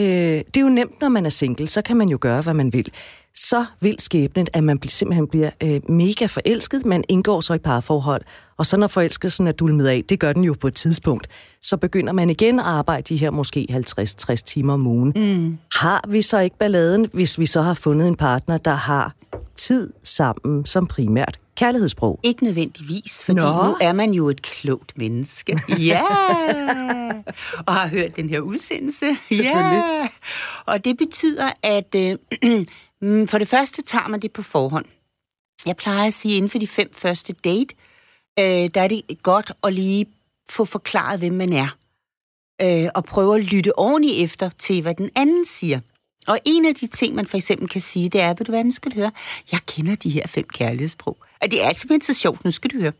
Øh, 0.00 0.06
det 0.06 0.56
er 0.56 0.60
jo 0.60 0.68
nemt, 0.68 1.00
når 1.00 1.08
man 1.08 1.26
er 1.26 1.30
single, 1.30 1.66
så 1.66 1.82
kan 1.82 1.96
man 1.96 2.08
jo 2.08 2.18
gøre, 2.20 2.42
hvad 2.42 2.54
man 2.54 2.72
vil. 2.72 2.92
Så 3.38 3.66
vil 3.80 3.96
skæbnen, 3.98 4.46
at 4.52 4.64
man 4.64 4.82
simpelthen 4.82 5.28
bliver 5.28 5.50
øh, 5.62 5.80
mega 5.88 6.26
forelsket, 6.26 6.86
man 6.86 7.04
indgår 7.08 7.40
så 7.40 7.54
i 7.54 7.58
parforhold, 7.58 8.22
og 8.56 8.66
så 8.66 8.76
når 8.76 8.86
forelskelsen 8.86 9.46
er 9.46 9.52
dulmet 9.52 9.86
af, 9.86 10.02
det 10.08 10.20
gør 10.20 10.32
den 10.32 10.44
jo 10.44 10.54
på 10.60 10.66
et 10.68 10.74
tidspunkt, 10.74 11.28
så 11.62 11.76
begynder 11.76 12.12
man 12.12 12.30
igen 12.30 12.58
at 12.58 12.64
arbejde 12.64 13.02
de 13.02 13.16
her 13.16 13.30
måske 13.30 13.66
50-60 13.70 14.34
timer 14.34 14.72
om 14.72 14.86
ugen. 14.86 15.12
Mm. 15.16 15.58
Har 15.74 16.04
vi 16.08 16.22
så 16.22 16.38
ikke 16.38 16.58
balladen, 16.58 17.06
hvis 17.12 17.38
vi 17.38 17.46
så 17.46 17.62
har 17.62 17.74
fundet 17.74 18.08
en 18.08 18.16
partner, 18.16 18.56
der 18.58 18.74
har 18.74 19.14
tid 19.56 19.92
sammen 20.04 20.66
som 20.66 20.86
primært 20.86 21.38
kærlighedssprog? 21.56 22.20
Ikke 22.22 22.44
nødvendigvis, 22.44 23.24
fordi 23.24 23.40
Nå. 23.40 23.66
nu 23.66 23.76
er 23.80 23.92
man 23.92 24.12
jo 24.12 24.28
et 24.28 24.42
klogt 24.42 24.98
menneske. 24.98 25.58
Ja! 25.78 26.02
og 27.66 27.74
har 27.74 27.88
hørt 27.88 28.16
den 28.16 28.30
her 28.30 28.40
udsendelse. 28.40 29.06
Selvfølgelig. 29.32 29.82
Ja! 30.02 30.08
Og 30.66 30.84
det 30.84 30.96
betyder, 30.96 31.50
at 31.62 31.94
øh, 31.94 32.16
Mm, 33.02 33.28
for 33.28 33.38
det 33.38 33.48
første 33.48 33.82
tager 33.82 34.08
man 34.08 34.20
det 34.20 34.32
på 34.32 34.42
forhånd. 34.42 34.86
Jeg 35.66 35.76
plejer 35.76 36.06
at 36.06 36.14
sige, 36.14 36.32
at 36.32 36.36
inden 36.36 36.50
for 36.50 36.58
de 36.58 36.66
fem 36.66 36.90
første 36.92 37.32
date, 37.32 37.74
øh, 38.38 38.70
der 38.74 38.80
er 38.80 38.88
det 38.88 39.02
godt 39.22 39.52
at 39.64 39.72
lige 39.72 40.06
få 40.50 40.64
forklaret, 40.64 41.18
hvem 41.18 41.32
man 41.32 41.52
er. 41.52 41.76
Øh, 42.62 42.88
og 42.94 43.04
prøve 43.04 43.34
at 43.34 43.44
lytte 43.44 43.78
ordentligt 43.78 44.24
efter 44.24 44.50
til, 44.58 44.82
hvad 44.82 44.94
den 44.94 45.10
anden 45.14 45.44
siger. 45.44 45.80
Og 46.26 46.38
en 46.44 46.66
af 46.66 46.74
de 46.74 46.86
ting, 46.86 47.14
man 47.14 47.26
for 47.26 47.36
eksempel 47.36 47.68
kan 47.68 47.80
sige, 47.80 48.08
det 48.08 48.20
er, 48.20 48.28
ved 48.28 48.44
du 48.44 48.52
hvad, 48.52 48.64
nu 48.64 48.70
skal 48.70 48.92
du 48.92 48.96
høre, 48.96 49.10
jeg 49.52 49.60
kender 49.66 49.94
de 49.94 50.10
her 50.10 50.26
fem 50.26 50.44
kærlighedssprog. 50.52 51.16
Og 51.42 51.50
det 51.50 51.64
er 51.64 51.72
simpelthen 51.72 52.14
så 52.14 52.20
sjovt, 52.20 52.44
nu 52.44 52.50
skal 52.50 52.70
du 52.70 52.80
høre. 52.80 52.92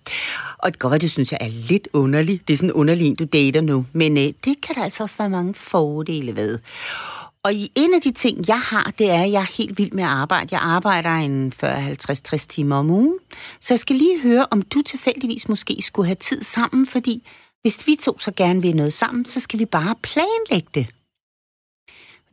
Og 0.58 0.72
det 0.72 0.80
kan 0.80 0.90
godt, 0.90 1.02
det 1.02 1.10
synes 1.10 1.32
jeg 1.32 1.38
er 1.40 1.48
lidt 1.48 1.88
underligt. 1.92 2.48
Det 2.48 2.54
er 2.54 2.58
sådan 2.58 2.72
underligt, 2.72 3.18
du 3.18 3.24
dater 3.24 3.60
nu. 3.60 3.86
Men 3.92 4.18
øh, 4.18 4.32
det 4.44 4.60
kan 4.62 4.74
der 4.74 4.84
altså 4.84 5.02
også 5.02 5.18
være 5.18 5.30
mange 5.30 5.54
fordele 5.54 6.36
ved. 6.36 6.58
Og 7.46 7.52
en 7.74 7.94
af 7.94 8.00
de 8.00 8.12
ting, 8.12 8.48
jeg 8.48 8.60
har, 8.60 8.92
det 8.98 9.10
er, 9.10 9.22
at 9.22 9.32
jeg 9.32 9.40
er 9.40 9.56
helt 9.58 9.78
vild 9.78 9.92
med 9.92 10.04
at 10.04 10.10
arbejde. 10.10 10.48
Jeg 10.50 10.60
arbejder 10.60 11.10
en 11.10 11.52
40-50-60 11.64 12.46
timer 12.48 12.76
om 12.76 12.90
ugen. 12.90 13.18
Så 13.60 13.74
jeg 13.74 13.78
skal 13.78 13.96
lige 13.96 14.20
høre, 14.20 14.46
om 14.50 14.62
du 14.62 14.82
tilfældigvis 14.82 15.48
måske 15.48 15.82
skulle 15.82 16.06
have 16.06 16.14
tid 16.14 16.42
sammen, 16.42 16.86
fordi 16.86 17.28
hvis 17.62 17.86
vi 17.86 17.96
to 18.02 18.18
så 18.18 18.32
gerne 18.36 18.62
vil 18.62 18.76
noget 18.76 18.92
sammen, 18.92 19.24
så 19.24 19.40
skal 19.40 19.58
vi 19.58 19.64
bare 19.64 19.94
planlægge 20.02 20.68
det. 20.74 20.86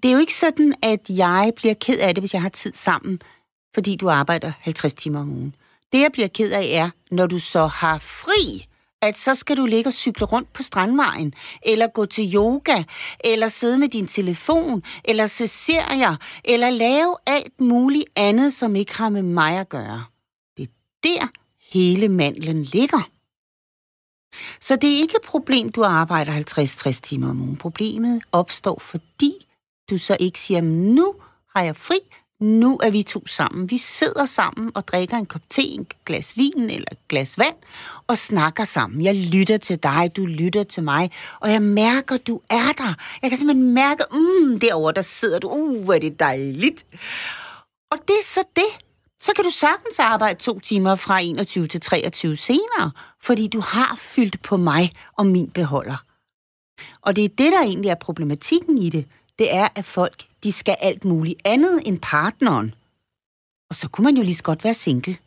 Det 0.04 0.10
er 0.10 0.13
jo 0.13 0.19
ikke 0.19 0.36
sådan, 0.36 0.73
at 0.82 1.10
jeg 1.10 1.52
bliver 1.56 1.73
ked 1.73 1.99
af 1.99 2.15
det, 2.15 2.21
hvis 2.21 2.34
jeg 2.34 2.41
har 2.41 2.49
tid 2.49 2.73
sammen, 2.76 3.21
fordi 3.73 3.95
du 3.95 4.10
arbejder 4.10 4.52
50 4.60 4.93
timer 4.93 5.19
om 5.19 5.30
ugen. 5.30 5.56
Det, 5.91 6.02
jeg 6.02 6.12
bliver 6.13 6.28
ked 6.28 6.52
af, 6.52 6.65
er, 6.65 6.89
når 7.12 7.28
du 7.28 7.39
så 7.39 7.67
har 7.67 7.97
fri, 7.97 8.67
at 9.03 9.17
så 9.17 9.35
skal 9.35 9.57
du 9.57 9.65
ligge 9.65 9.89
og 9.89 9.93
cykle 9.93 10.25
rundt 10.25 10.53
på 10.53 10.63
strandvejen, 10.63 11.33
eller 11.65 11.87
gå 11.87 12.05
til 12.05 12.35
yoga, 12.35 12.83
eller 13.23 13.47
sidde 13.47 13.77
med 13.77 13.87
din 13.87 14.07
telefon, 14.07 14.83
eller 15.05 15.27
se 15.27 15.47
serier, 15.47 16.15
eller 16.43 16.69
lave 16.69 17.15
alt 17.27 17.61
muligt 17.61 18.05
andet, 18.15 18.53
som 18.53 18.75
ikke 18.75 18.97
har 18.97 19.09
med 19.09 19.21
mig 19.21 19.57
at 19.57 19.69
gøre. 19.69 20.05
Det 20.57 20.63
er 20.63 20.71
der, 21.03 21.27
hele 21.71 22.09
mandlen 22.09 22.63
ligger. 22.63 23.09
Så 24.59 24.75
det 24.75 24.93
er 24.93 24.97
ikke 24.97 25.15
et 25.15 25.27
problem, 25.27 25.71
du 25.71 25.83
arbejder 25.83 26.31
50-60 26.31 26.91
timer 26.91 27.29
om 27.29 27.41
ugen. 27.41 27.57
Problemet 27.57 28.21
opstår, 28.31 28.79
fordi 28.79 29.47
du 29.89 29.97
så 29.97 30.17
ikke 30.19 30.39
siger, 30.39 30.61
nu 30.61 31.15
har 31.55 31.63
jeg 31.63 31.75
fri, 31.75 31.99
nu 32.43 32.79
er 32.84 32.89
vi 32.89 33.03
to 33.03 33.27
sammen. 33.27 33.69
Vi 33.69 33.77
sidder 33.77 34.25
sammen 34.25 34.71
og 34.75 34.88
drikker 34.88 35.17
en 35.17 35.25
kop 35.25 35.41
te, 35.49 35.62
en 35.62 35.88
glas 36.06 36.38
vin 36.38 36.69
eller 36.69 36.88
et 36.91 37.08
glas 37.08 37.38
vand 37.38 37.56
og 38.08 38.17
snakker 38.17 38.63
sammen. 38.63 39.03
Jeg 39.03 39.15
lytter 39.15 39.58
til 39.58 39.84
dig, 39.84 40.12
du 40.15 40.25
lytter 40.25 40.63
til 40.63 40.84
mig, 40.84 41.12
og 41.39 41.51
jeg 41.51 41.62
mærker, 41.62 42.17
du 42.17 42.41
er 42.49 42.71
der. 42.77 42.93
Jeg 43.21 43.29
kan 43.32 43.38
simpelthen 43.38 43.73
mærke, 43.73 44.03
mm, 44.12 44.60
derovre 44.60 44.93
der 44.93 45.01
sidder 45.01 45.39
du. 45.39 45.49
Uh, 45.49 45.84
hvor 45.84 45.93
er 45.93 45.99
det 45.99 46.19
dejligt. 46.19 46.86
Og 47.91 47.97
det 48.08 48.13
er 48.13 48.23
så 48.23 48.43
det. 48.56 48.86
Så 49.21 49.32
kan 49.36 49.43
du 49.43 49.51
sagtens 49.51 49.99
arbejde 49.99 50.39
to 50.39 50.60
timer 50.60 50.95
fra 50.95 51.19
21 51.19 51.67
til 51.67 51.82
23 51.82 52.38
senere, 52.38 52.91
fordi 53.21 53.47
du 53.47 53.60
har 53.60 53.95
fyldt 53.99 54.41
på 54.41 54.58
mig 54.58 54.91
og 55.17 55.25
min 55.25 55.49
beholder. 55.49 56.03
Og 57.01 57.15
det 57.15 57.23
er 57.23 57.29
det, 57.29 57.51
der 57.51 57.62
egentlig 57.62 57.89
er 57.89 57.95
problematikken 57.95 58.77
i 58.77 58.89
det 58.89 59.06
det 59.39 59.53
er, 59.53 59.67
at 59.75 59.86
folk 59.86 60.25
de 60.43 60.51
skal 60.51 60.75
alt 60.79 61.06
muligt 61.06 61.41
andet 61.45 61.82
end 61.86 61.99
partneren. 61.99 62.75
Og 63.69 63.75
så 63.75 63.88
kunne 63.88 64.03
man 64.06 64.17
jo 64.17 64.23
lige 64.23 64.36
så 64.36 64.43
godt 64.43 64.63
være 64.63 64.73
single. 64.73 65.17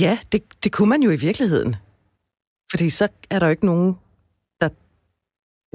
Ja, 0.00 0.18
det, 0.32 0.64
det 0.64 0.72
kunne 0.72 0.88
man 0.88 1.02
jo 1.02 1.10
i 1.10 1.16
virkeligheden. 1.16 1.76
Fordi 2.70 2.90
så 2.90 3.08
er 3.30 3.38
der 3.38 3.46
jo 3.46 3.50
ikke 3.50 3.66
nogen, 3.66 3.96
der 4.60 4.68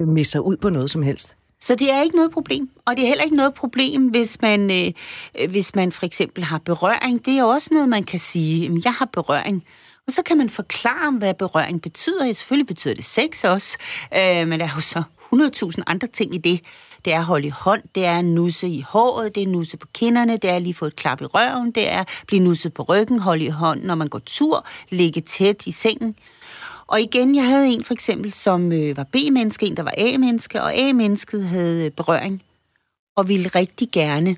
misser 0.04 0.40
ud 0.40 0.56
på 0.56 0.70
noget 0.70 0.90
som 0.90 1.02
helst. 1.02 1.36
Så 1.60 1.74
det 1.74 1.90
er 1.90 2.02
ikke 2.02 2.16
noget 2.16 2.30
problem. 2.32 2.70
Og 2.84 2.96
det 2.96 3.02
er 3.02 3.08
heller 3.08 3.24
ikke 3.24 3.36
noget 3.36 3.54
problem, 3.54 4.08
hvis 4.08 4.40
man, 4.40 4.70
øh, 4.70 5.48
hvis 5.48 5.74
man 5.74 5.92
for 5.92 6.06
eksempel 6.06 6.44
har 6.44 6.58
berøring. 6.58 7.24
Det 7.26 7.38
er 7.38 7.44
også 7.44 7.68
noget, 7.72 7.88
man 7.88 8.04
kan 8.04 8.20
sige, 8.20 8.80
jeg 8.84 8.94
har 8.94 9.08
berøring. 9.12 9.64
Og 10.06 10.12
så 10.12 10.22
kan 10.22 10.38
man 10.38 10.50
forklare, 10.50 11.12
hvad 11.12 11.34
berøring 11.34 11.82
betyder. 11.82 12.32
Selvfølgelig 12.32 12.66
betyder 12.66 12.94
det 12.94 13.04
sex 13.04 13.44
også, 13.44 13.76
øh, 14.14 14.48
men 14.48 14.60
der 14.60 14.66
er 14.66 14.74
jo 14.74 14.80
så 14.80 15.02
100.000 15.34 15.82
andre 15.86 16.08
ting 16.08 16.34
i 16.34 16.38
det. 16.38 16.60
Det 17.04 17.12
er 17.12 17.18
at 17.18 17.24
holde 17.24 17.46
i 17.46 17.50
hånd, 17.50 17.82
det 17.94 18.04
er 18.04 18.18
at 18.18 18.24
nusse 18.24 18.68
i 18.68 18.80
håret, 18.80 19.34
det 19.34 19.40
er 19.42 19.46
at 19.46 19.52
nusse 19.52 19.76
på 19.76 19.86
kinderne, 19.94 20.36
det 20.36 20.50
er 20.50 20.56
at 20.56 20.62
lige 20.62 20.74
få 20.74 20.84
et 20.84 20.96
klap 20.96 21.20
i 21.20 21.24
røven, 21.24 21.70
det 21.70 21.90
er 21.90 22.00
at 22.00 22.08
blive 22.26 22.42
nusset 22.44 22.74
på 22.74 22.82
ryggen, 22.82 23.18
holde 23.18 23.44
i 23.44 23.48
hånd, 23.48 23.82
når 23.82 23.94
man 23.94 24.08
går 24.08 24.20
tur, 24.26 24.66
ligge 24.90 25.20
tæt 25.20 25.66
i 25.66 25.72
sengen. 25.72 26.16
Og 26.86 27.00
igen, 27.00 27.34
jeg 27.34 27.46
havde 27.46 27.66
en 27.66 27.84
for 27.84 27.94
eksempel, 27.94 28.32
som 28.32 28.72
øh, 28.72 28.96
var 28.96 29.04
B-menneske, 29.04 29.66
en 29.66 29.76
der 29.76 29.82
var 29.82 29.94
A-menneske, 29.98 30.62
og 30.62 30.78
A-mennesket 30.78 31.48
havde 31.48 31.84
øh, 31.84 31.90
berøring 31.90 32.42
og 33.16 33.28
ville 33.28 33.48
rigtig 33.48 33.88
gerne 33.92 34.36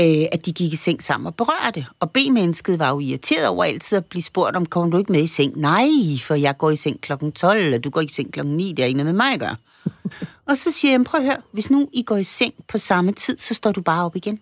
øh, 0.00 0.26
at 0.32 0.46
de 0.46 0.52
gik 0.52 0.72
i 0.72 0.76
seng 0.76 1.02
sammen 1.02 1.26
og 1.26 1.34
berørte. 1.34 1.86
Og 2.00 2.10
B-mennesket 2.10 2.78
var 2.78 2.90
jo 2.90 3.00
irriteret 3.00 3.48
over 3.48 3.64
altid 3.64 3.98
at 3.98 4.04
blive 4.04 4.22
spurgt 4.22 4.56
om, 4.56 4.66
kommer 4.66 4.90
du 4.90 4.98
ikke 4.98 5.12
med 5.12 5.22
i 5.22 5.26
seng? 5.26 5.58
Nej, 5.60 5.88
for 6.22 6.34
jeg 6.34 6.58
går 6.58 6.70
i 6.70 6.76
seng 6.76 7.00
klokken 7.00 7.32
12, 7.32 7.74
og 7.74 7.84
du 7.84 7.90
går 7.90 8.00
i 8.00 8.08
seng 8.08 8.32
klokken 8.32 8.56
9, 8.56 8.72
det 8.72 8.82
er 8.82 8.86
ikke 8.86 8.96
noget 8.96 9.14
med 9.14 9.24
mig 9.24 9.32
at 9.32 9.40
gøre. 9.40 9.56
og 10.48 10.56
så 10.56 10.72
siger 10.72 10.92
jeg, 10.92 11.04
prøv 11.04 11.20
at 11.20 11.26
høre, 11.26 11.42
hvis 11.52 11.70
nu 11.70 11.88
I 11.92 12.02
går 12.02 12.16
i 12.16 12.24
seng 12.24 12.54
på 12.68 12.78
samme 12.78 13.12
tid, 13.12 13.38
så 13.38 13.54
står 13.54 13.72
du 13.72 13.80
bare 13.82 14.04
op 14.04 14.16
igen. 14.16 14.40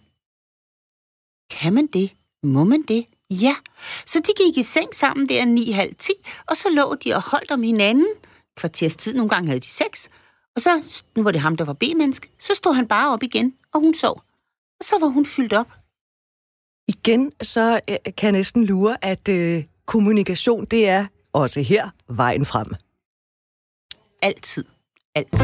Kan 1.51 1.73
man 1.73 1.87
det? 1.87 2.11
Må 2.43 2.65
man 2.65 2.83
det? 2.83 3.07
Ja. 3.31 3.55
Så 4.07 4.21
de 4.21 4.45
gik 4.45 4.59
i 4.59 4.63
seng 4.63 4.95
sammen 4.95 5.29
der 5.29 5.45
9.30, 5.45 6.45
og 6.47 6.57
så 6.57 6.69
lå 6.71 6.95
de 6.95 7.15
og 7.15 7.23
holdt 7.23 7.51
om 7.51 7.63
hinanden. 7.63 8.07
Kvarters 8.57 8.97
tid, 8.97 9.15
nogle 9.15 9.29
gange 9.29 9.47
havde 9.47 9.61
de 9.61 9.69
sex. 9.69 10.09
Og 10.57 10.61
så, 10.61 11.03
nu 11.17 11.23
var 11.23 11.31
det 11.31 11.41
ham, 11.41 11.57
der 11.57 11.65
var 11.65 11.73
B-menneske, 11.73 12.31
så 12.39 12.55
stod 12.55 12.75
han 12.75 12.89
bare 12.89 13.13
op 13.13 13.23
igen, 13.23 13.55
og 13.73 13.81
hun 13.81 13.95
sov. 13.95 14.23
Og 14.81 14.85
så 14.85 14.99
var 15.01 15.07
hun 15.07 15.27
fyldt 15.27 15.53
op. 15.53 15.73
Igen, 16.89 17.33
så 17.43 17.81
øh, 17.91 17.97
kan 18.17 18.27
jeg 18.27 18.33
næsten 18.33 18.65
lure, 18.65 19.05
at 19.05 19.29
øh, 19.29 19.65
kommunikation, 19.87 20.65
det 20.65 20.89
er 20.89 21.07
også 21.33 21.61
her 21.61 21.91
vejen 22.09 22.45
frem. 22.45 22.67
Altid 24.23 24.65
alt. 25.15 25.41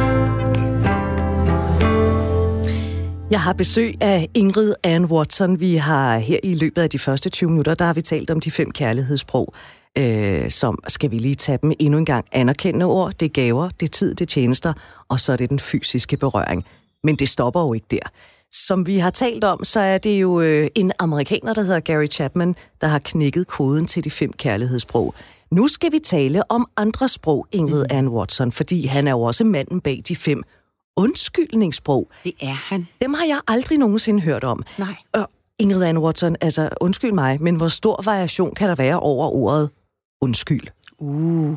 Jeg 3.31 3.41
har 3.41 3.53
besøg 3.53 3.95
af 4.01 4.29
Ingrid 4.35 4.75
Ann 4.83 5.05
Watson. 5.05 5.61
Vi 5.61 5.75
har 5.75 6.19
her 6.19 6.39
i 6.43 6.55
løbet 6.55 6.83
af 6.83 6.91
de 6.91 6.99
første 6.99 7.29
20 7.29 7.51
minutter, 7.51 7.75
der 7.75 7.85
har 7.85 7.95
vi 7.95 8.01
talt 8.01 8.31
om 8.31 8.41
de 8.41 8.51
fem 8.51 8.71
kærlighedssprog. 8.71 9.55
Øh, 9.99 10.51
som 10.51 10.79
skal 10.89 11.11
vi 11.11 11.19
lige 11.19 11.35
tage 11.35 11.59
dem 11.63 11.73
endnu 11.79 11.99
en 11.99 12.05
gang. 12.05 12.27
Anerkendende 12.33 12.87
ord, 12.87 13.13
det 13.13 13.27
er 13.27 13.31
gaver, 13.31 13.69
det 13.69 13.87
er 13.87 13.91
tid, 13.91 14.15
det 14.15 14.21
er 14.21 14.27
tjenester, 14.27 14.73
og 15.09 15.21
så 15.21 15.33
er 15.33 15.37
det 15.37 15.51
den 15.51 15.59
fysiske 15.59 16.17
berøring. 16.17 16.65
Men 17.05 17.17
det 17.17 17.29
stopper 17.29 17.61
jo 17.61 17.73
ikke 17.73 17.87
der. 17.91 18.11
Som 18.53 18.87
vi 18.87 18.99
har 18.99 19.11
talt 19.11 19.45
om, 19.45 19.65
så 19.65 19.81
er 19.81 19.99
det 19.99 20.21
jo 20.21 20.41
øh, 20.41 20.69
en 20.75 20.93
amerikaner, 20.99 21.55
der 21.55 21.63
hedder 21.63 21.81
Gary 21.81 22.07
Chapman, 22.07 22.55
der 22.81 22.87
har 22.87 22.99
knækket 22.99 23.47
koden 23.47 23.87
til 23.87 24.05
de 24.05 24.11
fem 24.11 24.33
kærlighedssprog. 24.33 25.15
Nu 25.51 25.69
skal 25.69 25.93
vi 25.93 25.99
tale 25.99 26.51
om 26.51 26.67
andre 26.77 27.09
sprog, 27.09 27.47
Ingrid 27.53 27.85
mm. 27.91 27.97
Ann 27.97 28.09
Watson, 28.09 28.53
fordi 28.53 28.87
han 28.87 29.07
er 29.07 29.11
jo 29.11 29.23
også 29.23 29.45
manden 29.45 29.81
bag 29.81 30.03
de 30.09 30.17
fem 30.17 30.43
undskyldningssprog. 30.97 32.11
Det 32.25 32.33
er 32.41 32.47
han. 32.47 32.89
Dem 33.03 33.15
har 33.15 33.25
jeg 33.25 33.41
aldrig 33.49 33.79
nogensinde 33.79 34.21
hørt 34.21 34.45
om. 34.45 34.65
Nej. 34.79 34.95
Og 35.13 35.31
Ingrid 35.59 35.83
Ann 35.83 35.99
Watson, 35.99 36.37
altså 36.41 36.69
undskyld 36.81 37.13
mig, 37.13 37.43
men 37.43 37.57
hvor 37.57 37.69
stor 37.69 38.03
variation 38.05 38.55
kan 38.55 38.69
der 38.69 38.75
være 38.75 39.01
over 39.01 39.29
ordet 39.29 39.71
undskyld? 40.21 40.67
Uh, 40.99 41.57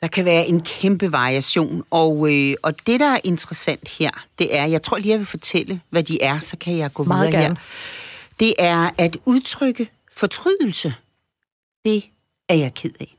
der 0.00 0.06
kan 0.06 0.24
være 0.24 0.46
en 0.46 0.60
kæmpe 0.60 1.12
variation, 1.12 1.84
og, 1.90 2.32
øh, 2.32 2.54
og 2.62 2.86
det, 2.86 3.00
der 3.00 3.06
er 3.06 3.20
interessant 3.24 3.88
her, 3.88 4.10
det 4.38 4.56
er, 4.56 4.64
jeg 4.64 4.82
tror 4.82 4.98
lige, 4.98 5.10
jeg 5.10 5.18
vil 5.18 5.26
fortælle, 5.26 5.80
hvad 5.90 6.02
de 6.02 6.22
er, 6.22 6.38
så 6.38 6.56
kan 6.56 6.76
jeg 6.76 6.92
gå 6.92 7.04
Meget 7.04 7.28
videre 7.28 7.42
gerne. 7.42 7.54
her. 7.54 7.62
Det 8.40 8.54
er 8.58 8.90
at 8.98 9.16
udtrykke 9.24 9.90
fortrydelse. 10.12 10.94
Det 11.84 12.04
er 12.50 12.54
jeg 12.54 12.74
ked 12.74 12.92
af. 13.00 13.16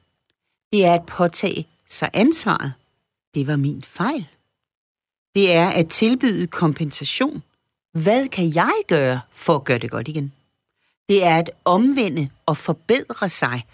Det 0.72 0.86
er 0.86 0.94
at 0.94 1.06
påtage 1.06 1.68
sig 1.88 2.10
ansvaret. 2.14 2.74
Det 3.36 3.48
var 3.48 3.56
min 3.56 3.82
fejl. 3.82 4.28
Det 5.36 5.54
er 5.54 5.70
at 5.70 5.90
tilbyde 5.90 6.48
kompensation. 6.48 7.44
Hvad 7.94 8.28
kan 8.28 8.56
jeg 8.56 8.74
gøre 8.88 9.22
for 9.32 9.56
at 9.56 9.64
gøre 9.64 9.78
det 9.78 9.92
godt 9.92 10.08
igen? 10.08 10.34
Det 11.10 11.24
er 11.24 11.38
at 11.38 11.52
omvende 11.66 12.30
og 12.46 12.58
forbedre 12.58 13.30
sig. 13.30 13.66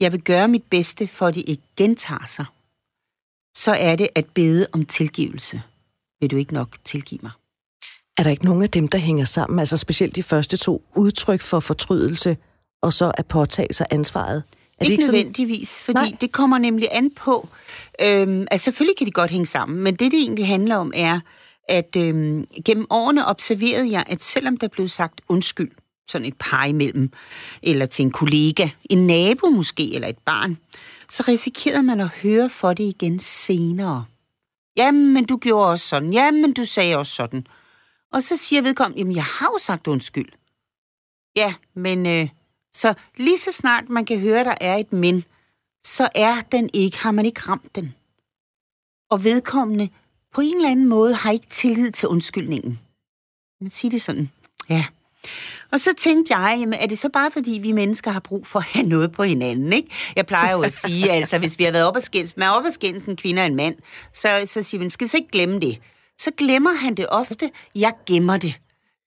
Jeg 0.00 0.12
vil 0.12 0.22
gøre 0.22 0.48
mit 0.48 0.64
bedste, 0.70 1.06
for 1.06 1.26
at 1.26 1.34
det 1.34 1.44
ikke 1.46 1.62
gentager 1.76 2.26
sig. 2.26 2.44
Så 3.56 3.72
er 3.72 3.96
det 3.96 4.08
at 4.14 4.26
bede 4.26 4.66
om 4.72 4.86
tilgivelse. 4.86 5.62
Vil 6.20 6.30
du 6.30 6.36
ikke 6.36 6.54
nok 6.54 6.78
tilgive 6.84 7.20
mig? 7.22 7.30
Er 8.18 8.22
der 8.22 8.30
ikke 8.30 8.44
nogen 8.44 8.62
af 8.62 8.70
dem, 8.70 8.88
der 8.88 8.98
hænger 8.98 9.24
sammen, 9.24 9.58
altså 9.58 9.76
specielt 9.76 10.16
de 10.16 10.22
første 10.22 10.56
to, 10.56 10.82
udtryk 10.96 11.40
for 11.40 11.60
fortrydelse, 11.60 12.36
og 12.82 12.92
så 12.92 13.12
at 13.14 13.26
påtage 13.26 13.72
sig 13.72 13.86
ansvaret? 13.90 14.42
Er 14.80 14.84
det 14.84 14.92
ikke, 14.92 15.02
ikke 15.02 15.12
nødvendigvis, 15.12 15.82
fordi 15.82 15.98
Nej. 15.98 16.16
det 16.20 16.32
kommer 16.32 16.58
nemlig 16.58 16.88
an 16.92 17.10
på, 17.10 17.48
øhm, 18.02 18.46
altså 18.50 18.64
selvfølgelig 18.64 18.96
kan 18.96 19.06
de 19.06 19.12
godt 19.12 19.30
hænge 19.30 19.46
sammen, 19.46 19.82
men 19.82 19.94
det, 19.94 20.12
det 20.12 20.20
egentlig 20.20 20.46
handler 20.46 20.76
om, 20.76 20.92
er, 20.94 21.20
at 21.68 21.96
øhm, 21.96 22.46
gennem 22.64 22.86
årene 22.90 23.26
observerede 23.26 23.90
jeg, 23.90 24.04
at 24.06 24.22
selvom 24.22 24.56
der 24.56 24.68
blev 24.68 24.88
sagt 24.88 25.20
undskyld, 25.28 25.70
sådan 26.08 26.26
et 26.26 26.34
par 26.38 26.64
imellem, 26.64 27.12
eller 27.62 27.86
til 27.86 28.02
en 28.02 28.10
kollega, 28.10 28.68
en 28.90 29.06
nabo 29.06 29.48
måske, 29.48 29.94
eller 29.94 30.08
et 30.08 30.18
barn, 30.18 30.58
så 31.10 31.24
risikerede 31.28 31.82
man 31.82 32.00
at 32.00 32.08
høre 32.08 32.50
for 32.50 32.72
det 32.72 32.84
igen 32.84 33.20
senere. 33.20 34.04
Jamen, 34.76 35.14
men 35.14 35.24
du 35.24 35.36
gjorde 35.36 35.70
også 35.70 35.88
sådan. 35.88 36.12
Jamen, 36.12 36.52
du 36.52 36.64
sagde 36.64 36.96
også 36.96 37.12
sådan. 37.12 37.46
Og 38.12 38.22
så 38.22 38.36
siger 38.36 38.62
vedkommende, 38.62 38.98
jamen, 38.98 39.16
jeg 39.16 39.24
har 39.24 39.46
jo 39.46 39.58
sagt 39.60 39.86
undskyld. 39.86 40.28
Ja, 41.36 41.54
men 41.74 42.06
øh, 42.06 42.28
så 42.78 42.94
lige 43.16 43.38
så 43.38 43.52
snart 43.52 43.88
man 43.88 44.04
kan 44.04 44.18
høre, 44.18 44.44
der 44.44 44.54
er 44.60 44.76
et 44.76 44.92
men, 44.92 45.24
så 45.84 46.08
er 46.14 46.40
den 46.52 46.70
ikke, 46.72 46.98
har 46.98 47.10
man 47.10 47.26
ikke 47.26 47.40
ramt 47.40 47.76
den. 47.76 47.94
Og 49.10 49.24
vedkommende 49.24 49.88
på 50.34 50.40
en 50.40 50.56
eller 50.56 50.70
anden 50.70 50.88
måde 50.88 51.14
har 51.14 51.30
ikke 51.30 51.46
tillid 51.50 51.90
til 51.90 52.08
undskyldningen. 52.08 52.80
Man 53.60 53.70
siger 53.70 53.90
det 53.90 54.02
sådan. 54.02 54.30
Ja. 54.68 54.84
Og 55.72 55.80
så 55.80 55.90
tænkte 55.98 56.36
jeg, 56.36 56.56
jamen, 56.60 56.78
er 56.78 56.86
det 56.86 56.98
så 56.98 57.08
bare 57.08 57.30
fordi, 57.30 57.58
vi 57.62 57.72
mennesker 57.72 58.10
har 58.10 58.20
brug 58.20 58.46
for 58.46 58.58
at 58.58 58.64
have 58.64 58.86
noget 58.86 59.12
på 59.12 59.22
hinanden, 59.22 59.72
ikke? 59.72 59.88
Jeg 60.16 60.26
plejer 60.26 60.52
jo 60.52 60.62
at 60.62 60.72
sige, 60.72 61.10
altså, 61.18 61.38
hvis 61.38 61.58
vi 61.58 61.64
har 61.64 61.72
været 61.72 61.86
op 61.86 61.96
og 61.96 62.02
skændes, 62.02 62.36
man 62.36 62.48
er 62.48 62.52
op 62.52 62.64
og 62.64 62.72
skændes 62.72 63.04
en 63.04 63.16
kvinde 63.16 63.42
og 63.42 63.46
en 63.46 63.56
mand, 63.56 63.76
så, 64.14 64.42
så 64.44 64.62
siger 64.62 64.84
vi, 64.84 64.90
skal 64.90 65.04
vi 65.04 65.08
så 65.08 65.16
ikke 65.16 65.30
glemme 65.30 65.60
det? 65.60 65.80
Så 66.18 66.30
glemmer 66.36 66.72
han 66.72 66.94
det 66.94 67.06
ofte, 67.08 67.50
jeg 67.74 67.92
gemmer 68.06 68.36
det 68.36 68.60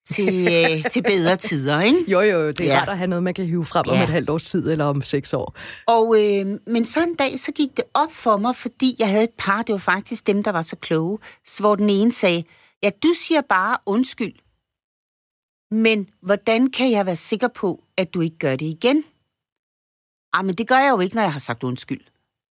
til, 0.05 0.47
øh, 0.47 0.91
til 0.91 1.03
bedre 1.03 1.35
tider, 1.35 1.81
ikke? 1.81 2.11
Jo, 2.11 2.19
jo, 2.19 2.47
det 2.47 2.61
er 2.61 2.65
ja. 2.73 2.79
rart 2.79 2.89
at 2.89 2.97
have 2.97 3.07
noget, 3.07 3.23
man 3.23 3.33
kan 3.33 3.45
hive 3.45 3.65
frem 3.65 3.83
ja. 3.87 3.91
om 3.91 3.97
et 3.97 4.09
halvt 4.09 4.29
års 4.29 4.43
tid 4.43 4.71
eller 4.71 4.85
om 4.85 5.01
seks 5.01 5.33
år. 5.33 5.55
Og, 5.87 6.15
øh, 6.23 6.59
men 6.67 6.85
så 6.85 7.03
en 7.03 7.15
dag, 7.15 7.39
så 7.39 7.51
gik 7.51 7.77
det 7.77 7.85
op 7.93 8.11
for 8.11 8.37
mig, 8.37 8.55
fordi 8.55 8.95
jeg 8.99 9.09
havde 9.09 9.23
et 9.23 9.33
par, 9.37 9.61
det 9.61 9.73
var 9.73 9.79
faktisk 9.79 10.27
dem, 10.27 10.43
der 10.43 10.51
var 10.51 10.61
så 10.61 10.75
kloge, 10.75 11.19
hvor 11.59 11.75
den 11.75 11.89
ene 11.89 12.11
sagde, 12.11 12.43
ja, 12.83 12.89
du 13.03 13.13
siger 13.13 13.41
bare 13.41 13.77
undskyld, 13.85 14.33
men 15.71 16.09
hvordan 16.21 16.71
kan 16.71 16.91
jeg 16.91 17.05
være 17.05 17.15
sikker 17.15 17.47
på, 17.47 17.83
at 17.97 18.13
du 18.13 18.21
ikke 18.21 18.37
gør 18.37 18.55
det 18.55 18.65
igen? 18.65 19.03
Ah, 20.33 20.45
men 20.45 20.55
det 20.55 20.67
gør 20.67 20.79
jeg 20.79 20.91
jo 20.91 20.99
ikke, 20.99 21.15
når 21.15 21.21
jeg 21.21 21.33
har 21.33 21.39
sagt 21.39 21.63
undskyld. 21.63 22.01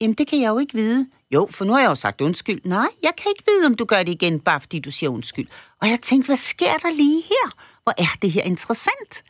Jamen, 0.00 0.14
det 0.14 0.26
kan 0.26 0.40
jeg 0.40 0.48
jo 0.48 0.58
ikke 0.58 0.74
vide. 0.74 1.06
Jo, 1.34 1.48
for 1.50 1.64
nu 1.64 1.72
har 1.72 1.80
jeg 1.80 1.88
jo 1.88 1.94
sagt 1.94 2.20
undskyld. 2.20 2.60
Nej, 2.64 2.88
jeg 3.02 3.12
kan 3.16 3.30
ikke 3.30 3.44
vide, 3.46 3.66
om 3.66 3.74
du 3.74 3.84
gør 3.84 4.02
det 4.02 4.12
igen, 4.12 4.40
bare 4.40 4.60
fordi 4.60 4.78
du 4.78 4.90
siger 4.90 5.10
undskyld. 5.10 5.48
Og 5.82 5.88
jeg 5.88 5.98
tænkte, 6.02 6.26
hvad 6.26 6.36
sker 6.36 6.76
der 6.82 6.90
lige 6.90 7.22
her? 7.22 7.50
Hvor 7.82 7.94
er 7.98 8.16
det 8.22 8.32
her 8.32 8.42
interessant? 8.42 9.22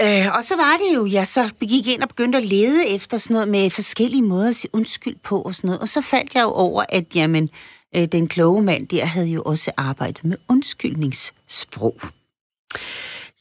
Øh, 0.00 0.36
og 0.36 0.44
så 0.44 0.56
var 0.56 0.76
det 0.76 0.94
jo, 0.94 1.06
jeg 1.06 1.26
så 1.26 1.50
gik 1.60 1.86
ind 1.86 2.02
og 2.02 2.08
begyndte 2.08 2.38
at 2.38 2.44
lede 2.44 2.88
efter 2.88 3.18
sådan 3.18 3.34
noget 3.34 3.48
med 3.48 3.70
forskellige 3.70 4.22
måder 4.22 4.48
at 4.48 4.56
sige 4.56 4.70
undskyld 4.74 5.16
på 5.24 5.42
og 5.42 5.54
sådan 5.54 5.68
noget. 5.68 5.80
Og 5.80 5.88
så 5.88 6.00
faldt 6.00 6.34
jeg 6.34 6.42
jo 6.42 6.52
over, 6.52 6.84
at 6.88 7.04
jamen, 7.14 7.48
øh, 7.96 8.08
den 8.12 8.28
kloge 8.28 8.62
mand 8.62 8.88
der 8.88 9.04
havde 9.04 9.26
jo 9.26 9.42
også 9.42 9.72
arbejdet 9.76 10.24
med 10.24 10.36
undskyldningssprog. 10.48 12.00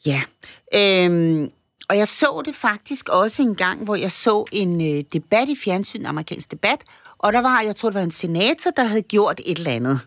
Ja, 0.05 0.21
øhm, 0.75 1.51
og 1.91 1.97
jeg 1.97 2.07
så 2.07 2.41
det 2.45 2.55
faktisk 2.55 3.09
også 3.09 3.41
en 3.41 3.55
gang, 3.55 3.83
hvor 3.83 3.95
jeg 3.95 4.11
så 4.11 4.45
en 4.51 4.81
øh, 4.81 5.03
debat 5.13 5.49
i 5.49 5.55
fjernsyn, 5.55 6.05
amerikansk 6.05 6.51
debat, 6.51 6.83
og 7.17 7.33
der 7.33 7.39
var, 7.39 7.61
jeg 7.61 7.75
tror, 7.75 7.89
det 7.89 7.95
var 7.95 8.03
en 8.03 8.11
senator, 8.11 8.71
der 8.71 8.83
havde 8.83 9.01
gjort 9.01 9.41
et 9.45 9.57
eller 9.57 9.71
andet. 9.71 9.99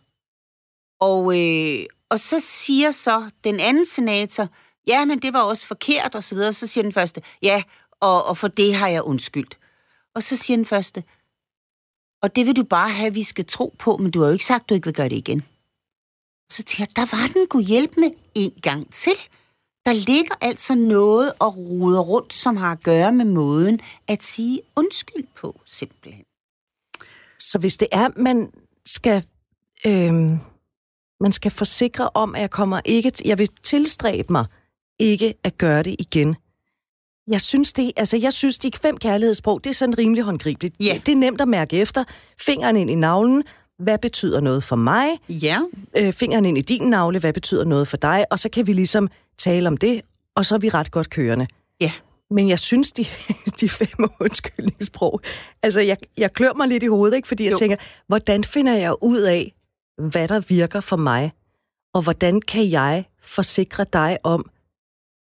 Og, 1.00 1.40
øh, 1.40 1.86
og 2.08 2.20
så 2.20 2.40
siger 2.40 2.90
så 2.90 3.30
den 3.44 3.60
anden 3.60 3.84
senator, 3.84 4.48
ja, 4.86 5.04
men 5.04 5.18
det 5.18 5.32
var 5.32 5.40
også 5.40 5.66
forkert, 5.66 6.14
og 6.14 6.24
så 6.24 6.34
videre. 6.34 6.52
Så 6.52 6.66
siger 6.66 6.82
den 6.82 6.92
første, 6.92 7.22
ja, 7.42 7.62
og, 8.00 8.24
og 8.26 8.38
for 8.38 8.48
det 8.48 8.74
har 8.74 8.88
jeg 8.88 9.02
undskyldt. 9.02 9.58
Og 10.14 10.22
så 10.22 10.36
siger 10.36 10.56
den 10.56 10.66
første, 10.66 11.04
og 12.22 12.36
det 12.36 12.46
vil 12.46 12.56
du 12.56 12.62
bare 12.62 12.90
have, 12.90 13.06
at 13.06 13.14
vi 13.14 13.22
skal 13.22 13.46
tro 13.46 13.74
på, 13.78 13.96
men 13.96 14.10
du 14.10 14.20
har 14.20 14.26
jo 14.26 14.32
ikke 14.32 14.44
sagt, 14.44 14.62
at 14.62 14.68
du 14.68 14.74
ikke 14.74 14.86
vil 14.86 14.94
gøre 14.94 15.08
det 15.08 15.16
igen. 15.16 15.42
Så 16.50 16.62
tænkte 16.62 16.80
jeg, 16.80 16.96
der 16.96 17.16
var 17.16 17.28
den 17.34 17.46
kunne 17.46 17.64
hjælpe 17.64 18.00
med 18.00 18.10
en 18.34 18.52
gang 18.62 18.92
til. 18.92 19.16
Der 19.86 19.92
ligger 19.92 20.34
altså 20.40 20.74
noget 20.74 21.32
og 21.38 21.56
ruder 21.56 22.00
rundt, 22.00 22.34
som 22.34 22.56
har 22.56 22.72
at 22.72 22.82
gøre 22.82 23.12
med 23.12 23.24
måden 23.24 23.80
at 24.08 24.22
sige 24.22 24.60
undskyld 24.76 25.26
på, 25.36 25.60
simpelthen. 25.66 26.24
Så 27.38 27.58
hvis 27.58 27.76
det 27.76 27.88
er, 27.92 28.08
man 28.16 28.52
skal, 28.86 29.24
øh, 29.86 30.14
man 31.20 31.32
skal 31.32 31.50
forsikre 31.50 32.10
om, 32.14 32.34
at 32.34 32.40
jeg 32.40 32.50
kommer 32.50 32.80
ikke, 32.84 33.12
jeg 33.24 33.38
vil 33.38 33.48
tilstræbe 33.62 34.32
mig 34.32 34.46
ikke 34.98 35.34
at 35.44 35.58
gøre 35.58 35.82
det 35.82 35.96
igen. 35.98 36.36
Jeg 37.26 37.40
synes, 37.40 37.72
det, 37.72 37.92
altså 37.96 38.16
jeg 38.16 38.32
synes, 38.32 38.58
de 38.58 38.70
fem 38.82 38.96
kærlighedssprog, 38.96 39.64
det 39.64 39.70
er 39.70 39.74
sådan 39.74 39.98
rimelig 39.98 40.24
håndgribeligt. 40.24 40.74
Ja. 40.80 41.00
Det 41.06 41.12
er 41.12 41.16
nemt 41.16 41.40
at 41.40 41.48
mærke 41.48 41.76
efter. 41.76 42.04
Fingeren 42.40 42.76
ind 42.76 42.90
i 42.90 42.94
navlen, 42.94 43.44
hvad 43.78 43.98
betyder 43.98 44.40
noget 44.40 44.64
for 44.64 44.76
mig? 44.76 45.08
Ja. 45.28 45.60
Øh, 45.96 46.12
fingeren 46.12 46.44
ind 46.44 46.58
i 46.58 46.60
din 46.60 46.82
navle, 46.82 47.18
hvad 47.18 47.32
betyder 47.32 47.64
noget 47.64 47.88
for 47.88 47.96
dig? 47.96 48.24
Og 48.30 48.38
så 48.38 48.48
kan 48.48 48.66
vi 48.66 48.72
ligesom 48.72 49.08
tale 49.38 49.68
om 49.68 49.76
det, 49.76 50.02
og 50.34 50.44
så 50.44 50.54
er 50.54 50.58
vi 50.58 50.68
ret 50.68 50.90
godt 50.90 51.10
kørende. 51.10 51.46
Ja. 51.80 51.92
Men 52.30 52.48
jeg 52.48 52.58
synes, 52.58 52.92
de, 52.92 53.06
de 53.60 53.68
fem 53.68 54.10
undskyldningssprog, 54.20 55.20
altså 55.62 55.80
jeg, 55.80 55.96
jeg 56.16 56.32
klør 56.32 56.52
mig 56.52 56.68
lidt 56.68 56.82
i 56.82 56.86
hovedet, 56.86 57.16
ikke? 57.16 57.28
fordi 57.28 57.44
jeg 57.44 57.52
jo. 57.52 57.58
tænker, 57.58 57.76
hvordan 58.06 58.44
finder 58.44 58.74
jeg 58.74 58.94
ud 59.02 59.20
af, 59.20 59.54
hvad 59.98 60.28
der 60.28 60.40
virker 60.40 60.80
for 60.80 60.96
mig? 60.96 61.32
Og 61.94 62.02
hvordan 62.02 62.40
kan 62.40 62.70
jeg 62.70 63.04
forsikre 63.22 63.84
dig 63.92 64.18
om, 64.22 64.50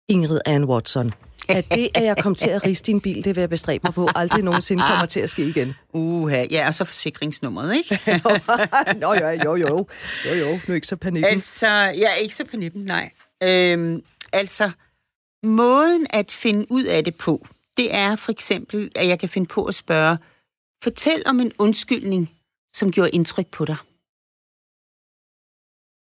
Ingrid 0.10 0.40
Ann 0.46 0.64
Watson, 0.64 1.14
at 1.50 1.66
det, 1.74 1.90
at 1.96 2.04
jeg 2.04 2.18
kom 2.18 2.36
til 2.36 2.50
at 2.50 2.66
riste 2.66 2.92
din 2.92 3.02
bil, 3.02 3.26
det 3.26 3.36
vil 3.36 3.42
jeg 3.42 3.50
bestræbe 3.50 3.82
mig 3.84 3.94
på, 3.94 4.10
aldrig 4.16 4.44
nogensinde 4.44 4.84
kommer 4.88 5.06
til 5.06 5.20
at 5.20 5.30
ske 5.30 5.46
igen. 5.46 5.74
Uha, 5.94 6.46
ja, 6.52 6.68
og 6.68 6.74
så 6.74 6.86
forsikringsnummeret, 6.86 7.76
ikke? 7.76 8.00
Nå 9.02 9.14
ja, 9.14 9.30
jo, 9.30 9.56
jo. 9.56 9.88
Jo, 10.26 10.34
jo, 10.34 10.52
nu 10.52 10.60
er 10.68 10.74
ikke 10.74 10.88
så 10.88 10.96
panikken. 10.96 11.32
Altså, 11.32 11.68
jeg 11.68 12.12
er 12.12 12.16
ikke 12.16 12.36
så 12.36 12.46
panikken, 12.52 12.84
nej. 12.84 13.12
Øhm, 13.44 14.04
altså, 14.34 14.72
måden 15.44 16.08
at 16.10 16.32
finde 16.32 16.66
ud 16.70 16.84
af 16.84 17.04
det 17.04 17.16
på, 17.16 17.48
det 17.78 17.96
er 17.96 18.16
for 18.16 18.32
eksempel, 18.32 18.92
at 18.96 19.08
jeg 19.08 19.20
kan 19.20 19.30
finde 19.30 19.48
på 19.48 19.66
at 19.66 19.76
spørge, 19.76 20.18
fortæl 20.84 21.24
om 21.26 21.40
en 21.40 21.52
undskyldning, 21.60 22.32
som 22.74 22.92
gjorde 22.92 23.10
indtryk 23.10 23.48
på 23.48 23.66
dig. 23.66 23.78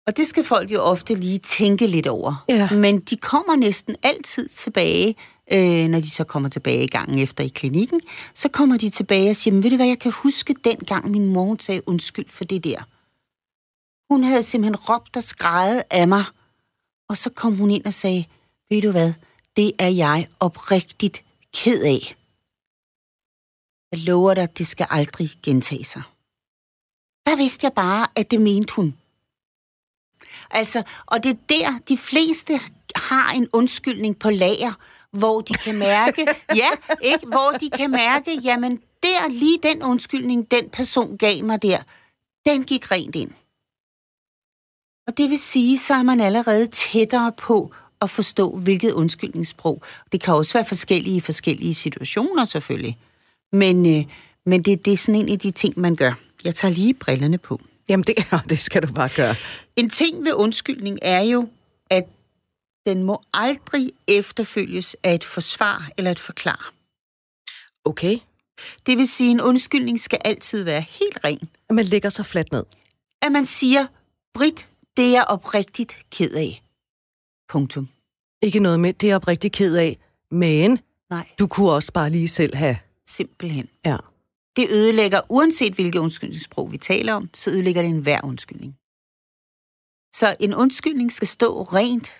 Og 0.07 0.17
det 0.17 0.27
skal 0.27 0.43
folk 0.43 0.71
jo 0.71 0.81
ofte 0.81 1.13
lige 1.13 1.39
tænke 1.39 1.87
lidt 1.87 2.07
over. 2.07 2.45
Ja. 2.49 2.69
Men 2.71 2.99
de 2.99 3.17
kommer 3.17 3.55
næsten 3.55 3.95
altid 4.03 4.49
tilbage, 4.49 5.15
øh, 5.51 5.87
når 5.87 5.99
de 5.99 6.09
så 6.09 6.23
kommer 6.23 6.49
tilbage 6.49 6.83
i 6.83 6.87
gangen 6.87 7.19
efter 7.19 7.43
i 7.43 7.47
klinikken, 7.47 8.01
så 8.33 8.49
kommer 8.49 8.77
de 8.77 8.89
tilbage 8.89 9.29
og 9.29 9.35
siger, 9.35 9.61
ved 9.61 9.69
du 9.69 9.75
hvad, 9.75 9.87
jeg 9.87 9.99
kan 9.99 10.11
huske 10.11 10.55
dengang 10.63 11.11
min 11.11 11.33
mor 11.33 11.55
sagde 11.59 11.81
undskyld 11.87 12.29
for 12.29 12.45
det 12.45 12.63
der. 12.63 12.83
Hun 14.13 14.23
havde 14.23 14.43
simpelthen 14.43 14.75
råbt 14.75 15.17
og 15.17 15.23
skrejet 15.23 15.83
af 15.91 16.07
mig, 16.07 16.23
og 17.09 17.17
så 17.17 17.29
kom 17.29 17.55
hun 17.55 17.71
ind 17.71 17.85
og 17.85 17.93
sagde, 17.93 18.25
ved 18.69 18.81
du 18.81 18.91
hvad, 18.91 19.13
det 19.57 19.71
er 19.79 19.87
jeg 19.87 20.27
oprigtigt 20.39 21.23
ked 21.53 21.83
af. 21.83 22.15
Jeg 23.91 23.99
lover 23.99 24.33
dig, 24.33 24.57
det 24.57 24.67
skal 24.67 24.87
aldrig 24.89 25.29
gentage 25.43 25.83
sig. 25.83 26.01
Der 27.25 27.35
vidste 27.35 27.65
jeg 27.65 27.73
bare, 27.73 28.07
at 28.15 28.31
det 28.31 28.41
mente 28.41 28.73
hun. 28.73 28.97
Altså, 30.51 30.83
og 31.05 31.23
det 31.23 31.31
er 31.31 31.37
der, 31.49 31.79
de 31.89 31.97
fleste 31.97 32.59
har 32.95 33.31
en 33.31 33.47
undskyldning 33.53 34.19
på 34.19 34.29
lager, 34.29 34.73
hvor 35.11 35.41
de 35.41 35.53
kan 35.53 35.77
mærke, 35.77 36.27
ja, 36.61 36.69
ikke, 37.01 37.27
hvor 37.27 37.51
de 37.61 37.69
kan 37.69 37.91
mærke, 37.91 38.39
jamen 38.43 38.81
der 39.03 39.29
lige 39.29 39.59
den 39.63 39.83
undskyldning, 39.83 40.51
den 40.51 40.69
person 40.69 41.17
gav 41.17 41.43
mig 41.43 41.61
der, 41.61 41.83
den 42.45 42.63
gik 42.63 42.91
rent 42.91 43.15
ind. 43.15 43.31
Og 45.07 45.17
det 45.17 45.29
vil 45.29 45.39
sige, 45.39 45.79
så 45.79 45.93
er 45.93 46.03
man 46.03 46.19
allerede 46.19 46.67
tættere 46.67 47.31
på 47.31 47.71
at 48.01 48.09
forstå, 48.09 48.57
hvilket 48.57 48.91
undskyldningssprog. 48.91 49.81
Det 50.11 50.21
kan 50.21 50.33
også 50.33 50.53
være 50.53 50.65
forskellige 50.65 51.15
i 51.15 51.19
forskellige 51.19 51.73
situationer 51.73 52.45
selvfølgelig. 52.45 52.97
Men, 53.51 53.97
øh, 53.97 54.05
men 54.45 54.63
det, 54.63 54.85
det 54.85 54.93
er 54.93 54.97
sådan 54.97 55.21
en 55.21 55.29
af 55.29 55.39
de 55.39 55.51
ting, 55.51 55.79
man 55.79 55.95
gør. 55.95 56.13
Jeg 56.43 56.55
tager 56.55 56.73
lige 56.73 56.93
brillerne 56.93 57.37
på. 57.37 57.61
Jamen, 57.89 58.03
det, 58.03 58.15
det 58.49 58.59
skal 58.59 58.81
du 58.81 58.93
bare 58.93 59.09
gøre. 59.15 59.35
En 59.75 59.89
ting 59.89 60.25
ved 60.25 60.33
undskyldning 60.33 60.99
er 61.01 61.21
jo, 61.21 61.49
at 61.89 62.05
den 62.85 63.03
må 63.03 63.21
aldrig 63.33 63.91
efterfølges 64.07 64.95
af 65.03 65.15
et 65.15 65.23
forsvar 65.23 65.89
eller 65.97 66.11
et 66.11 66.19
forklar. 66.19 66.73
Okay. 67.85 68.17
Det 68.85 68.97
vil 68.97 69.07
sige, 69.07 69.29
at 69.29 69.31
en 69.31 69.41
undskyldning 69.41 69.99
skal 69.99 70.19
altid 70.25 70.63
være 70.63 70.81
helt 70.81 71.19
ren. 71.23 71.49
At 71.69 71.75
man 71.75 71.85
lægger 71.85 72.09
sig 72.09 72.25
fladt 72.25 72.51
ned. 72.51 72.63
At 73.21 73.31
man 73.31 73.45
siger, 73.45 73.87
Britt, 74.33 74.67
det 74.97 75.05
er 75.05 75.11
jeg 75.11 75.25
oprigtigt 75.27 76.05
ked 76.09 76.31
af. 76.31 76.63
Punktum. 77.49 77.89
Ikke 78.41 78.59
noget 78.59 78.79
med, 78.79 78.93
det 78.93 79.07
er 79.07 79.11
jeg 79.11 79.15
oprigtigt 79.15 79.53
ked 79.53 79.75
af, 79.75 79.97
men 80.31 80.79
Nej, 81.09 81.27
du 81.39 81.47
kunne 81.47 81.71
også 81.71 81.93
bare 81.93 82.09
lige 82.09 82.27
selv 82.27 82.55
have... 82.55 82.77
simpelthen. 83.07 83.69
Ja. 83.85 83.97
Det 84.55 84.69
ødelægger, 84.69 85.21
uanset 85.29 85.73
hvilket 85.73 85.99
undskyldningssprog 85.99 86.71
vi 86.71 86.77
taler 86.77 87.13
om, 87.13 87.29
så 87.33 87.49
ødelægger 87.49 87.81
det 87.81 87.89
enhver 87.89 88.19
undskyldning. 88.23 88.77
Så 90.15 90.35
en 90.39 90.53
undskyldning 90.53 91.11
skal 91.11 91.27
stå 91.27 91.63
rent, 91.63 92.13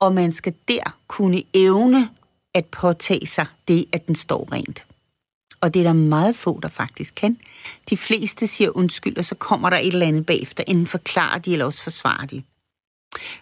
og 0.00 0.14
man 0.14 0.32
skal 0.32 0.54
der 0.68 0.98
kunne 1.08 1.42
evne 1.54 2.10
at 2.54 2.66
påtage 2.66 3.26
sig 3.26 3.46
det, 3.68 3.86
at 3.92 4.06
den 4.06 4.14
står 4.14 4.52
rent. 4.52 4.86
Og 5.64 5.74
det 5.74 5.80
er 5.80 5.84
der 5.84 5.92
meget 5.92 6.36
få, 6.36 6.60
der 6.62 6.68
faktisk 6.68 7.14
kan. 7.14 7.38
De 7.90 7.96
fleste 7.96 8.46
siger 8.46 8.76
undskyld, 8.76 9.18
og 9.18 9.24
så 9.24 9.34
kommer 9.34 9.70
der 9.70 9.76
et 9.76 9.86
eller 9.86 10.06
andet 10.06 10.26
bagefter. 10.26 10.64
Enten 10.66 10.86
forklarer 10.86 11.38
de, 11.38 11.52
eller 11.52 11.64
også 11.64 11.82
forsvarer 11.82 12.26
de. 12.26 12.42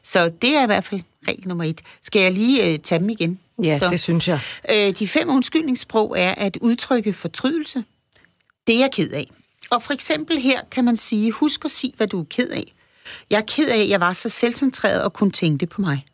Så 0.02 0.32
det 0.42 0.56
er 0.56 0.62
i 0.62 0.66
hvert 0.66 0.84
fald 0.84 1.00
regel 1.28 1.48
nummer 1.48 1.64
et. 1.64 1.80
Skal 2.02 2.22
jeg 2.22 2.32
lige 2.32 2.72
øh, 2.72 2.78
tage 2.78 2.98
dem 2.98 3.08
igen? 3.08 3.38
Ja, 3.62 3.78
så. 3.78 3.88
det 3.88 4.00
synes 4.00 4.28
jeg. 4.28 4.40
Øh, 4.70 4.98
de 4.98 5.08
fem 5.08 5.28
undskyldningssprog 5.28 6.18
er 6.18 6.34
at 6.34 6.58
udtrykke 6.60 7.12
fortrydelse. 7.12 7.84
Det 8.66 8.74
er 8.74 8.78
jeg 8.78 8.90
ked 8.92 9.10
af. 9.10 9.30
Og 9.70 9.82
for 9.82 9.92
eksempel 9.92 10.38
her 10.38 10.60
kan 10.70 10.84
man 10.84 10.96
sige, 10.96 11.32
husk 11.32 11.64
at 11.64 11.70
sige, 11.70 11.92
hvad 11.96 12.06
du 12.06 12.20
er 12.20 12.24
ked 12.30 12.48
af. 12.48 12.72
Jeg 13.30 13.36
er 13.38 13.46
ked 13.46 13.68
af, 13.68 13.78
at 13.78 13.88
jeg 13.88 14.00
var 14.00 14.12
så 14.12 14.28
selvcentreret 14.28 15.02
og 15.02 15.12
kun 15.12 15.30
tænkte 15.30 15.66
på 15.66 15.80
mig. 15.80 16.06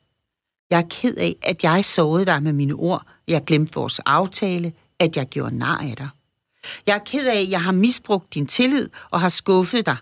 Jeg 0.70 0.78
er 0.78 0.86
ked 0.90 1.16
af, 1.16 1.36
at 1.42 1.64
jeg 1.64 1.84
sårede 1.84 2.26
dig 2.26 2.42
med 2.42 2.52
mine 2.52 2.74
ord. 2.74 3.06
Jeg 3.28 3.44
glemte 3.44 3.74
vores 3.74 3.98
aftale, 3.98 4.72
at 4.98 5.16
jeg 5.16 5.26
gjorde 5.26 5.58
nar 5.58 5.78
af 5.78 5.96
dig. 5.96 6.08
Jeg 6.86 6.94
er 6.94 7.04
ked 7.06 7.26
af, 7.26 7.40
at 7.40 7.50
jeg 7.50 7.62
har 7.62 7.72
misbrugt 7.72 8.34
din 8.34 8.46
tillid 8.46 8.90
og 9.10 9.20
har 9.20 9.28
skuffet 9.28 9.86
dig 9.86 9.96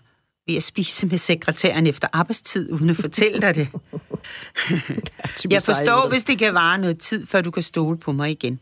ved 0.47 0.55
at 0.55 0.63
spise 0.63 1.07
med 1.07 1.17
sekretæren 1.17 1.87
efter 1.87 2.07
arbejdstid, 2.13 2.71
uden 2.71 2.89
at 2.89 2.95
fortælle 2.95 3.41
dig 3.41 3.55
det. 3.55 3.67
Jeg 5.49 5.63
forstår, 5.63 6.09
hvis 6.09 6.23
det 6.23 6.39
kan 6.39 6.53
vare 6.53 6.77
noget 6.77 6.99
tid, 6.99 7.25
før 7.25 7.41
du 7.41 7.51
kan 7.51 7.63
stole 7.63 7.97
på 7.97 8.11
mig 8.11 8.31
igen. 8.31 8.59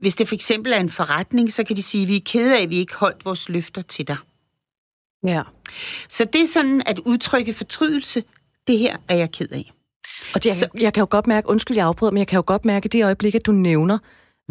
Hvis 0.00 0.14
det 0.14 0.28
for 0.28 0.34
eksempel 0.34 0.72
er 0.72 0.80
en 0.80 0.90
forretning, 0.90 1.52
så 1.52 1.64
kan 1.64 1.76
de 1.76 1.82
sige, 1.82 2.02
at 2.02 2.08
vi 2.08 2.16
er 2.16 2.20
kede 2.24 2.58
af, 2.58 2.62
at 2.62 2.70
vi 2.70 2.76
ikke 2.76 2.94
holdt 2.94 3.24
vores 3.24 3.48
løfter 3.48 3.82
til 3.82 4.08
dig. 4.08 4.16
Ja. 5.26 5.42
Så 6.08 6.24
det 6.24 6.40
er 6.40 6.46
sådan 6.46 6.82
at 6.86 6.98
udtrykke 6.98 7.54
fortrydelse. 7.54 8.24
Det 8.66 8.78
her 8.78 8.96
er 9.08 9.14
jeg 9.14 9.30
ked 9.30 9.48
af. 9.50 9.72
Og 10.34 10.44
det, 10.44 10.60
jeg, 10.60 10.68
jeg 10.80 10.92
kan 10.92 11.00
jo 11.00 11.06
godt 11.10 11.26
mærke, 11.26 11.48
undskyld, 11.48 11.76
jeg 11.76 11.86
afbryder, 11.86 12.12
men 12.12 12.18
jeg 12.18 12.26
kan 12.26 12.36
jo 12.36 12.44
godt 12.46 12.64
mærke 12.64 12.88
det 12.88 13.04
øjeblik, 13.04 13.34
at 13.34 13.46
du 13.46 13.52
nævner, 13.52 13.98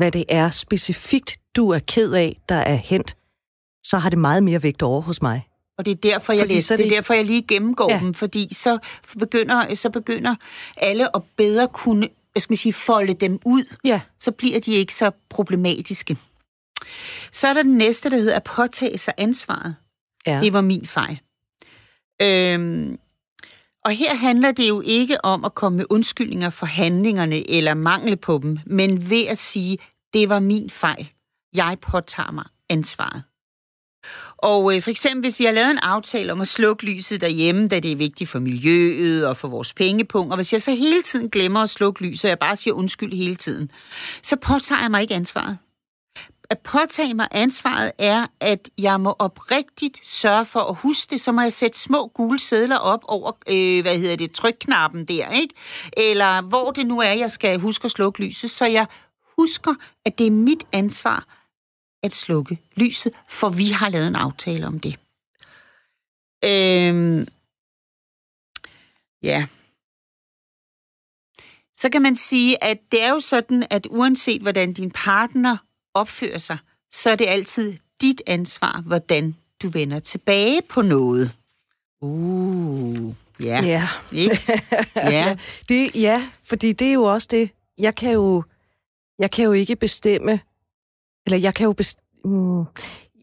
hvad 0.02 0.12
det 0.12 0.26
er 0.30 0.50
specifikt, 0.50 1.40
du 1.56 1.70
er 1.70 1.80
ked 1.80 2.14
af, 2.14 2.38
der 2.50 2.56
er 2.56 2.76
hent, 2.76 3.16
så 3.84 3.98
har 3.98 4.10
det 4.10 4.20
meget 4.20 4.44
mere 4.44 4.64
vægt 4.64 4.82
over 4.82 5.02
hos 5.02 5.22
mig. 5.22 5.48
Og 5.78 5.86
det 5.86 5.92
er 5.92 5.96
derfor, 5.96 6.34
jeg, 6.34 6.40
Fordi 6.40 6.54
læser, 6.54 6.68
så 6.68 6.74
er 6.74 6.78
det... 6.78 6.84
det 6.84 6.92
er 6.92 6.96
derfor, 6.96 7.14
jeg 7.14 7.26
lige 7.26 7.42
gennemgår 7.48 7.92
Ja. 7.94 8.00
dem, 8.00 8.14
fordi 8.14 8.54
så 8.54 8.78
begynder, 9.20 9.76
så 9.76 9.90
begynder 9.90 10.36
alle 10.78 11.16
at 11.16 11.22
bedre 11.38 11.68
kunne 11.68 12.08
hvad 12.32 12.40
skal 12.40 12.58
sige, 12.58 12.74
folde 12.74 13.14
dem 13.14 13.40
ud. 13.46 13.76
Ja. 13.86 14.02
Så 14.20 14.32
bliver 14.32 14.60
de 14.60 14.72
ikke 14.74 14.96
så 14.96 15.12
problematiske. 15.30 16.18
Så 17.32 17.48
er 17.48 17.54
der 17.54 17.64
den 17.64 17.78
næste, 17.78 18.10
der 18.10 18.18
hedder 18.18 18.36
at 18.36 18.44
påtage 18.44 18.98
sig 18.98 19.14
ansvaret. 19.18 19.76
Ja. 20.28 20.40
Det 20.44 20.54
var 20.54 20.62
min 20.62 20.86
fejl. 20.86 21.20
Øhm, 22.22 22.98
og 23.86 23.92
her 23.92 24.16
handler 24.16 24.52
det 24.52 24.70
jo 24.70 24.82
ikke 24.86 25.26
om 25.26 25.46
at 25.46 25.56
komme 25.56 25.78
med 25.78 25.86
undskyldninger 25.90 26.50
for 26.50 26.66
handlingerne 26.66 27.50
eller 27.50 27.74
mangel 27.74 28.18
på 28.18 28.40
dem, 28.44 28.60
men 28.66 29.10
ved 29.10 29.28
at 29.28 29.38
sige, 29.38 29.78
det 30.14 30.30
var 30.30 30.40
min 30.40 30.70
fejl. 30.70 31.10
Jeg 31.54 31.78
påtager 31.82 32.32
mig 32.32 32.46
ansvaret. 32.70 33.24
Og 34.38 34.76
øh, 34.76 34.82
for 34.82 34.92
eksempel, 34.92 35.22
hvis 35.22 35.40
vi 35.40 35.46
har 35.46 35.52
lavet 35.52 35.72
en 35.72 35.78
aftale 35.78 36.32
om 36.32 36.42
at 36.42 36.48
slukke 36.48 36.86
lyset 36.86 37.22
derhjemme, 37.22 37.68
da 37.68 37.80
det 37.80 37.92
er 37.92 37.96
vigtigt 37.96 38.30
for 38.30 38.40
miljøet 38.40 39.28
og 39.28 39.38
for 39.38 39.48
vores 39.48 39.74
pengepunkt, 39.74 40.32
og 40.32 40.38
hvis 40.38 40.54
jeg 40.54 40.62
så 40.62 40.72
hele 40.72 41.02
tiden 41.02 41.30
glemmer 41.30 41.60
at 41.60 41.70
slukke 41.70 42.02
lyset, 42.02 42.26
og 42.26 42.30
jeg 42.30 42.40
bare 42.40 42.56
siger 42.56 42.74
undskyld 42.74 43.14
hele 43.14 43.36
tiden, 43.36 43.72
så 44.24 44.36
påtager 44.36 44.82
jeg 44.82 44.92
mig 44.92 45.02
ikke 45.02 45.16
ansvaret 45.16 45.58
at 46.52 46.60
påtage 46.60 47.14
mig 47.14 47.28
ansvaret 47.32 47.92
er, 47.98 48.28
at 48.40 48.70
jeg 48.78 49.02
må 49.02 49.16
oprigtigt 49.20 50.08
sørge 50.08 50.46
for 50.46 50.60
at 50.60 50.76
huske 50.76 51.10
det, 51.10 51.22
så 51.22 51.32
må 51.32 51.42
jeg 51.42 51.54
sætte 51.54 51.80
små 51.80 52.08
gule 52.08 52.40
sædler 52.40 52.78
op 52.78 53.00
over, 53.04 53.32
øh, 53.50 53.82
hvad 53.82 53.98
hedder 53.98 54.16
det, 54.16 54.32
trykknappen 54.32 55.06
der, 55.06 55.30
ikke? 55.30 55.54
Eller 55.98 56.42
hvor 56.42 56.72
det 56.72 56.88
nu 56.88 57.00
er, 57.00 57.12
jeg 57.12 57.32
skal 57.32 57.60
huske 57.60 57.86
at 57.86 57.92
slukke 57.92 58.26
lyset, 58.26 58.52
så 58.52 58.66
jeg 58.66 58.86
husker, 59.42 59.76
at 60.06 60.18
det 60.18 60.28
er 60.28 60.32
mit 60.32 60.64
ansvar 60.72 61.28
at 62.04 62.16
slukke 62.16 62.60
lyset, 62.76 63.14
for 63.30 63.50
vi 63.50 63.68
har 63.70 63.90
lavet 63.90 64.08
en 64.08 64.16
aftale 64.16 64.68
om 64.68 64.80
det. 64.80 64.96
Øhm, 66.46 67.28
ja. 69.24 69.48
Så 71.76 71.90
kan 71.92 72.02
man 72.02 72.16
sige, 72.16 72.64
at 72.64 72.80
det 72.92 73.04
er 73.04 73.10
jo 73.10 73.20
sådan, 73.20 73.68
at 73.70 73.88
uanset 73.90 74.42
hvordan 74.42 74.74
din 74.74 74.92
partner 74.92 75.58
opfører 75.94 76.38
sig, 76.38 76.58
så 76.92 77.10
er 77.10 77.16
det 77.16 77.28
altid 77.28 77.78
dit 78.02 78.22
ansvar, 78.28 78.82
hvordan 78.82 79.36
du 79.64 79.70
vender 79.70 80.00
tilbage 80.00 80.62
på 80.62 80.82
noget. 80.82 81.32
Uh, 82.02 83.14
ja. 83.40 83.62
Ja. 83.64 83.88
Ikke? 84.12 84.40
Ja. 84.96 85.38
Det, 85.70 85.96
ja, 85.96 86.30
fordi 86.44 86.72
det 86.72 86.88
er 86.88 86.94
jo 86.94 87.04
også 87.04 87.28
det. 87.32 87.50
Jeg 87.78 87.96
kan 87.96 88.12
jo, 88.12 88.44
jeg 89.22 89.32
kan 89.32 89.46
jo 89.46 89.52
ikke 89.52 89.76
bestemme, 89.76 90.40
eller 91.26 91.38
jeg 91.38 91.54
kan 91.54 91.64
jo 91.64 91.74
bestemme, 91.74 92.08
mm, 92.26 92.66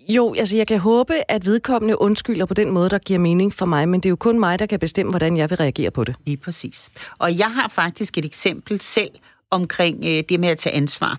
jo, 0.08 0.34
altså 0.34 0.56
jeg 0.56 0.66
kan 0.66 0.78
håbe, 0.78 1.14
at 1.28 1.46
vedkommende 1.46 2.00
undskylder 2.00 2.46
på 2.46 2.54
den 2.54 2.70
måde, 2.70 2.90
der 2.90 2.98
giver 2.98 3.18
mening 3.18 3.54
for 3.54 3.66
mig, 3.66 3.88
men 3.88 4.00
det 4.00 4.06
er 4.06 4.10
jo 4.10 4.16
kun 4.16 4.38
mig, 4.38 4.58
der 4.58 4.66
kan 4.66 4.78
bestemme, 4.78 5.10
hvordan 5.10 5.36
jeg 5.36 5.50
vil 5.50 5.56
reagere 5.56 5.90
på 5.90 6.04
det. 6.04 6.14
Lige 6.26 6.36
præcis. 6.36 6.90
Og 7.18 7.38
jeg 7.38 7.52
har 7.52 7.68
faktisk 7.68 8.18
et 8.18 8.24
eksempel 8.24 8.80
selv 8.80 9.10
omkring 9.50 10.04
øh, 10.04 10.24
det 10.28 10.40
med 10.40 10.48
at 10.48 10.58
tage 10.58 10.74
ansvar. 10.74 11.18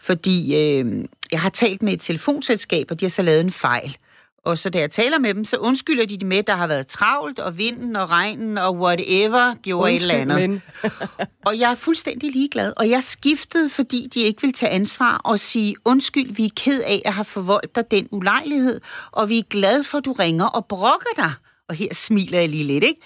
Fordi 0.00 0.56
øh, 0.56 1.04
jeg 1.32 1.40
har 1.40 1.50
talt 1.50 1.82
med 1.82 1.92
et 1.92 2.00
telefonselskab, 2.00 2.86
og 2.90 3.00
de 3.00 3.04
har 3.04 3.10
så 3.10 3.22
lavet 3.22 3.40
en 3.40 3.50
fejl. 3.50 3.96
Og 4.44 4.58
så 4.58 4.70
da 4.70 4.78
jeg 4.78 4.90
taler 4.90 5.18
med 5.18 5.34
dem, 5.34 5.44
så 5.44 5.56
undskylder 5.56 6.06
de 6.06 6.16
det 6.16 6.26
med, 6.26 6.36
at 6.36 6.46
der 6.46 6.54
har 6.54 6.66
været 6.66 6.86
travlt, 6.86 7.38
og 7.38 7.58
vinden 7.58 7.96
og 7.96 8.10
regnen 8.10 8.58
og 8.58 8.76
whatever 8.76 9.54
gjorde 9.54 9.92
Undskyld, 9.92 10.10
et 10.10 10.20
eller 10.20 10.36
andet. 10.36 10.60
Og 11.46 11.58
jeg 11.58 11.70
er 11.70 11.74
fuldstændig 11.74 12.32
ligeglad. 12.32 12.72
Og 12.76 12.90
jeg 12.90 13.02
skiftede, 13.02 13.70
fordi 13.70 14.08
de 14.14 14.20
ikke 14.20 14.42
vil 14.42 14.52
tage 14.52 14.70
ansvar 14.70 15.20
og 15.24 15.38
sige, 15.38 15.76
undskyld, 15.84 16.34
vi 16.34 16.44
er 16.44 16.50
ked 16.56 16.82
af 16.82 17.02
at 17.04 17.12
have 17.12 17.24
forvoldt 17.24 17.74
dig 17.74 17.90
den 17.90 18.08
ulejlighed, 18.10 18.80
og 19.12 19.28
vi 19.28 19.38
er 19.38 19.42
glade 19.42 19.84
for, 19.84 19.98
at 19.98 20.04
du 20.04 20.12
ringer 20.12 20.44
og 20.44 20.66
brokker 20.66 21.10
dig. 21.16 21.32
Og 21.68 21.74
her 21.74 21.94
smiler 21.94 22.40
jeg 22.40 22.48
lige 22.48 22.64
lidt, 22.64 22.84
ikke? 22.84 23.00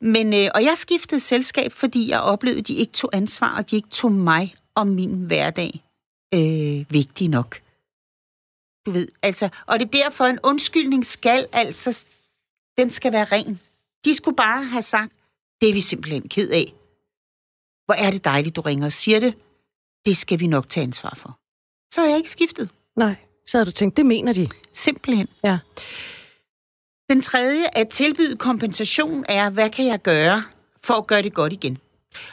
Men, 0.00 0.34
øh, 0.34 0.50
og 0.54 0.62
jeg 0.62 0.74
skiftede 0.76 1.20
selskab, 1.20 1.72
fordi 1.72 2.10
jeg 2.10 2.20
oplevede, 2.20 2.60
at 2.60 2.68
de 2.68 2.74
ikke 2.74 2.92
tog 2.92 3.10
ansvar, 3.12 3.56
og 3.56 3.70
de 3.70 3.76
ikke 3.76 3.88
tog 3.88 4.12
mig 4.12 4.54
og 4.74 4.86
min 4.86 5.10
hverdag 5.10 5.82
øh, 6.34 6.84
vigtig 6.90 7.28
nok. 7.28 7.61
Du 8.86 8.90
ved, 8.90 9.08
altså, 9.22 9.48
og 9.66 9.80
det 9.80 9.86
er 9.86 10.02
derfor, 10.02 10.24
en 10.24 10.38
undskyldning 10.42 11.06
skal 11.06 11.46
altså, 11.52 12.04
den 12.78 12.90
skal 12.90 13.12
være 13.12 13.24
ren. 13.24 13.60
De 14.04 14.14
skulle 14.14 14.36
bare 14.36 14.64
have 14.64 14.82
sagt, 14.82 15.12
det 15.60 15.68
er 15.68 15.72
vi 15.72 15.80
simpelthen 15.80 16.28
ked 16.28 16.50
af. 16.50 16.74
Hvor 17.84 17.94
er 17.94 18.10
det 18.10 18.24
dejligt, 18.24 18.56
du 18.56 18.60
ringer 18.60 18.86
og 18.86 18.92
siger 18.92 19.20
det. 19.20 19.34
Det 20.06 20.16
skal 20.16 20.40
vi 20.40 20.46
nok 20.46 20.68
tage 20.68 20.84
ansvar 20.84 21.14
for. 21.16 21.38
Så 21.94 22.00
har 22.00 22.08
jeg 22.08 22.16
ikke 22.16 22.30
skiftet. 22.30 22.68
Nej, 22.96 23.16
så 23.46 23.58
har 23.58 23.64
du 23.64 23.70
tænkt, 23.70 23.96
det 23.96 24.06
mener 24.06 24.32
de. 24.32 24.48
Simpelthen. 24.72 25.28
Ja. 25.44 25.58
Den 27.10 27.22
tredje, 27.22 27.64
at 27.72 27.88
tilbyde 27.88 28.36
kompensation, 28.36 29.24
er, 29.28 29.50
hvad 29.50 29.70
kan 29.70 29.86
jeg 29.86 30.02
gøre 30.02 30.44
for 30.82 30.94
at 30.94 31.06
gøre 31.06 31.22
det 31.22 31.34
godt 31.34 31.52
igen? 31.52 31.78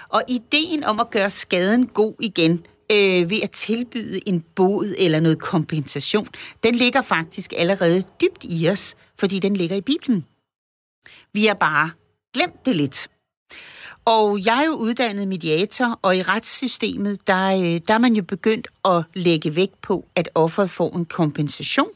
Og 0.10 0.24
ideen 0.28 0.84
om 0.84 1.00
at 1.00 1.10
gøre 1.10 1.30
skaden 1.30 1.88
god 1.88 2.14
igen, 2.20 2.66
øh, 2.92 3.30
ved 3.30 3.42
at 3.44 3.52
tilbyde 3.52 4.30
en 4.30 4.44
bod 4.56 4.96
eller 4.98 5.20
noget 5.20 5.40
kompensation, 5.40 6.28
den 6.64 6.76
ligger 6.76 7.02
faktisk 7.02 7.54
allerede 7.58 8.04
dybt 8.22 8.44
i 8.44 8.70
os, 8.70 8.96
fordi 9.20 9.40
den 9.40 9.56
ligger 9.56 9.76
i 9.76 9.82
Bibelen. 9.82 10.26
Vi 11.34 11.46
har 11.46 11.54
bare 11.54 11.92
glemt 12.34 12.66
det 12.66 12.76
lidt. 12.76 13.10
Og 14.06 14.46
jeg 14.46 14.62
er 14.62 14.66
jo 14.66 14.74
uddannet 14.74 15.28
mediator, 15.28 16.00
og 16.02 16.18
i 16.18 16.22
retssystemet, 16.22 17.28
der, 17.28 17.48
øh, 17.48 17.82
der 17.88 17.94
er 17.94 17.98
man 17.98 18.14
jo 18.14 18.24
begyndt 18.24 18.68
at 18.86 19.04
lægge 19.14 19.56
vægt 19.56 19.82
på, 19.82 20.06
at 20.16 20.30
offeret 20.36 20.70
får 20.70 20.96
en 20.96 21.06
kompensation. 21.06 21.90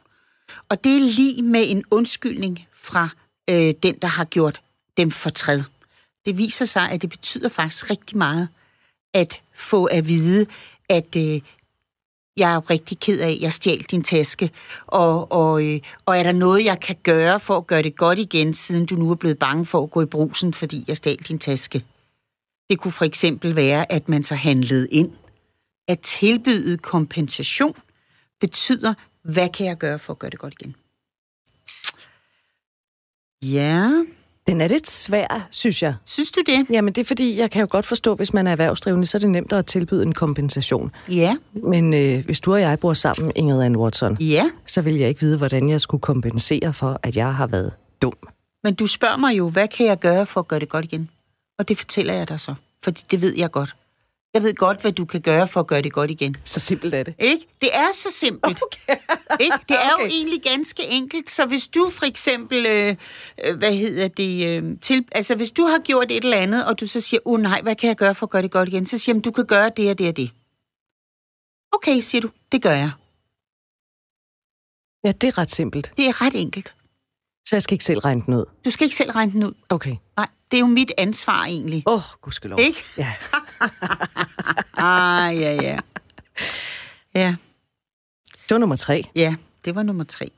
Og 0.70 0.84
det 0.84 0.96
er 0.96 1.00
lige 1.00 1.42
med 1.42 1.64
en 1.68 1.84
undskyldning 1.92 2.68
fra 2.74 3.10
øh, 3.50 3.74
den, 3.84 3.96
der 4.02 4.08
har 4.08 4.26
gjort 4.26 4.62
dem 4.98 5.12
fortræd. 5.12 5.62
Det 6.26 6.38
viser 6.38 6.66
sig, 6.66 6.90
at 6.90 7.02
det 7.02 7.10
betyder 7.10 7.50
faktisk 7.50 7.90
rigtig 7.90 8.18
meget 8.18 8.48
at 9.14 9.42
få 9.56 9.86
at 9.86 10.08
vide, 10.08 10.46
at 10.90 11.16
øh, 11.16 11.42
jeg 12.38 12.54
er 12.54 12.70
rigtig 12.70 13.00
ked 13.00 13.20
af, 13.20 13.32
at 13.32 13.42
jeg 13.42 13.54
stjal 13.54 13.82
din 13.82 14.04
taske, 14.04 14.52
og, 14.88 15.32
og, 15.32 15.66
øh, 15.66 15.80
og 16.06 16.18
er 16.18 16.24
der 16.24 16.32
noget, 16.32 16.66
jeg 16.66 16.80
kan 16.80 16.96
gøre 17.04 17.40
for 17.40 17.58
at 17.58 17.68
gøre 17.68 17.84
det 17.84 17.96
godt 17.96 18.20
igen, 18.20 18.54
siden 18.54 18.86
du 18.86 18.96
nu 18.96 19.12
er 19.12 19.16
blevet 19.16 19.40
bange 19.40 19.66
for 19.66 19.84
at 19.84 19.92
gå 19.92 20.02
i 20.02 20.06
brusen, 20.06 20.54
fordi 20.54 20.86
jeg 20.88 20.98
stjal 20.98 21.18
din 21.18 21.40
taske? 21.40 21.86
Det 22.70 22.80
kunne 22.80 22.92
for 22.92 23.06
eksempel 23.06 23.56
være, 23.56 23.92
at 23.92 24.10
man 24.10 24.24
så 24.24 24.36
handlede 24.36 24.88
ind. 24.90 25.12
At 25.88 26.00
tilbyde 26.00 26.78
kompensation 26.78 27.76
betyder, 28.40 28.94
hvad 29.24 29.50
kan 29.50 29.66
jeg 29.66 29.78
gøre 29.78 30.00
for 30.00 30.14
at 30.14 30.20
gøre 30.20 30.32
det 30.32 30.40
godt 30.40 30.54
igen? 30.60 30.76
Ja. 33.42 34.04
Den 34.48 34.62
er 34.62 34.68
lidt 34.68 34.90
svær, 34.90 35.48
synes 35.52 35.84
jeg. 35.84 35.96
Synes 36.06 36.32
du 36.32 36.42
det? 36.46 36.66
Jamen 36.70 36.94
det 36.94 37.02
er 37.02 37.06
fordi, 37.06 37.40
jeg 37.40 37.52
kan 37.52 37.62
jo 37.62 37.68
godt 37.70 37.86
forstå, 37.86 38.16
hvis 38.16 38.34
man 38.34 38.48
er 38.48 38.52
erhvervsdrivende, 38.52 39.06
så 39.06 39.18
er 39.18 39.20
det 39.20 39.30
nemt 39.30 39.54
at 39.54 39.66
tilbyde 39.66 40.04
en 40.04 40.14
kompensation. 40.14 40.92
Ja. 41.10 41.36
Men 41.54 41.94
øh, 41.94 42.26
hvis 42.26 42.40
du 42.40 42.54
og 42.54 42.62
jeg 42.62 42.80
bor 42.80 42.94
sammen, 42.94 43.32
Ingrid 43.36 43.62
Ann 43.62 43.76
Watson, 43.76 44.18
ja. 44.20 44.50
så 44.66 44.82
vil 44.82 44.96
jeg 44.96 45.10
ikke 45.10 45.22
vide, 45.22 45.38
hvordan 45.38 45.70
jeg 45.70 45.82
skulle 45.82 46.02
kompensere 46.02 46.74
for, 46.74 47.00
at 47.04 47.16
jeg 47.16 47.36
har 47.36 47.48
været 47.48 47.72
dum. 48.02 48.14
Men 48.64 48.76
du 48.76 48.88
spørger 48.88 49.18
mig 49.18 49.38
jo, 49.38 49.50
hvad 49.50 49.68
kan 49.68 49.86
jeg 49.86 50.00
gøre 50.00 50.26
for 50.26 50.40
at 50.40 50.48
gøre 50.48 50.60
det 50.60 50.70
godt 50.70 50.86
igen? 50.86 51.10
Og 51.60 51.70
det 51.70 51.78
fortæller 51.78 52.14
jeg 52.14 52.30
dig 52.30 52.40
så, 52.40 52.56
fordi 52.84 53.04
det 53.12 53.22
ved 53.22 53.34
jeg 53.38 53.52
godt. 53.52 53.76
Jeg 54.34 54.44
ved 54.44 54.56
godt, 54.56 54.82
hvad 54.82 54.92
du 54.92 55.06
kan 55.06 55.22
gøre 55.22 55.48
for 55.48 55.60
at 55.60 55.68
gøre 55.68 55.82
det 55.82 55.94
godt 55.94 56.12
igen. 56.12 56.36
Så 56.44 56.60
simpelt 56.60 56.94
er 56.94 57.04
det. 57.04 57.16
Ikke? 57.20 57.48
Det 57.62 57.70
er 57.76 57.88
så 57.94 58.10
simpelt. 58.20 58.60
Okay. 58.64 58.96
Ikke? 59.46 59.58
Det 59.70 59.76
er 59.76 59.94
okay. 59.94 60.04
jo 60.04 60.10
egentlig 60.10 60.44
ganske 60.44 60.84
enkelt. 60.84 61.30
Så 61.30 61.46
hvis 61.46 61.68
du 61.68 61.90
for 61.90 62.06
eksempel, 62.06 62.66
øh, 62.66 62.96
øh, 63.44 63.58
hvad 63.58 63.76
hedder 63.76 64.08
det, 64.08 64.48
øh, 64.48 64.78
til, 64.82 65.06
altså 65.12 65.36
hvis 65.36 65.52
du 65.52 65.64
har 65.64 65.80
gjort 65.80 66.12
et 66.12 66.24
eller 66.24 66.38
andet, 66.38 66.66
og 66.66 66.80
du 66.80 66.88
så 66.88 67.02
siger, 67.02 67.20
oh 67.26 67.42
nej, 67.42 67.62
hvad 67.62 67.76
kan 67.76 67.88
jeg 67.88 67.96
gøre 67.96 68.16
for 68.16 68.26
at 68.26 68.30
gøre 68.30 68.42
det 68.42 68.52
godt 68.52 68.70
igen? 68.70 68.86
Så 68.86 68.98
siger 68.98 69.20
du 69.20 69.32
kan 69.32 69.46
gøre 69.46 69.72
det 69.78 69.92
og 69.92 69.98
det 69.98 70.08
og 70.10 70.18
det. 70.18 70.32
Okay, 71.72 72.00
siger 72.00 72.22
du, 72.22 72.30
det 72.52 72.62
gør 72.62 72.72
jeg. 72.72 72.92
Ja, 75.04 75.12
det 75.12 75.28
er 75.28 75.38
ret 75.38 75.52
simpelt. 75.52 75.94
Det 75.98 76.08
er 76.08 76.22
ret 76.22 76.36
enkelt. 76.36 76.74
Så 77.46 77.56
jeg 77.56 77.64
skal 77.64 77.74
ikke 77.76 77.86
selv 77.86 78.00
regne 78.00 78.22
den 78.26 78.34
ud? 78.34 78.46
Du 78.66 78.70
skal 78.72 78.86
ikke 78.86 78.96
selv 78.96 79.12
regne 79.12 79.32
den 79.32 79.44
ud. 79.44 79.54
Okay. 79.70 79.96
Nej, 80.18 80.28
det 80.52 80.58
er 80.58 80.62
jo 80.62 80.66
mit 80.68 80.92
ansvar 80.98 81.44
egentlig. 81.46 81.84
Åh, 81.86 81.94
oh, 81.94 82.02
gudskelov. 82.22 82.60
Ikke? 82.60 82.84
Ja. 82.98 83.14
ah, 84.78 85.38
ja, 85.40 85.54
ja. 85.54 85.78
Ja. 87.14 87.36
Det 88.50 88.52
var 88.52 88.58
nummer 88.58 88.76
tre. 88.76 89.04
Ja, 89.16 89.36
det 89.66 89.76
var 89.76 89.84
nummer 89.84 90.04
tre. 90.04 90.32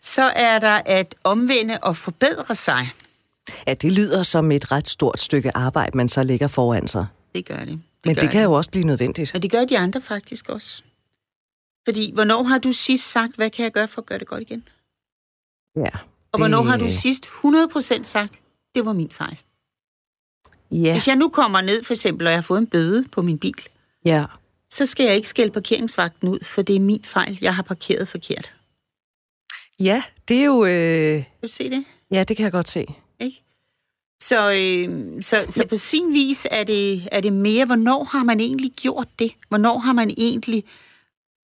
Så 0.00 0.22
er 0.22 0.58
der 0.58 0.82
at 0.86 1.14
omvende 1.24 1.78
og 1.82 1.96
forbedre 1.96 2.54
sig. 2.54 2.88
Ja, 3.66 3.74
det 3.74 3.92
lyder 3.92 4.22
som 4.22 4.52
et 4.52 4.72
ret 4.72 4.88
stort 4.88 5.20
stykke 5.20 5.56
arbejde, 5.56 5.96
man 5.96 6.08
så 6.08 6.22
lægger 6.22 6.48
foran 6.48 6.88
sig. 6.88 7.06
Det 7.34 7.44
gør 7.46 7.58
det. 7.58 7.66
det 7.68 7.80
Men 8.04 8.14
gør 8.14 8.20
det 8.20 8.30
kan 8.30 8.38
det. 8.40 8.44
jo 8.44 8.52
også 8.52 8.70
blive 8.70 8.84
nødvendigt. 8.84 9.34
Og 9.34 9.42
det 9.42 9.50
gør 9.50 9.64
de 9.64 9.78
andre 9.78 10.02
faktisk 10.02 10.48
også. 10.48 10.82
Fordi, 11.88 12.12
hvornår 12.14 12.42
har 12.42 12.58
du 12.58 12.72
sidst 12.72 13.10
sagt, 13.10 13.36
hvad 13.36 13.50
kan 13.50 13.62
jeg 13.62 13.72
gøre 13.72 13.88
for 13.88 14.02
at 14.02 14.06
gøre 14.06 14.18
det 14.18 14.26
godt 14.26 14.42
igen? 14.42 14.68
Ja. 15.76 15.90
Og 16.36 16.40
hvornår 16.40 16.62
har 16.62 16.76
du 16.76 16.90
sidst 16.90 17.26
100% 17.26 18.02
sagt, 18.02 18.32
det 18.74 18.86
var 18.86 18.92
min 18.92 19.10
fejl? 19.10 19.38
Ja. 20.70 20.92
Hvis 20.92 21.08
jeg 21.08 21.16
nu 21.16 21.28
kommer 21.28 21.60
ned, 21.60 21.84
for 21.84 21.94
eksempel, 21.94 22.26
og 22.26 22.30
jeg 22.30 22.36
har 22.36 22.42
fået 22.42 22.58
en 22.58 22.66
bøde 22.66 23.04
på 23.12 23.22
min 23.22 23.38
bil, 23.38 23.62
Ja. 24.04 24.24
så 24.70 24.86
skal 24.86 25.06
jeg 25.06 25.16
ikke 25.16 25.28
skælde 25.28 25.52
parkeringsvagten 25.52 26.28
ud, 26.28 26.38
for 26.44 26.62
det 26.62 26.76
er 26.76 26.80
min 26.80 27.04
fejl. 27.04 27.38
Jeg 27.40 27.54
har 27.54 27.62
parkeret 27.62 28.08
forkert. 28.08 28.52
Ja, 29.80 30.02
det 30.28 30.36
er 30.40 30.44
jo... 30.44 30.64
Øh... 30.64 31.14
Kan 31.14 31.24
du 31.42 31.48
se 31.48 31.70
det? 31.70 31.84
Ja, 32.10 32.24
det 32.24 32.36
kan 32.36 32.44
jeg 32.44 32.52
godt 32.52 32.68
se. 32.68 32.86
Ikke? 33.20 33.42
Så, 34.22 34.50
øh, 34.52 35.22
så, 35.22 35.46
så 35.48 35.66
på 35.68 35.76
sin 35.76 36.12
vis 36.12 36.46
er 36.50 36.64
det, 36.64 37.08
er 37.12 37.20
det 37.20 37.32
mere, 37.32 37.66
hvornår 37.66 38.04
har 38.04 38.24
man 38.24 38.40
egentlig 38.40 38.72
gjort 38.72 39.08
det? 39.18 39.32
Hvornår 39.48 39.78
har 39.78 39.92
man 39.92 40.10
egentlig 40.18 40.64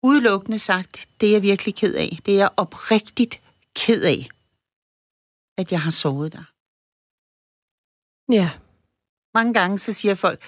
udelukkende 0.03 0.59
sagt, 0.59 1.09
det 1.21 1.29
er 1.29 1.33
jeg 1.33 1.43
virkelig 1.43 1.75
ked 1.75 1.95
af. 1.95 2.19
Det 2.27 2.35
er 2.35 2.39
jeg 2.39 2.49
oprigtigt 2.57 3.41
ked 3.77 4.03
af, 4.03 4.29
at 5.61 5.73
jeg 5.73 5.81
har 5.81 5.91
sovet 5.91 6.33
der. 6.33 6.45
Ja. 8.33 8.51
Mange 9.35 9.55
gange 9.55 9.79
så 9.79 9.93
siger 9.93 10.15
folk, 10.15 10.41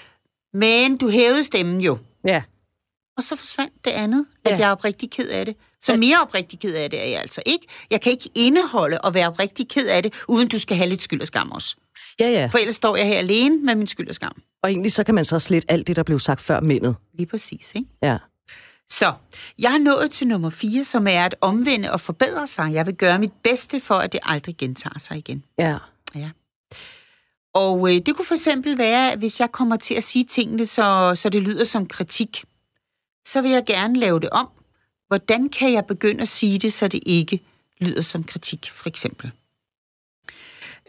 men 0.53 0.97
du 0.97 1.09
hævede 1.09 1.45
stemmen 1.45 1.81
jo. 1.81 1.99
Ja. 2.27 2.43
Og 3.17 3.23
så 3.23 3.37
forsvandt 3.37 3.85
det 3.85 3.91
andet, 3.91 4.27
at 4.45 4.51
Ja. 4.51 4.59
jeg 4.59 4.67
er 4.69 4.73
oprigtig 4.73 5.11
ked 5.11 5.29
af 5.29 5.47
det. 5.47 5.57
Så 5.81 5.97
mere 5.97 6.19
oprigtig 6.23 6.61
ked 6.61 6.75
af 6.75 6.91
det 6.91 7.01
er 7.01 7.05
jeg 7.05 7.21
altså 7.21 7.43
ikke. 7.47 7.67
Jeg 7.91 8.01
kan 8.01 8.13
ikke 8.13 8.31
indeholde 8.35 9.01
og 9.01 9.15
være 9.15 9.27
oprigtig 9.29 9.69
ked 9.69 9.87
af 9.89 10.03
det, 10.03 10.15
uden 10.29 10.49
du 10.49 10.59
skal 10.59 10.77
have 10.77 10.89
lidt 10.89 11.03
skyld 11.03 11.21
og 11.21 11.27
skam 11.27 11.51
også. 11.53 11.77
Ja, 12.21 12.29
ja. 12.29 12.49
For 12.53 12.59
ellers 12.59 12.75
står 12.75 12.97
jeg 12.97 13.07
her 13.07 13.19
alene 13.19 13.57
med 13.65 13.75
min 13.75 13.87
skyld 13.87 14.09
og 14.09 14.15
skam. 14.15 14.43
Og 14.63 14.71
egentlig 14.71 14.93
så 14.93 15.05
kan 15.05 15.15
man 15.15 15.25
så 15.25 15.39
slet 15.39 15.65
alt 15.69 15.87
det, 15.87 15.97
der 15.97 16.03
blev 16.03 16.19
sagt 16.19 16.41
før 16.41 16.61
mindet. 16.61 16.97
Lige 17.15 17.27
præcis, 17.27 17.73
ikke? 17.75 17.89
Ja. 18.03 18.19
Så, 18.93 19.15
jeg 19.59 19.75
er 19.75 19.79
nået 19.79 20.11
til 20.11 20.27
nummer 20.27 20.51
4, 20.51 20.85
som 20.85 21.07
er 21.07 21.25
at 21.25 21.35
omvende 21.41 21.93
og 21.93 22.01
forbedre 22.01 22.47
sig. 22.47 22.73
Jeg 22.73 22.87
vil 22.87 22.95
gøre 22.95 23.19
mit 23.19 23.33
bedste 23.43 23.81
for, 23.81 23.95
at 23.95 24.13
det 24.13 24.21
aldrig 24.23 24.57
gentager 24.57 24.99
sig 24.99 25.17
igen. 25.19 25.45
Ja. 25.59 25.77
Ja. 26.15 26.31
Og 27.55 27.91
øh, 27.91 28.01
det 28.07 28.17
kunne 28.17 28.27
for 28.27 28.35
eksempel 28.35 28.79
være, 28.79 29.17
hvis 29.17 29.41
jeg 29.41 29.53
kommer 29.53 29.77
til 29.77 29.95
at 29.95 30.05
sige 30.05 30.25
tingene, 30.25 30.67
så, 30.67 31.13
så 31.15 31.29
det 31.29 31.43
lyder 31.43 31.65
som 31.65 31.87
kritik, 31.87 32.45
så 33.27 33.43
vil 33.43 33.51
jeg 33.51 33.65
gerne 33.67 33.99
lave 33.99 34.21
det 34.21 34.31
om. 34.31 34.49
Hvordan 35.07 35.49
kan 35.49 35.73
jeg 35.73 35.87
begynde 35.87 36.23
at 36.23 36.29
sige 36.29 36.59
det, 36.59 36.73
så 36.73 36.89
det 36.89 37.01
ikke 37.07 37.41
lyder 37.81 38.03
som 38.03 38.25
kritik, 38.25 38.71
for 38.75 38.89
eksempel? 38.89 39.31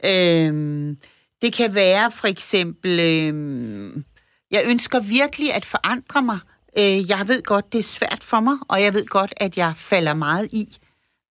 Øhm, 0.05 0.97
det 1.41 1.53
kan 1.53 1.75
være 1.75 2.11
for 2.11 2.27
eksempel, 2.27 2.99
øhm, 2.99 4.05
jeg 4.51 4.63
ønsker 4.65 4.99
virkelig 4.99 5.53
at 5.53 5.65
forandre 5.65 6.21
mig. 6.21 6.39
Øh, 6.77 7.09
jeg 7.09 7.27
ved 7.27 7.43
godt, 7.43 7.73
det 7.73 7.79
er 7.79 7.83
svært 7.83 8.23
for 8.23 8.39
mig, 8.39 8.57
og 8.67 8.81
jeg 8.81 8.93
ved 8.93 9.05
godt, 9.05 9.33
at 9.37 9.57
jeg 9.57 9.73
falder 9.77 10.13
meget 10.13 10.49
i. 10.51 10.77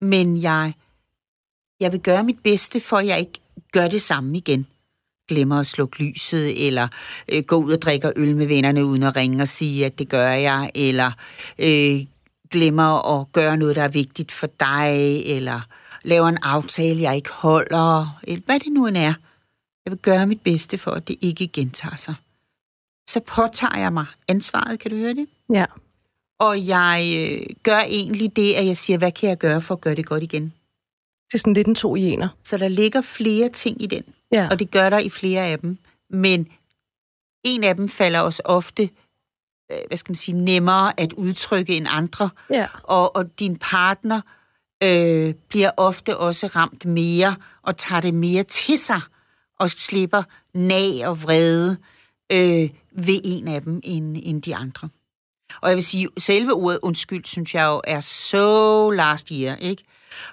Men 0.01 0.43
jeg, 0.43 0.73
jeg 1.81 1.93
vil 1.93 2.01
gøre 2.01 2.23
mit 2.23 2.39
bedste, 2.39 2.81
for 2.81 2.97
at 2.97 3.07
jeg 3.07 3.19
ikke 3.19 3.41
gør 3.73 3.89
det 3.89 4.03
samme 4.03 4.37
igen. 4.37 4.67
Glemmer 5.29 5.61
at 5.61 5.67
slukke 5.67 6.05
lyset, 6.05 6.67
eller 6.67 6.89
øh, 7.29 7.43
gå 7.43 7.57
ud 7.57 7.73
og 7.73 7.83
drikke 7.83 8.13
øl 8.17 8.37
med 8.37 8.47
vennerne, 8.47 8.85
uden 8.85 9.03
at 9.03 9.17
ringe 9.17 9.43
og 9.43 9.49
sige, 9.49 9.87
at 9.87 9.99
det 9.99 10.09
gør 10.09 10.31
jeg, 10.31 10.71
eller 10.75 11.13
øh, 11.59 12.01
glemmer 12.51 13.21
at 13.21 13.33
gøre 13.33 13.57
noget, 13.57 13.77
der 13.77 13.83
er 13.83 13.89
vigtigt 13.89 14.33
for 14.33 14.47
dig, 14.61 15.23
eller 15.27 15.61
laver 16.03 16.29
en 16.29 16.39
aftale, 16.43 17.03
jeg 17.03 17.17
ikke 17.17 17.31
holder, 17.31 18.21
eller 18.23 18.43
hvad 18.47 18.61
det 18.61 18.73
nu 18.73 18.87
end 18.87 18.97
er. 18.97 19.15
Jeg 19.85 19.91
vil 19.91 19.99
gøre 19.99 20.27
mit 20.27 20.41
bedste 20.41 20.79
for, 20.79 20.91
at 20.91 21.09
det 21.09 21.17
ikke 21.21 21.49
gentager 21.49 21.97
sig. 21.97 22.15
Så 23.13 23.21
påtager 23.21 23.79
jeg 23.79 23.93
mig 23.93 24.07
ansvaret, 24.29 24.81
kan 24.81 24.91
du 24.91 24.97
høre 24.97 25.15
det? 25.15 25.27
Ja. 25.53 25.65
Og 26.41 26.67
jeg 26.67 27.13
øh, 27.17 27.47
gør 27.63 27.79
egentlig 27.79 28.37
det, 28.37 28.53
at 28.55 28.67
jeg 28.67 28.77
siger, 28.77 28.99
hvad 28.99 29.13
kan 29.13 29.29
jeg 29.29 29.39
gøre 29.39 29.61
for 29.61 29.75
at 29.75 29.81
gøre 29.81 29.95
det 29.95 30.07
godt 30.07 30.23
igen? 30.23 30.43
Det 31.29 31.35
er 31.35 31.39
sådan 31.39 31.53
lidt 31.53 31.67
en 31.67 31.75
to 31.75 31.97
i 31.97 32.01
ener. 32.01 32.29
Så 32.45 32.59
der 32.59 32.69
ligger 32.69 33.01
flere 33.01 33.49
ting 33.49 33.83
i 33.83 33.87
den, 33.87 34.05
Ja. 34.33 34.49
og 34.51 34.59
det 34.59 34.71
gør 34.71 34.91
der 34.91 34.99
i 34.99 35.09
flere 35.09 35.47
af 35.47 35.59
dem. 35.59 35.79
Men 36.11 36.49
en 37.45 37.65
af 37.65 37.75
dem 37.77 37.89
falder 37.89 38.21
også 38.21 38.43
ofte, 38.45 38.83
øh, 39.73 39.79
hvad 39.87 39.97
skal 39.97 40.11
man 40.11 40.17
sige, 40.17 40.37
nemmere 40.45 41.01
at 41.01 41.13
udtrykke 41.13 41.77
end 41.77 41.87
andre. 41.91 42.31
Ja. 42.51 42.67
Og, 42.83 43.17
og 43.17 43.39
din 43.39 43.57
partner 43.57 44.21
øh, 44.83 45.35
bliver 45.49 45.71
ofte 45.77 46.17
også 46.19 46.47
ramt 46.47 46.85
mere 46.87 47.37
og 47.63 47.77
tager 47.77 48.01
det 48.01 48.15
mere 48.15 48.43
til 48.43 48.79
sig 48.79 49.01
og 49.59 49.71
slipper 49.71 50.23
nag 50.55 51.07
og 51.07 51.23
vrede 51.23 51.77
øh, 52.33 52.71
ved 52.93 53.21
en 53.25 53.49
af 53.49 53.63
dem 53.63 53.81
end, 53.85 54.17
end 54.23 54.43
de 54.43 54.57
andre. 54.57 54.89
Og 55.61 55.69
jeg 55.69 55.77
vil 55.77 55.85
sige, 55.85 56.09
selve 56.19 56.53
ordet 56.53 56.79
undskyld, 56.83 57.25
synes 57.25 57.55
jeg 57.55 57.65
jo 57.65 57.81
er 57.85 58.01
så 58.01 58.91
last 58.91 59.29
year, 59.29 59.57
ikke? 59.57 59.85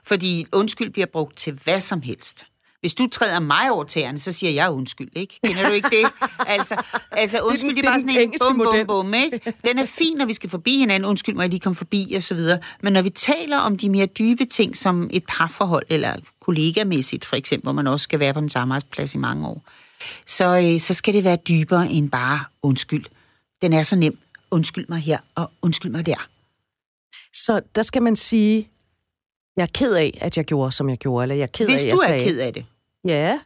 Fordi 0.03 0.45
undskyld 0.51 0.89
bliver 0.89 1.05
brugt 1.05 1.37
til 1.37 1.59
hvad 1.63 1.79
som 1.79 2.01
helst. 2.01 2.45
Hvis 2.79 2.93
du 2.93 3.07
træder 3.07 3.39
mig 3.39 3.71
over 3.71 3.83
tæerne, 3.83 4.19
så 4.19 4.31
siger 4.31 4.51
jeg 4.51 4.71
undskyld, 4.71 5.09
ikke? 5.15 5.39
Kender 5.43 5.67
du 5.67 5.73
ikke 5.73 5.89
det? 5.89 6.05
Altså, 6.47 6.83
altså 7.11 7.39
undskyld, 7.41 7.75
det 7.75 7.77
er, 7.77 7.81
det 7.81 7.87
er 7.87 7.91
bare 7.91 7.99
sådan 7.99 8.21
en 8.21 8.33
bum, 8.41 8.57
bum, 8.57 8.87
bum, 8.87 9.13
ikke? 9.13 9.53
Den 9.65 9.79
er 9.79 9.85
fin, 9.85 10.17
når 10.17 10.25
vi 10.25 10.33
skal 10.33 10.49
forbi 10.49 10.77
hinanden. 10.77 11.09
Undskyld 11.09 11.35
mig, 11.35 11.43
jeg 11.43 11.49
lige 11.49 11.59
kom 11.59 11.75
forbi, 11.75 12.13
og 12.15 12.23
så 12.23 12.35
videre. 12.35 12.59
Men 12.81 12.93
når 12.93 13.01
vi 13.01 13.09
taler 13.09 13.57
om 13.57 13.77
de 13.77 13.89
mere 13.89 14.05
dybe 14.05 14.45
ting, 14.45 14.77
som 14.77 15.09
et 15.13 15.23
parforhold, 15.27 15.83
eller 15.89 16.13
kollegamæssigt 16.39 17.25
for 17.25 17.35
eksempel, 17.35 17.65
hvor 17.65 17.71
man 17.71 17.87
også 17.87 18.03
skal 18.03 18.19
være 18.19 18.33
på 18.33 18.41
den 18.41 18.49
samme 18.49 18.73
arbejdsplads 18.73 19.15
i 19.15 19.17
mange 19.17 19.47
år, 19.47 19.63
så, 20.27 20.57
øh, 20.73 20.79
så 20.79 20.93
skal 20.93 21.13
det 21.13 21.23
være 21.23 21.35
dybere 21.47 21.89
end 21.89 22.11
bare 22.11 22.39
undskyld. 22.63 23.05
Den 23.61 23.73
er 23.73 23.83
så 23.83 23.95
nem. 23.95 24.17
Undskyld 24.51 24.85
mig 24.89 24.99
her, 24.99 25.17
og 25.35 25.51
undskyld 25.61 25.91
mig 25.91 26.05
der. 26.05 26.27
Så 27.33 27.61
der 27.75 27.81
skal 27.81 28.01
man 28.01 28.15
sige, 28.15 28.69
jeg 29.57 29.63
er 29.63 29.67
ked 29.73 29.93
af, 29.95 30.17
at 30.21 30.37
jeg 30.37 30.45
gjorde, 30.45 30.71
som 30.71 30.89
jeg 30.89 30.97
gjorde, 30.97 31.23
eller 31.23 31.35
jeg 31.35 31.43
er 31.43 31.47
ked 31.47 31.65
Hvis 31.67 31.85
af, 31.85 31.91
du 31.91 31.97
jeg 32.07 32.13
er 32.15 32.19
sagde. 32.19 32.25
ked 32.31 32.39
af 32.39 32.53
det. 32.53 32.65
Ja. 33.07 33.39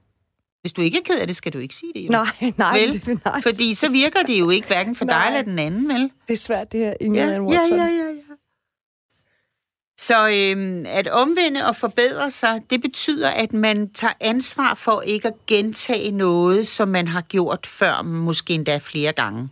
Hvis 0.62 0.74
du 0.74 0.82
ikke 0.82 0.97
er 0.97 1.01
ked 1.06 1.20
af 1.20 1.28
det, 1.28 1.36
skal 1.36 1.54
du 1.54 1.58
ikke 1.58 1.76
sige 1.76 1.91
det 1.95 2.01
jo. 2.06 2.10
Nej, 2.12 2.26
nej, 2.58 2.80
vel? 2.80 3.06
det, 3.06 3.26
nej. 3.26 3.41
Fordi 3.41 3.74
så 3.74 3.89
virker 3.89 4.20
det 4.24 4.39
jo 4.39 4.49
ikke 4.49 4.68
hverken 4.68 4.95
for 4.95 5.06
dig 5.06 5.14
Nej. 5.14 5.28
eller 5.28 5.41
den 5.41 5.60
anden, 5.60 5.88
vel? 5.89 6.12
det 6.28 6.34
er 6.34 6.38
svært, 6.38 6.72
det 6.72 6.80
her, 6.80 6.93
Ingrid 7.01 7.22
Ann 7.22 7.41
Watson. 7.45 7.78
ja, 7.78 7.84
ja. 7.86 8.14
Så 10.00 10.30
øhm, 10.30 10.86
at 10.88 11.08
omvende 11.08 11.66
og 11.66 11.76
forbedre 11.76 12.32
sig, 12.32 12.62
det 12.70 12.82
betyder, 12.82 13.30
at 13.30 13.54
man 13.54 13.89
tager 13.89 14.14
ansvar 14.20 14.74
for 14.74 15.02
ikke 15.02 15.28
at 15.28 15.46
gentage 15.48 16.12
noget, 16.12 16.68
som 16.68 16.88
man 16.88 17.08
har 17.08 17.22
gjort 17.22 17.68
før, 17.68 18.02
måske 18.02 18.54
endda 18.54 18.78
flere 18.78 19.14
gange. 19.14 19.50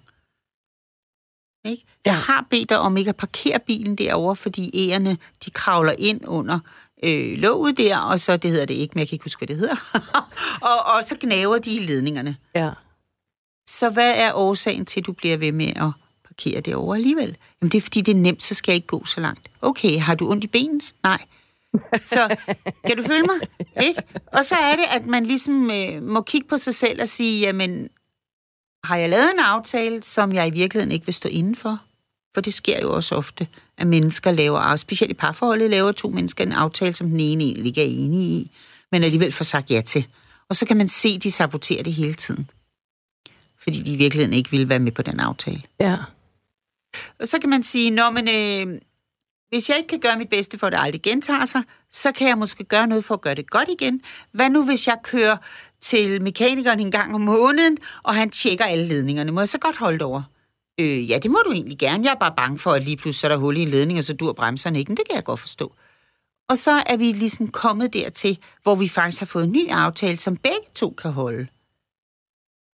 Ikke? 1.65 1.85
Jeg 2.05 2.17
har 2.17 2.47
bedt 2.49 2.69
dig 2.69 2.79
om 2.79 2.97
ikke 2.97 3.09
at 3.09 3.15
parkere 3.15 3.59
bilen 3.59 3.95
derovre, 3.95 4.35
fordi 4.35 4.89
ærerne, 4.89 5.17
de 5.45 5.51
kravler 5.51 5.95
ind 5.97 6.27
under 6.27 6.59
øh, 7.03 7.37
låget 7.37 7.77
der, 7.77 7.97
og 7.97 8.19
så, 8.19 8.37
det 8.37 8.51
hedder 8.51 8.65
det 8.65 8.73
ikke, 8.73 8.91
men 8.95 8.99
jeg 8.99 9.07
kan 9.07 9.15
ikke 9.15 9.25
huske, 9.25 9.39
hvad 9.39 9.47
det 9.47 9.57
hedder. 9.57 9.75
og, 10.69 10.95
og 10.95 11.03
så 11.03 11.17
gnaver 11.21 11.57
de 11.57 11.75
i 11.75 11.79
ledningerne. 11.79 12.37
Ja. 12.55 12.71
Så 13.67 13.89
hvad 13.89 14.13
er 14.15 14.33
årsagen 14.33 14.85
til, 14.85 14.99
at 14.99 15.05
du 15.05 15.11
bliver 15.11 15.37
ved 15.37 15.51
med 15.51 15.73
at 15.75 15.91
parkere 16.41 16.61
derovre 16.61 16.97
alligevel? 16.97 17.37
Jamen 17.61 17.71
det 17.71 17.77
er, 17.77 17.81
fordi 17.81 18.01
det 18.01 18.11
er 18.11 18.19
nemt, 18.19 18.43
så 18.43 18.55
skal 18.55 18.71
jeg 18.71 18.75
ikke 18.75 18.87
gå 18.87 19.05
så 19.05 19.21
langt. 19.21 19.49
Okay, 19.61 19.99
har 19.99 20.15
du 20.15 20.31
ondt 20.31 20.43
i 20.43 20.47
benene? 20.47 20.81
Nej. 21.03 21.25
Så 22.03 22.37
kan 22.87 22.97
du 22.97 23.03
følge 23.03 23.23
mig? 23.23 23.39
Ikke? 23.87 24.03
Og 24.27 24.45
så 24.45 24.55
er 24.55 24.75
det, 24.75 24.85
at 24.89 25.05
man 25.05 25.25
ligesom 25.25 25.71
øh, 25.71 26.03
må 26.03 26.21
kigge 26.21 26.47
på 26.47 26.57
sig 26.57 26.75
selv 26.75 27.01
og 27.01 27.09
sige, 27.09 27.39
jamen, 27.39 27.89
har 28.83 28.97
jeg 28.97 29.09
lavet 29.09 29.31
en 29.33 29.39
aftale, 29.39 30.03
som 30.03 30.33
jeg 30.33 30.47
i 30.47 30.51
virkeligheden 30.51 30.91
ikke 30.91 31.05
vil 31.05 31.13
stå 31.13 31.29
indenfor? 31.29 31.79
For 32.33 32.41
det 32.41 32.53
sker 32.53 32.81
jo 32.81 32.95
også 32.95 33.15
ofte, 33.15 33.47
at 33.77 33.87
mennesker 33.87 34.31
laver, 34.31 34.59
og 34.59 34.79
specielt 34.79 35.11
i 35.11 35.13
parforholdet, 35.13 35.69
laver 35.69 35.91
to 35.91 36.09
mennesker 36.09 36.43
en 36.43 36.51
aftale, 36.51 36.93
som 36.93 37.09
den 37.09 37.19
ene 37.19 37.43
egentlig 37.43 37.65
ikke 37.65 37.81
er 37.81 38.03
enige 38.03 38.23
i, 38.23 38.51
men 38.91 39.03
alligevel 39.03 39.31
får 39.31 39.43
sagt 39.43 39.71
ja 39.71 39.81
til. 39.81 40.05
Og 40.49 40.55
så 40.55 40.65
kan 40.65 40.77
man 40.77 40.87
se, 40.87 41.09
at 41.09 41.23
de 41.23 41.31
saboterer 41.31 41.83
det 41.83 41.93
hele 41.93 42.13
tiden. 42.13 42.49
Fordi 43.63 43.81
de 43.81 43.93
i 43.93 43.95
virkeligheden 43.95 44.33
ikke 44.33 44.51
ville 44.51 44.69
være 44.69 44.79
med 44.79 44.91
på 44.91 45.01
den 45.01 45.19
aftale. 45.19 45.61
Ja. 45.79 45.97
Og 47.19 47.27
så 47.27 47.39
kan 47.39 47.49
man 47.49 47.63
sige, 47.63 47.91
når 47.91 48.11
man, 48.11 48.27
øh, 48.29 48.79
hvis 49.49 49.69
jeg 49.69 49.77
ikke 49.77 49.87
kan 49.87 49.99
gøre 49.99 50.17
mit 50.17 50.29
bedste 50.29 50.57
for, 50.59 50.67
at 50.67 50.73
det 50.73 50.79
aldrig 50.81 51.01
gentager 51.01 51.45
sig, 51.45 51.63
så 51.91 52.11
kan 52.11 52.27
jeg 52.27 52.37
måske 52.37 52.63
gøre 52.63 52.87
noget 52.87 53.05
for 53.05 53.13
at 53.13 53.21
gøre 53.21 53.35
det 53.35 53.49
godt 53.49 53.69
igen. 53.69 54.01
Hvad 54.31 54.49
nu, 54.49 54.65
hvis 54.65 54.87
jeg 54.87 54.97
kører 55.03 55.37
til 55.81 56.21
mekanikeren 56.21 56.79
en 56.79 56.91
gang 56.91 57.15
om 57.15 57.21
måneden, 57.21 57.77
og 58.03 58.15
han 58.15 58.29
tjekker 58.29 58.65
alle 58.65 58.87
ledningerne? 58.87 59.31
Må 59.31 59.41
jeg 59.41 59.47
så 59.47 59.59
godt 59.59 59.77
holde 59.77 59.97
det 59.97 60.05
over? 60.05 60.23
Øh, 60.79 61.09
ja, 61.09 61.17
det 61.17 61.31
må 61.31 61.39
du 61.45 61.51
egentlig 61.51 61.77
gerne. 61.77 62.03
Jeg 62.03 62.11
er 62.11 62.19
bare 62.19 62.33
bange 62.37 62.59
for, 62.59 62.71
at 62.71 62.83
lige 62.83 62.97
pludselig 62.97 63.19
så 63.19 63.27
er 63.27 63.31
der 63.31 63.37
hul 63.37 63.57
i 63.57 63.61
en 63.61 63.67
ledning, 63.67 63.97
og 63.97 64.03
så 64.03 64.13
dur 64.13 64.33
bremserne 64.33 64.79
ikke. 64.79 64.89
Men 64.89 64.97
det 64.97 65.07
kan 65.07 65.15
jeg 65.15 65.23
godt 65.23 65.39
forstå. 65.39 65.73
Og 66.49 66.57
så 66.57 66.83
er 66.85 66.97
vi 66.97 67.11
ligesom 67.11 67.47
kommet 67.47 67.93
dertil, 67.93 68.37
hvor 68.63 68.75
vi 68.75 68.87
faktisk 68.87 69.19
har 69.19 69.25
fået 69.25 69.43
en 69.43 69.51
ny 69.51 69.69
aftale, 69.69 70.17
som 70.17 70.37
begge 70.37 70.67
to 70.75 70.89
kan 70.89 71.11
holde. 71.11 71.47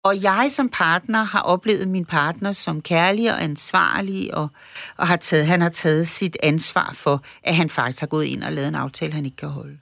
Og 0.04 0.22
jeg 0.24 0.48
som 0.52 0.70
partner 0.70 1.24
har 1.24 1.42
oplevet 1.42 1.88
min 1.88 2.06
partner 2.06 2.52
som 2.52 2.82
kærlig 2.82 3.32
og 3.34 3.44
ansvarlig, 3.44 4.34
og, 4.38 4.48
og 4.98 5.08
har 5.08 5.16
taget, 5.16 5.46
han 5.48 5.62
har 5.62 5.70
taget 5.70 6.08
sit 6.08 6.38
ansvar 6.44 6.94
for, 6.94 7.24
at 7.44 7.56
han 7.56 7.70
faktisk 7.70 8.00
har 8.00 8.08
gået 8.08 8.26
ind 8.26 8.44
og 8.44 8.54
lavet 8.54 8.68
en 8.68 8.76
aftale, 8.76 9.14
han 9.14 9.26
ikke 9.26 9.38
kan 9.38 9.50
holde. 9.50 9.78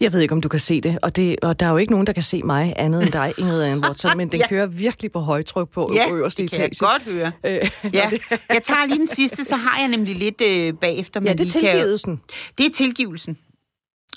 Jeg 0.00 0.12
ved 0.12 0.20
ikke, 0.20 0.32
om 0.34 0.40
du 0.40 0.48
kan 0.48 0.60
se 0.60 0.80
det, 0.80 0.98
og, 1.02 1.16
det, 1.16 1.36
og 1.42 1.60
der 1.60 1.66
er 1.66 1.70
jo 1.70 1.76
ikke 1.76 1.92
nogen, 1.92 2.06
der 2.06 2.12
kan 2.12 2.22
se 2.22 2.42
mig 2.42 2.72
andet 2.76 3.02
end 3.02 3.12
dig, 3.12 3.34
Ingrid 3.38 3.62
Ann 3.62 3.80
Watson, 3.84 4.16
men 4.16 4.32
den 4.32 4.40
Ja. 4.40 4.48
kører 4.48 4.66
virkelig 4.66 5.12
på 5.12 5.20
højtryk 5.20 5.68
på 5.68 5.90
Ja, 5.94 6.10
øverste 6.10 6.42
det 6.42 6.50
kan 6.50 6.60
jeg 6.60 6.66
etage. 6.66 6.86
godt 6.90 7.02
høre. 7.02 7.32
Øh, 7.44 7.70
Ja, 7.94 8.06
det- 8.10 8.22
jeg 8.48 8.62
tager 8.64 8.86
lige 8.86 8.98
den 8.98 9.06
sidste, 9.06 9.44
så 9.44 9.56
har 9.56 9.78
jeg 9.78 9.88
nemlig 9.88 10.16
lidt 10.16 10.40
øh, 10.40 10.74
bagefter. 10.74 11.20
ja, 11.24 11.32
det 11.32 11.40
er 11.40 11.44
vi 11.44 11.50
kan- 11.50 11.62
tilgivelsen. 11.62 12.20
Det 12.58 12.66
er 12.66 12.70
tilgivelsen. 12.70 13.38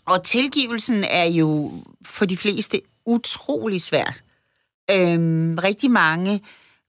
Og 0.05 0.23
tilgivelsen 0.23 1.03
er 1.03 1.23
jo 1.23 1.71
for 2.05 2.25
de 2.25 2.37
fleste 2.37 2.81
utrolig 3.05 3.81
svært. 3.81 4.23
Øhm, 4.91 5.57
rigtig 5.63 5.91
mange 5.91 6.41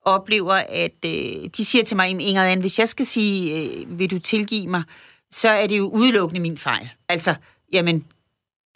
oplever, 0.02 0.54
at 0.68 1.04
øh, 1.04 1.50
de 1.56 1.64
siger 1.64 1.84
til 1.84 1.96
mig, 1.96 2.10
Inger 2.10 2.44
Anne, 2.44 2.60
hvis 2.60 2.78
jeg 2.78 2.88
skal 2.88 3.06
sige, 3.06 3.56
øh, 3.56 3.98
vil 3.98 4.10
du 4.10 4.18
tilgive 4.18 4.66
mig, 4.66 4.82
så 5.30 5.48
er 5.48 5.66
det 5.66 5.78
jo 5.78 5.88
udelukkende 5.88 6.40
min 6.40 6.58
fejl. 6.58 6.90
Altså, 7.08 7.34
jamen, 7.72 8.04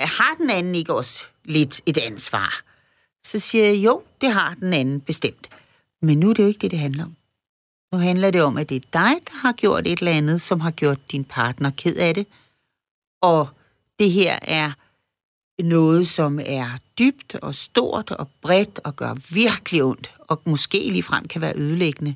har 0.00 0.34
den 0.34 0.50
anden 0.50 0.74
ikke 0.74 0.94
også 0.94 1.24
lidt 1.44 1.80
et 1.86 1.98
ansvar? 1.98 2.62
Så 3.24 3.38
siger 3.38 3.66
jeg, 3.66 3.76
jo, 3.76 4.02
det 4.20 4.32
har 4.32 4.54
den 4.54 4.72
anden 4.72 5.00
bestemt. 5.00 5.48
Men 6.02 6.20
nu 6.20 6.30
er 6.30 6.34
det 6.34 6.42
jo 6.42 6.48
ikke 6.48 6.58
det, 6.58 6.70
det 6.70 6.78
handler 6.78 7.04
om. 7.04 7.16
Nu 7.92 7.98
handler 7.98 8.30
det 8.30 8.42
om, 8.42 8.56
at 8.56 8.68
det 8.68 8.76
er 8.76 8.88
dig, 8.92 9.12
der 9.26 9.36
har 9.36 9.52
gjort 9.52 9.86
et 9.86 9.98
eller 9.98 10.12
andet, 10.12 10.40
som 10.40 10.60
har 10.60 10.70
gjort 10.70 11.12
din 11.12 11.24
partner 11.24 11.70
ked 11.70 11.96
af 11.96 12.14
det. 12.14 12.26
Og 13.22 13.48
det 14.00 14.10
her 14.12 14.38
er 14.42 14.72
noget, 15.62 16.06
som 16.08 16.40
er 16.46 16.66
dybt 16.98 17.34
og 17.34 17.54
stort 17.54 18.10
og 18.10 18.28
bredt 18.42 18.80
og 18.84 18.96
gør 18.96 19.14
virkelig 19.34 19.82
ondt, 19.84 20.10
og 20.18 20.42
måske 20.46 20.90
ligefrem 20.90 21.28
kan 21.28 21.40
være 21.40 21.56
ødelæggende. 21.56 22.14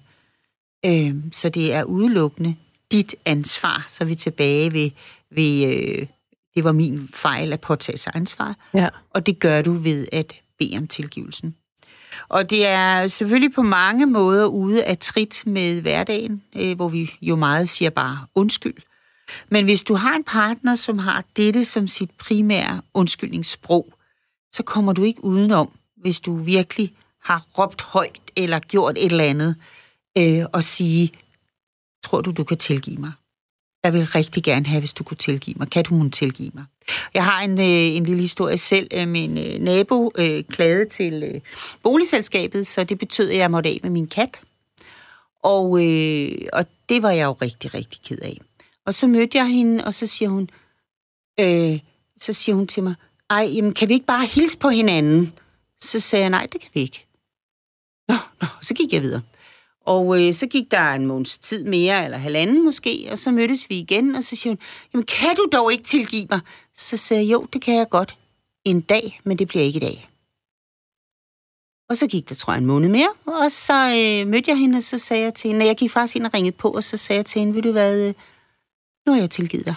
Øhm, 0.86 1.32
så 1.32 1.48
det 1.48 1.72
er 1.72 1.84
udelukkende 1.84 2.56
dit 2.92 3.14
ansvar, 3.24 3.84
så 3.88 4.04
er 4.04 4.08
vi 4.08 4.14
tilbage 4.14 4.72
ved, 4.72 4.90
ved 5.30 5.64
øh, 5.66 6.06
det 6.54 6.64
var 6.64 6.72
min 6.72 7.08
fejl 7.14 7.52
at 7.52 7.60
påtage 7.60 7.98
sig 7.98 8.12
ansvar, 8.14 8.56
Ja. 8.74 8.88
og 9.10 9.26
det 9.26 9.38
gør 9.38 9.62
du 9.62 9.72
ved 9.72 10.06
at 10.12 10.34
bede 10.58 10.76
om 10.78 10.86
tilgivelsen. 10.86 11.54
Og 12.28 12.50
det 12.50 12.66
er 12.66 13.06
selvfølgelig 13.06 13.54
på 13.54 13.62
mange 13.62 14.06
måder 14.06 14.46
ude 14.46 14.84
af 14.84 14.98
trit 14.98 15.42
med 15.46 15.80
hverdagen, 15.80 16.42
øh, 16.56 16.76
hvor 16.76 16.88
vi 16.88 17.10
jo 17.22 17.36
meget 17.36 17.68
siger 17.68 17.90
bare 17.90 18.18
undskyld. 18.34 18.74
Men 19.48 19.64
hvis 19.64 19.82
du 19.82 19.94
har 19.94 20.16
en 20.16 20.24
partner, 20.24 20.74
som 20.74 20.98
har 20.98 21.24
dette 21.36 21.64
som 21.64 21.88
sit 21.88 22.10
primære 22.10 22.82
undskyldningssprog, 22.94 23.94
så 24.52 24.62
kommer 24.62 24.92
du 24.92 25.02
ikke 25.02 25.24
udenom, 25.24 25.72
hvis 25.96 26.20
du 26.20 26.36
virkelig 26.36 26.92
har 27.22 27.46
råbt 27.58 27.82
højt 27.82 28.20
eller 28.36 28.58
gjort 28.58 28.98
et 28.98 29.04
eller 29.04 29.24
andet, 29.24 29.56
øh, 30.18 30.44
og 30.52 30.64
sige, 30.64 31.12
tror 32.04 32.20
du, 32.20 32.30
du 32.30 32.44
kan 32.44 32.58
tilgive 32.58 32.96
mig? 32.96 33.12
Jeg 33.84 33.92
vil 33.92 34.06
rigtig 34.06 34.42
gerne 34.42 34.66
have, 34.66 34.80
hvis 34.80 34.92
du 34.92 35.04
kunne 35.04 35.16
tilgive 35.16 35.54
mig. 35.58 35.70
Kan 35.70 35.84
du 35.84 35.94
hun 35.94 36.10
tilgive 36.10 36.50
mig? 36.54 36.64
Jeg 37.14 37.24
har 37.24 37.42
en, 37.42 37.60
øh, 37.60 37.96
en 37.96 38.04
lille 38.04 38.22
historie 38.22 38.58
selv. 38.58 38.88
Øh, 38.92 39.08
Min 39.08 39.38
øh, 39.38 39.58
nabo 39.60 40.12
øh, 40.18 40.44
klagede 40.44 40.88
til 40.88 41.22
øh, 41.22 41.40
boligselskabet, 41.82 42.66
så 42.66 42.84
det 42.84 42.98
betød, 42.98 43.30
at 43.30 43.36
jeg 43.36 43.50
måtte 43.50 43.68
af 43.68 43.80
med 43.82 43.90
min 43.90 44.06
kat. 44.06 44.40
Og, 45.42 45.84
øh, 45.84 46.38
og 46.52 46.66
det 46.88 47.02
var 47.02 47.10
jeg 47.10 47.24
jo 47.24 47.32
rigtig, 47.32 47.74
rigtig 47.74 48.00
ked 48.02 48.18
af. 48.22 48.38
Og 48.86 48.94
så 48.94 49.06
mødte 49.06 49.38
jeg 49.38 49.46
hende, 49.46 49.84
og 49.84 49.94
så 49.94 50.06
siger 50.06 50.28
hun, 50.28 50.50
øh, 51.40 51.80
så 52.20 52.32
siger 52.32 52.56
hun 52.56 52.66
til 52.66 52.82
mig, 52.82 52.94
ej, 53.30 53.50
jamen, 53.54 53.74
kan 53.74 53.88
vi 53.88 53.94
ikke 53.94 54.06
bare 54.06 54.26
hilse 54.26 54.58
på 54.58 54.68
hinanden? 54.68 55.32
Så 55.82 56.00
sagde 56.00 56.22
jeg, 56.22 56.30
nej, 56.30 56.46
det 56.52 56.60
kan 56.60 56.70
vi 56.74 56.80
ikke. 56.80 57.06
Nå, 58.08 58.14
nå, 58.40 58.46
så 58.62 58.74
gik 58.74 58.92
jeg 58.92 59.02
videre. 59.02 59.22
Og 59.86 60.22
øh, 60.22 60.34
så 60.34 60.46
gik 60.46 60.70
der 60.70 60.92
en 60.92 61.06
måneds 61.06 61.38
tid 61.38 61.64
mere, 61.64 62.04
eller 62.04 62.18
halvanden 62.18 62.64
måske, 62.64 63.08
og 63.12 63.18
så 63.18 63.30
mødtes 63.30 63.70
vi 63.70 63.78
igen, 63.78 64.14
og 64.14 64.24
så 64.24 64.36
siger 64.36 64.50
hun, 64.50 64.58
jamen 64.92 65.06
kan 65.06 65.36
du 65.36 65.46
dog 65.52 65.72
ikke 65.72 65.84
tilgive 65.84 66.26
mig? 66.30 66.40
Så 66.76 66.96
sagde 66.96 67.22
jeg, 67.22 67.32
jo, 67.32 67.46
det 67.52 67.62
kan 67.62 67.74
jeg 67.74 67.88
godt. 67.90 68.18
En 68.64 68.80
dag, 68.80 69.20
men 69.24 69.38
det 69.38 69.48
bliver 69.48 69.64
ikke 69.64 69.76
i 69.76 69.80
dag. 69.80 70.10
Og 71.88 71.96
så 71.96 72.06
gik 72.06 72.28
der, 72.28 72.34
tror 72.34 72.52
jeg, 72.52 72.58
en 72.58 72.66
måned 72.66 72.88
mere, 72.88 73.10
og 73.26 73.50
så 73.50 73.72
øh, 73.74 74.28
mødte 74.28 74.50
jeg 74.50 74.58
hende, 74.58 74.76
og 74.76 74.82
så 74.82 74.98
sagde 74.98 75.22
jeg 75.22 75.34
til 75.34 75.50
hende, 75.50 75.66
jeg 75.66 75.76
gik 75.76 75.90
faktisk 75.90 76.16
ind 76.16 76.26
og 76.26 76.34
ringede 76.34 76.56
på, 76.56 76.70
og 76.70 76.84
så 76.84 76.96
sagde 76.96 77.18
jeg 77.18 77.26
til 77.26 77.38
hende, 77.38 77.54
vil 77.54 77.64
du 77.64 77.72
hvad, 77.72 78.00
øh, 78.00 78.14
nu 79.06 79.12
har 79.12 79.20
jeg 79.20 79.30
tilgivet 79.30 79.66
dig. 79.66 79.74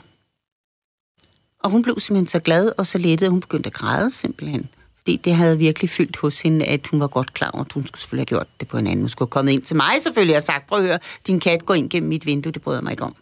Og 1.59 1.69
hun 1.69 1.82
blev 1.82 1.99
simpelthen 1.99 2.28
så 2.28 2.39
glad 2.39 2.71
og 2.78 2.88
så 2.88 2.97
lettet, 2.97 3.25
at 3.25 3.32
hun 3.32 3.41
begyndte 3.41 3.67
at 3.67 3.73
græde 3.73 4.11
simpelthen. 4.11 4.69
Fordi 4.97 5.15
det 5.15 5.36
havde 5.36 5.57
virkelig 5.57 5.89
fyldt 5.89 6.17
hos 6.17 6.41
hende, 6.41 6.65
at 6.65 6.88
hun 6.88 6.99
var 6.99 7.07
godt 7.07 7.34
klar 7.34 7.51
over, 7.51 7.63
at 7.63 7.71
hun 7.71 7.88
skulle 7.88 8.01
selvfølgelig 8.01 8.21
have 8.21 8.38
gjort 8.38 8.47
det 8.59 8.67
på 8.67 8.78
en 8.78 8.88
anden. 8.88 8.99
Hun 8.99 9.09
skulle 9.09 9.28
have 9.28 9.32
kommet 9.32 9.51
ind 9.51 9.61
til 9.61 9.75
mig 9.75 10.01
selvfølgelig 10.01 10.38
og 10.38 10.43
sagt, 10.43 10.67
prøv 10.67 10.80
at 10.80 10.86
høre, 10.86 10.99
din 11.28 11.39
kat 11.39 11.65
går 11.65 11.73
ind 11.73 11.89
gennem 11.89 12.09
mit 12.09 12.25
vindue, 12.25 12.51
det 12.51 12.61
bryder 12.61 12.82
mig 12.82 12.91
ikke 12.91 13.03
om. 13.03 13.15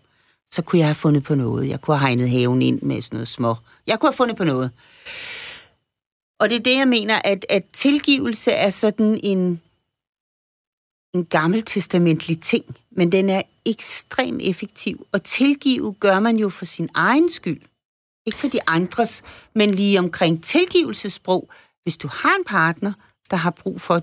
Så 0.54 0.62
kunne 0.62 0.80
jeg 0.80 0.88
have 0.88 0.96
fundet 0.96 1.24
på 1.24 1.36
noget. 1.36 1.70
Jeg 1.70 1.82
kunne 1.82 1.98
have 1.98 2.08
hegnet 2.08 2.30
haven 2.30 2.62
ind 2.62 2.82
med 2.82 3.02
sådan 3.02 3.18
noget 3.18 3.28
små. 3.28 3.56
Jeg 3.88 4.00
kunne 4.00 4.10
have 4.10 4.16
fundet 4.16 4.38
på 4.38 4.44
noget. 4.44 4.72
Og 6.40 6.50
det 6.50 6.56
er 6.56 6.64
det, 6.64 6.76
jeg 6.76 6.88
mener, 6.88 7.22
at, 7.24 7.46
at 7.50 7.64
tilgivelse 7.74 8.52
er 8.52 8.70
sådan 8.70 9.20
en, 9.24 9.62
en 11.14 11.26
gammeltestamentlig 11.26 12.42
ting, 12.42 12.66
men 12.92 13.12
den 13.12 13.30
er 13.30 13.42
ekstremt 13.66 14.42
effektiv. 14.42 15.08
Og 15.12 15.24
tilgive 15.24 15.96
gør 16.00 16.20
man 16.20 16.38
jo 16.38 16.50
for 16.50 16.66
sin 16.66 16.90
egen 16.94 17.30
skyld. 17.30 17.62
Ikke 18.26 18.38
for 18.38 18.48
de 18.48 18.60
andres, 18.68 19.22
men 19.56 19.76
lige 19.76 20.00
omkring 20.00 20.44
tilgivelsesprog. 20.44 21.50
Hvis 21.84 21.98
du 21.98 22.08
har 22.12 22.36
en 22.36 22.44
partner, 22.46 22.94
der 23.32 23.38
har 23.38 23.52
brug 23.52 23.82
for 23.82 24.02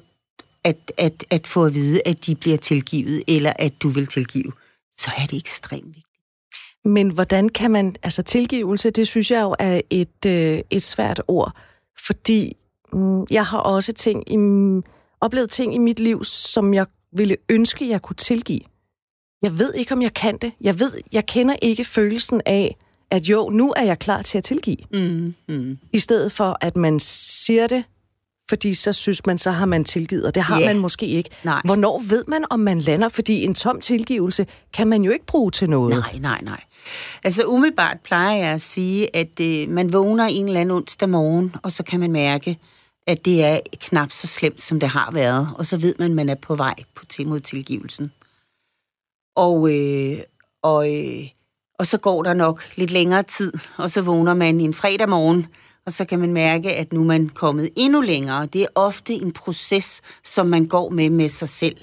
at, 0.65 0.93
at, 0.97 1.25
at 1.31 1.47
få 1.47 1.65
at 1.65 1.75
vide, 1.75 2.03
at 2.07 2.27
de 2.27 2.35
bliver 2.35 2.57
tilgivet, 2.57 3.23
eller 3.29 3.53
at 3.57 3.73
du 3.83 3.89
vil 3.89 4.07
tilgive, 4.07 4.53
så 4.99 5.11
er 5.17 5.27
det 5.27 5.39
ekstremt 5.39 5.87
vigtigt. 5.87 6.07
Men 6.85 7.11
hvordan 7.11 7.49
kan 7.49 7.71
man, 7.71 7.97
altså 8.03 8.23
tilgivelse, 8.23 8.91
det 8.91 9.09
synes 9.09 9.31
jeg 9.31 9.43
jo 9.43 9.57
er 9.59 9.81
et, 9.91 10.27
øh, 10.27 10.61
et 10.71 10.83
svært 10.83 11.23
ord, 11.29 11.57
fordi 12.07 12.53
mm, 12.93 13.27
jeg 13.31 13.47
har 13.47 13.59
også 13.59 13.93
ting 13.93 14.33
i, 14.33 14.37
oplevet 15.21 15.51
ting 15.51 15.75
i 15.75 15.79
mit 15.79 16.01
liv, 16.01 16.25
som 16.25 16.75
jeg 16.75 16.87
ville 17.13 17.37
ønske, 17.49 17.89
jeg 17.89 18.03
kunne 18.03 18.17
tilgive. 18.17 18.61
Jeg 19.43 19.59
ved 19.59 19.75
ikke, 19.75 19.93
om 19.95 20.03
jeg 20.03 20.15
kan 20.15 20.37
det. 20.37 20.53
Jeg 20.61 20.81
ved, 20.81 20.93
jeg 21.13 21.27
kender 21.27 21.55
ikke 21.63 21.85
følelsen 21.85 22.41
af, 22.47 22.77
at 23.11 23.23
jo, 23.23 23.51
nu 23.51 23.73
er 23.77 23.83
jeg 23.83 23.99
klar 23.99 24.23
til 24.23 24.39
at 24.39 24.45
tilgive. 24.45 24.77
Mm, 24.93 25.35
mm. 25.49 25.79
I 25.93 25.99
stedet 25.99 26.33
for, 26.33 26.59
at 26.61 26.77
man 26.77 27.01
siger 27.01 27.67
det, 27.67 27.85
fordi 28.49 28.75
så 28.75 28.93
synes 28.93 29.27
man, 29.27 29.39
så 29.39 29.51
har 29.51 29.67
man 29.67 29.85
tilgivet, 29.85 30.25
og 30.27 30.35
det 30.35 30.43
har 30.43 30.61
Ja. 30.61 30.67
man 30.67 30.79
måske 30.79 31.07
ikke. 31.07 31.31
Nej. 31.45 31.61
Hvornår 31.65 32.03
ved 32.09 32.25
man, 32.29 32.45
om 32.51 32.61
man 32.61 32.79
lander? 32.79 33.09
Fordi 33.09 33.45
en 33.45 33.55
tom 33.55 33.81
tilgivelse 33.81 34.47
kan 34.73 34.87
man 34.87 35.03
jo 35.03 35.11
ikke 35.11 35.27
bruge 35.27 35.51
til 35.51 35.71
noget. 35.71 35.91
Nej, 35.91 36.19
nej, 36.21 36.41
nej. 36.43 36.61
Altså 37.25 37.45
umiddelbart 37.45 37.97
plejer 38.05 38.37
jeg 38.37 38.49
at 38.49 38.61
sige, 38.61 39.17
at 39.17 39.41
øh, 39.41 39.69
man 39.69 39.93
vågner 39.93 40.25
en 40.25 40.47
eller 40.47 40.61
anden 40.61 40.77
onsdag 40.77 41.09
morgen, 41.09 41.55
og 41.63 41.73
så 41.73 41.83
kan 41.83 42.01
man 42.01 42.13
mærke, 42.13 42.59
at 43.07 43.25
det 43.25 43.45
er 43.45 43.61
knap 43.81 44.13
så 44.13 44.27
slemt, 44.27 44.63
som 44.63 44.81
det 44.81 44.89
har 44.89 45.11
været. 45.13 45.49
Og 45.55 45.67
så 45.67 45.77
ved 45.77 45.95
man, 45.99 46.11
at 46.11 46.17
man 46.17 46.29
er 46.29 46.35
på 46.35 46.55
vej 46.55 46.75
på 46.95 47.07
til 47.07 47.29
mod 47.29 47.41
tilgivelsen. 47.41 48.13
Og, 49.37 49.75
øh, 49.75 50.19
og, 50.63 50.95
øh, 50.95 51.29
og 51.79 51.87
så 51.87 51.99
går 51.99 52.23
der 52.23 52.35
nok 52.35 52.63
lidt 52.77 52.91
længere 52.91 53.23
tid, 53.23 53.53
og 53.77 53.91
så 53.91 54.03
vågner 54.03 54.35
man 54.35 54.61
en 54.61 54.75
fredag 54.75 55.09
morgen, 55.09 55.47
og 55.87 55.93
så 55.93 56.05
kan 56.05 56.19
man 56.19 56.33
mærke, 56.33 56.73
at 56.73 56.93
nu 56.93 57.01
er 57.01 57.05
man 57.05 57.29
kommet 57.29 57.71
endnu 57.77 58.01
længere. 58.01 58.47
Det 58.47 58.63
er 58.63 58.67
ofte 58.75 59.15
en 59.15 59.33
proces, 59.33 60.01
som 60.25 60.47
man 60.47 60.67
går 60.67 60.91
med 60.91 61.11
med 61.11 61.29
sig 61.29 61.49
selv. 61.49 61.77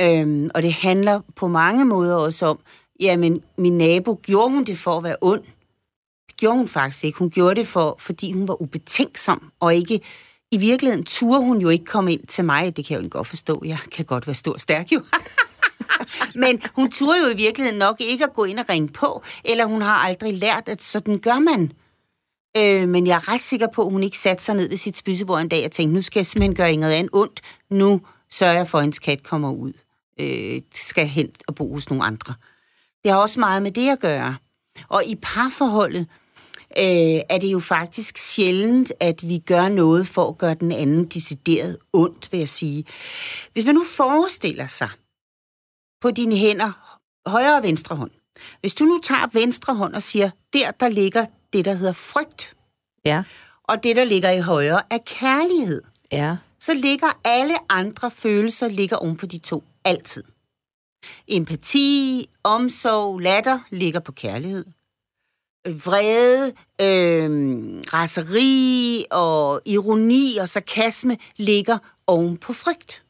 Øhm, 0.00 0.50
og 0.54 0.62
det 0.62 0.72
handler 0.72 1.20
på 1.36 1.48
mange 1.48 1.84
måder 1.84 2.16
også 2.16 2.46
om, 2.46 2.58
jamen, 3.00 3.42
min 3.58 3.78
nabo, 3.78 4.20
gjorde 4.22 4.50
hun 4.50 4.64
det 4.64 4.78
for 4.78 4.96
at 4.96 5.04
være 5.04 5.16
ond? 5.20 5.42
Det 6.28 6.36
gjorde 6.36 6.56
hun 6.56 6.68
faktisk 6.68 7.04
ikke. 7.04 7.18
Hun 7.18 7.30
gjorde 7.30 7.54
det, 7.54 7.66
for, 7.66 7.96
fordi 7.98 8.32
hun 8.32 8.48
var 8.48 8.62
ubetænksom, 8.62 9.52
og 9.60 9.74
ikke... 9.74 10.00
I 10.52 10.56
virkeligheden 10.56 11.04
turde 11.04 11.40
hun 11.40 11.60
jo 11.60 11.68
ikke 11.68 11.84
komme 11.84 12.12
ind 12.12 12.26
til 12.26 12.44
mig. 12.44 12.76
Det 12.76 12.86
kan 12.86 12.92
jeg 12.94 12.98
jo 12.98 13.04
ikke 13.04 13.16
godt 13.16 13.26
forstå. 13.26 13.62
Jeg 13.64 13.78
kan 13.92 14.04
godt 14.04 14.26
være 14.26 14.34
stor 14.34 14.52
og 14.52 14.60
stærk 14.60 14.92
jo. 14.92 15.02
Men 16.42 16.62
hun 16.74 16.90
turde 16.90 17.18
jo 17.20 17.28
i 17.28 17.36
virkeligheden 17.36 17.78
nok 17.78 18.00
ikke 18.00 18.24
at 18.24 18.32
gå 18.34 18.44
ind 18.44 18.58
og 18.58 18.68
ringe 18.68 18.88
på, 18.88 19.22
eller 19.44 19.64
hun 19.64 19.82
har 19.82 19.94
aldrig 19.94 20.34
lært, 20.34 20.68
at 20.68 20.82
sådan 20.82 21.18
gør 21.18 21.38
man. 21.38 21.72
Øh, 22.56 22.88
men 22.88 23.06
jeg 23.06 23.16
er 23.16 23.32
ret 23.32 23.40
sikker 23.40 23.66
på, 23.74 23.82
at 23.86 23.92
hun 23.92 24.02
ikke 24.02 24.18
satte 24.18 24.44
sig 24.44 24.54
ned 24.54 24.68
ved 24.68 24.76
sit 24.76 24.96
spisebord 24.96 25.40
en 25.40 25.48
dag 25.48 25.64
og 25.64 25.72
tænkte, 25.72 25.94
nu 25.94 26.02
skal 26.02 26.20
jeg 26.20 26.26
simpelthen 26.26 26.54
gøre 26.54 26.72
Ingrid 26.72 26.92
andet 26.92 27.10
ondt. 27.12 27.40
Nu 27.70 28.00
sørger 28.30 28.54
jeg 28.54 28.68
for, 28.68 28.78
at 28.78 28.84
hendes 28.84 28.98
kat 28.98 29.22
kommer 29.22 29.52
ud. 29.52 29.72
Øh, 30.20 30.62
skal 30.74 31.06
hen 31.06 31.30
og 31.46 31.54
bo 31.54 31.72
hos 31.72 31.90
nogle 31.90 32.04
andre. 32.04 32.34
Det 33.04 33.12
har 33.12 33.18
også 33.18 33.40
meget 33.40 33.62
med 33.62 33.70
det 33.70 33.88
at 33.88 34.00
gøre. 34.00 34.36
Og 34.88 35.04
i 35.06 35.14
parforholdet 35.22 36.06
øh, 36.78 37.20
er 37.28 37.38
det 37.40 37.52
jo 37.52 37.60
faktisk 37.60 38.18
sjældent, 38.18 38.92
at 39.00 39.28
vi 39.28 39.38
gør 39.38 39.68
noget 39.68 40.06
for 40.06 40.28
at 40.28 40.38
gøre 40.38 40.54
den 40.54 40.72
anden 40.72 41.04
decideret 41.04 41.78
ondt, 41.92 42.32
vil 42.32 42.38
jeg 42.38 42.48
sige. 42.48 42.84
Hvis 43.52 43.64
man 43.64 43.74
nu 43.74 43.84
forestiller 43.84 44.66
sig 44.66 44.88
på 46.04 46.10
dine 46.10 46.36
hænder, 46.36 47.00
højre 47.26 47.56
og 47.56 47.62
venstre 47.62 47.96
hånd. 47.96 48.10
Hvis 48.60 48.74
du 48.74 48.84
nu 48.84 49.00
tager 49.04 49.26
venstre 49.32 49.74
hånd 49.74 49.94
og 49.94 50.02
siger, 50.02 50.30
der, 50.52 50.70
der 50.70 50.88
ligger 50.88 51.26
det, 51.52 51.64
der 51.64 51.72
hedder 51.72 51.92
frygt, 51.92 52.56
Ja, 53.04 53.22
og 53.62 53.82
det, 53.82 53.96
der 53.96 54.04
ligger 54.04 54.30
i 54.30 54.40
højre, 54.40 54.82
er 54.90 54.98
kærlighed, 55.06 55.82
ja. 56.12 56.36
så 56.60 56.74
ligger 56.74 57.06
alle 57.24 57.54
andre 57.68 58.10
følelser 58.10 58.68
ligger 58.68 58.96
oven 58.96 59.16
på 59.16 59.26
de 59.26 59.38
to. 59.38 59.64
Altid. 59.84 60.24
Empati, 61.28 62.28
omsorg, 62.42 63.18
latter 63.18 63.58
ligger 63.70 64.00
på 64.00 64.12
kærlighed. 64.12 64.64
Vrede, 65.66 66.52
øh, 66.80 67.30
raseri 67.94 69.04
og 69.10 69.60
ironi 69.64 70.36
og 70.40 70.48
sarkasme 70.48 71.18
ligger 71.36 71.78
oven 72.06 72.36
på 72.36 72.52
frygt. 72.52 73.03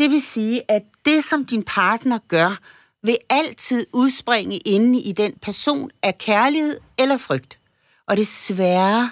Det 0.00 0.10
vil 0.10 0.22
sige, 0.22 0.62
at 0.70 0.82
det, 1.04 1.24
som 1.24 1.44
din 1.44 1.62
partner 1.62 2.18
gør, 2.28 2.58
vil 3.02 3.16
altid 3.30 3.86
udspringe 3.92 4.58
inde 4.58 5.00
i 5.00 5.12
den 5.12 5.34
person 5.42 5.90
af 6.02 6.18
kærlighed 6.18 6.78
eller 6.98 7.16
frygt. 7.16 7.58
Og 8.06 8.16
desværre, 8.16 9.10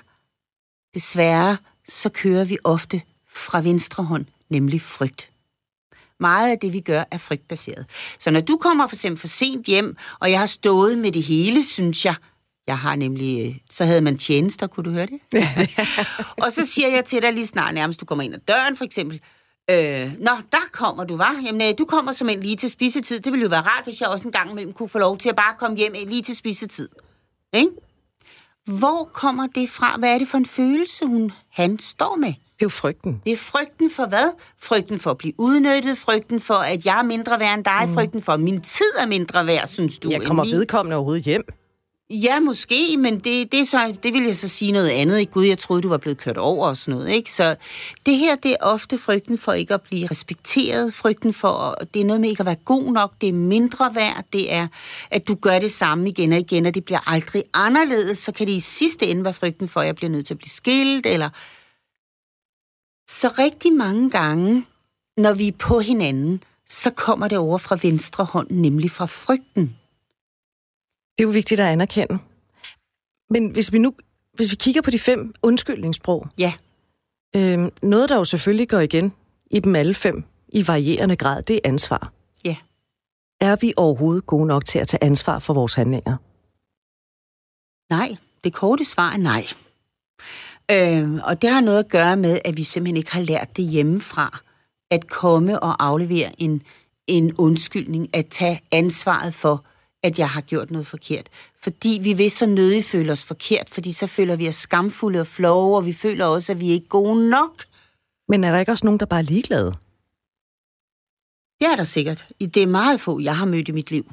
desværre, 0.95 1.57
så 1.89 2.09
kører 2.09 2.45
vi 2.45 2.59
ofte 2.64 3.03
fra 3.34 3.61
venstre 3.61 4.05
hånd, 4.05 4.26
nemlig 4.51 4.82
frygt. 4.82 5.30
Meget 6.20 6.51
af 6.51 6.59
det, 6.59 6.72
vi 6.72 6.80
gør, 6.80 7.05
er 7.11 7.18
frygtbaseret. 7.18 7.86
Så 8.18 8.30
når 8.30 8.41
du 8.41 8.57
kommer 8.57 8.86
for 8.86 8.97
eksempel 8.97 9.20
for 9.20 9.26
sent 9.26 9.66
hjem, 9.66 9.97
og 10.20 10.30
jeg 10.30 10.39
har 10.39 10.47
stået 10.47 10.99
med 10.99 11.12
det 11.12 11.22
hele, 11.22 11.62
synes 11.62 12.05
jeg, 12.05 12.14
jeg 12.66 12.78
har 12.78 12.97
nemlig, 12.97 13.47
øh, 13.47 13.57
så 13.70 13.84
havde 13.84 14.01
man 14.01 14.18
tjenester, 14.18 14.66
kunne 14.66 14.84
du 14.84 14.91
høre 14.91 15.07
det? 15.07 15.20
og 16.45 16.53
så 16.53 16.66
siger 16.66 16.89
jeg 16.89 17.05
til 17.05 17.22
dig 17.22 17.32
lige 17.32 17.47
snart, 17.47 17.74
nærmest 17.74 18.01
du 18.01 18.05
kommer 18.05 18.24
ind 18.24 18.34
ad 18.34 18.41
døren 18.49 18.76
for 18.76 18.84
eksempel, 18.84 19.20
Øh, 19.70 20.12
nå, 20.20 20.30
der 20.52 20.68
kommer 20.72 21.04
du, 21.04 21.16
var. 21.16 21.36
Jamen, 21.44 21.62
øh, 21.62 21.78
du 21.78 21.84
kommer 21.84 22.12
som 22.12 22.28
en 22.28 22.40
lige 22.40 22.56
til 22.56 22.70
spisetid. 22.70 23.20
Det 23.20 23.32
ville 23.32 23.42
jo 23.42 23.48
være 23.48 23.60
rart, 23.60 23.84
hvis 23.84 24.00
jeg 24.00 24.08
også 24.08 24.28
en 24.28 24.32
gang 24.32 24.50
imellem 24.50 24.72
kunne 24.72 24.88
få 24.88 24.98
lov 24.98 25.18
til 25.18 25.28
at 25.28 25.36
bare 25.36 25.54
komme 25.58 25.76
hjem 25.76 25.92
lige 25.92 26.22
til 26.22 26.36
spisetid. 26.36 26.88
Ikke? 27.52 27.70
Hvor 28.66 29.10
kommer 29.12 29.46
det 29.46 29.70
fra? 29.70 29.96
Hvad 29.98 30.14
er 30.14 30.18
det 30.18 30.28
for 30.28 30.38
en 30.38 30.46
følelse, 30.46 31.06
hun, 31.06 31.32
han 31.50 31.78
står 31.78 32.16
med? 32.16 32.28
Det 32.28 32.64
er 32.64 32.66
jo 32.66 32.68
frygten. 32.68 33.22
Det 33.24 33.32
er 33.32 33.36
frygten 33.36 33.90
for 33.90 34.06
hvad? 34.06 34.32
Frygten 34.62 34.98
for 34.98 35.10
at 35.10 35.18
blive 35.18 35.34
udnyttet, 35.38 35.98
frygten 35.98 36.40
for, 36.40 36.54
at 36.54 36.86
jeg 36.86 36.98
er 36.98 37.02
mindre 37.02 37.40
værd 37.40 37.54
end 37.54 37.64
dig, 37.64 37.84
mm. 37.86 37.94
frygten 37.94 38.22
for, 38.22 38.32
at 38.32 38.40
min 38.40 38.60
tid 38.60 38.92
er 38.98 39.06
mindre 39.06 39.46
værd, 39.46 39.66
synes 39.66 39.98
du. 39.98 40.08
Jeg 40.10 40.22
kommer 40.22 40.44
min. 40.44 40.52
vedkommende 40.52 40.96
overhovedet 40.96 41.24
hjem. 41.24 41.42
Ja, 42.11 42.40
måske, 42.40 42.96
men 42.98 43.14
det, 43.18 43.52
det, 43.52 43.61
er 43.61 43.64
så, 43.64 43.96
det 44.02 44.12
vil 44.12 44.22
jeg 44.22 44.36
så 44.36 44.48
sige 44.48 44.72
noget 44.72 44.88
andet. 44.88 45.18
Ikke? 45.18 45.32
Gud, 45.32 45.44
jeg 45.44 45.59
troede, 45.59 45.82
du 45.82 45.88
var 45.88 45.96
blevet 45.96 46.18
kørt 46.18 46.38
over 46.38 46.68
og 46.68 46.76
sådan 46.76 46.98
noget. 46.98 47.11
Ikke? 47.12 47.32
Så 47.32 47.56
det 48.06 48.16
her, 48.16 48.36
det 48.36 48.50
er 48.50 48.56
ofte 48.61 48.98
frygten 48.98 49.38
for 49.38 49.52
ikke 49.52 49.74
at 49.74 49.82
blive 49.82 50.06
respekteret, 50.06 50.94
frygten 50.94 51.34
for, 51.34 51.78
det 51.94 52.00
er 52.00 52.04
noget 52.04 52.20
med 52.20 52.28
ikke 52.28 52.40
at 52.40 52.46
være 52.46 52.54
god 52.54 52.92
nok, 52.92 53.12
det 53.20 53.28
er 53.28 53.32
mindre 53.32 53.94
værd, 53.94 54.24
det 54.32 54.52
er, 54.52 54.68
at 55.11 55.28
du 55.28 55.34
gør 55.34 55.59
det 55.59 55.70
samme 55.70 56.09
igen 56.09 56.32
og 56.32 56.38
igen, 56.38 56.66
og 56.66 56.74
det 56.74 56.84
bliver 56.84 57.11
aldrig 57.11 57.44
anderledes, 57.54 58.18
så 58.18 58.32
kan 58.32 58.46
det 58.46 58.52
i 58.52 58.61
sidste 58.61 59.06
ende 59.06 59.24
være 59.24 59.34
frygten 59.34 59.68
for, 59.68 59.80
at 59.80 59.86
jeg 59.86 59.96
bliver 59.96 60.11
nødt 60.11 60.26
til 60.26 60.34
at 60.34 60.38
blive 60.38 60.50
skilt, 60.50 61.06
eller... 61.06 61.28
Så 63.11 63.28
rigtig 63.38 63.72
mange 63.72 64.11
gange, 64.11 64.66
når 65.16 65.32
vi 65.32 65.48
er 65.48 65.52
på 65.52 65.80
hinanden, 65.80 66.42
så 66.66 66.90
kommer 66.90 67.28
det 67.28 67.38
over 67.38 67.59
fra 67.59 67.78
venstre 67.82 68.24
hånd, 68.24 68.50
nemlig 68.50 68.90
fra 68.90 69.06
frygten. 69.06 69.76
Det 71.18 71.24
er 71.24 71.28
jo 71.28 71.32
vigtigt 71.32 71.60
at 71.60 71.66
anerkende. 71.66 72.18
Men 73.30 73.50
hvis 73.50 73.72
vi 73.72 73.78
nu 73.78 73.94
hvis 74.34 74.50
vi 74.50 74.56
kigger 74.56 74.82
på 74.82 74.90
de 74.90 74.98
fem 74.98 75.34
undskyldningssprog, 75.42 76.26
Ja, 76.38 76.52
øh, 77.36 77.58
noget 77.82 78.08
der 78.08 78.16
jo 78.16 78.24
selvfølgelig 78.24 78.68
går 78.68 78.78
igen 78.80 79.12
i 79.50 79.60
dem 79.60 79.76
alle 79.76 79.94
fem 79.94 80.24
i 80.48 80.68
varierende 80.68 81.16
grad, 81.16 81.42
det 81.42 81.56
er 81.56 81.60
ansvar. 81.64 82.12
ja. 82.44 82.56
Er 83.40 83.56
vi 83.60 83.72
overhovedet 83.76 84.26
gode 84.26 84.46
nok 84.46 84.64
til 84.64 84.78
at 84.78 84.88
tage 84.88 85.04
ansvar 85.04 85.38
for 85.38 85.54
vores 85.54 85.74
handlinger? 85.74 86.16
Nej, 87.94 88.16
det 88.44 88.52
korte 88.54 88.84
svar 88.84 89.12
er 89.12 89.16
nej. 89.16 89.46
Øh, 90.70 91.20
og 91.24 91.42
det 91.42 91.50
har 91.50 91.60
noget 91.60 91.78
at 91.78 91.88
gøre 91.88 92.16
med, 92.16 92.40
at 92.44 92.56
vi 92.56 92.64
simpelthen 92.64 92.96
ikke 92.96 93.12
har 93.12 93.20
lært 93.20 93.56
det 93.56 93.64
hjemmefra. 93.64 94.38
At 94.90 95.08
komme 95.08 95.60
og 95.60 95.84
aflevere 95.84 96.42
en, 96.42 96.62
en 97.06 97.34
undskyldning, 97.36 98.14
at 98.16 98.26
tage 98.26 98.60
ansvaret 98.72 99.34
for, 99.34 99.64
at 100.03 100.18
jeg 100.18 100.30
har 100.30 100.40
gjort 100.40 100.70
noget 100.70 100.86
forkert. 100.86 101.28
Fordi 101.62 102.01
vi 102.03 102.12
vil 102.12 102.30
så 102.30 102.46
nødig 102.46 102.84
føle 102.84 103.12
os 103.12 103.24
forkert, 103.24 103.70
fordi 103.70 103.92
så 103.92 104.07
føler 104.07 104.36
vi 104.36 104.49
os 104.49 104.55
skamfulde 104.55 105.20
og 105.20 105.26
flove, 105.26 105.76
og 105.76 105.86
vi 105.86 105.92
føler 105.92 106.24
også, 106.24 106.53
at 106.53 106.61
vi 106.61 106.70
ikke 106.70 106.84
er 106.84 106.88
gode 106.88 107.28
nok. 107.28 107.64
Men 108.28 108.44
er 108.44 108.51
der 108.51 108.59
ikke 108.59 108.72
også 108.72 108.86
nogen, 108.86 109.01
der 109.01 109.07
bare 109.07 109.20
er 109.20 109.24
ligeglade? 109.24 109.72
Det 111.61 111.66
er 111.72 111.76
der 111.76 111.84
sikkert. 111.84 112.26
Det 112.40 112.57
er 112.57 112.66
meget 112.66 113.01
få, 113.01 113.20
jeg 113.20 113.36
har 113.36 113.46
mødt 113.46 113.68
i 113.68 113.72
mit 113.72 113.90
liv, 113.90 114.12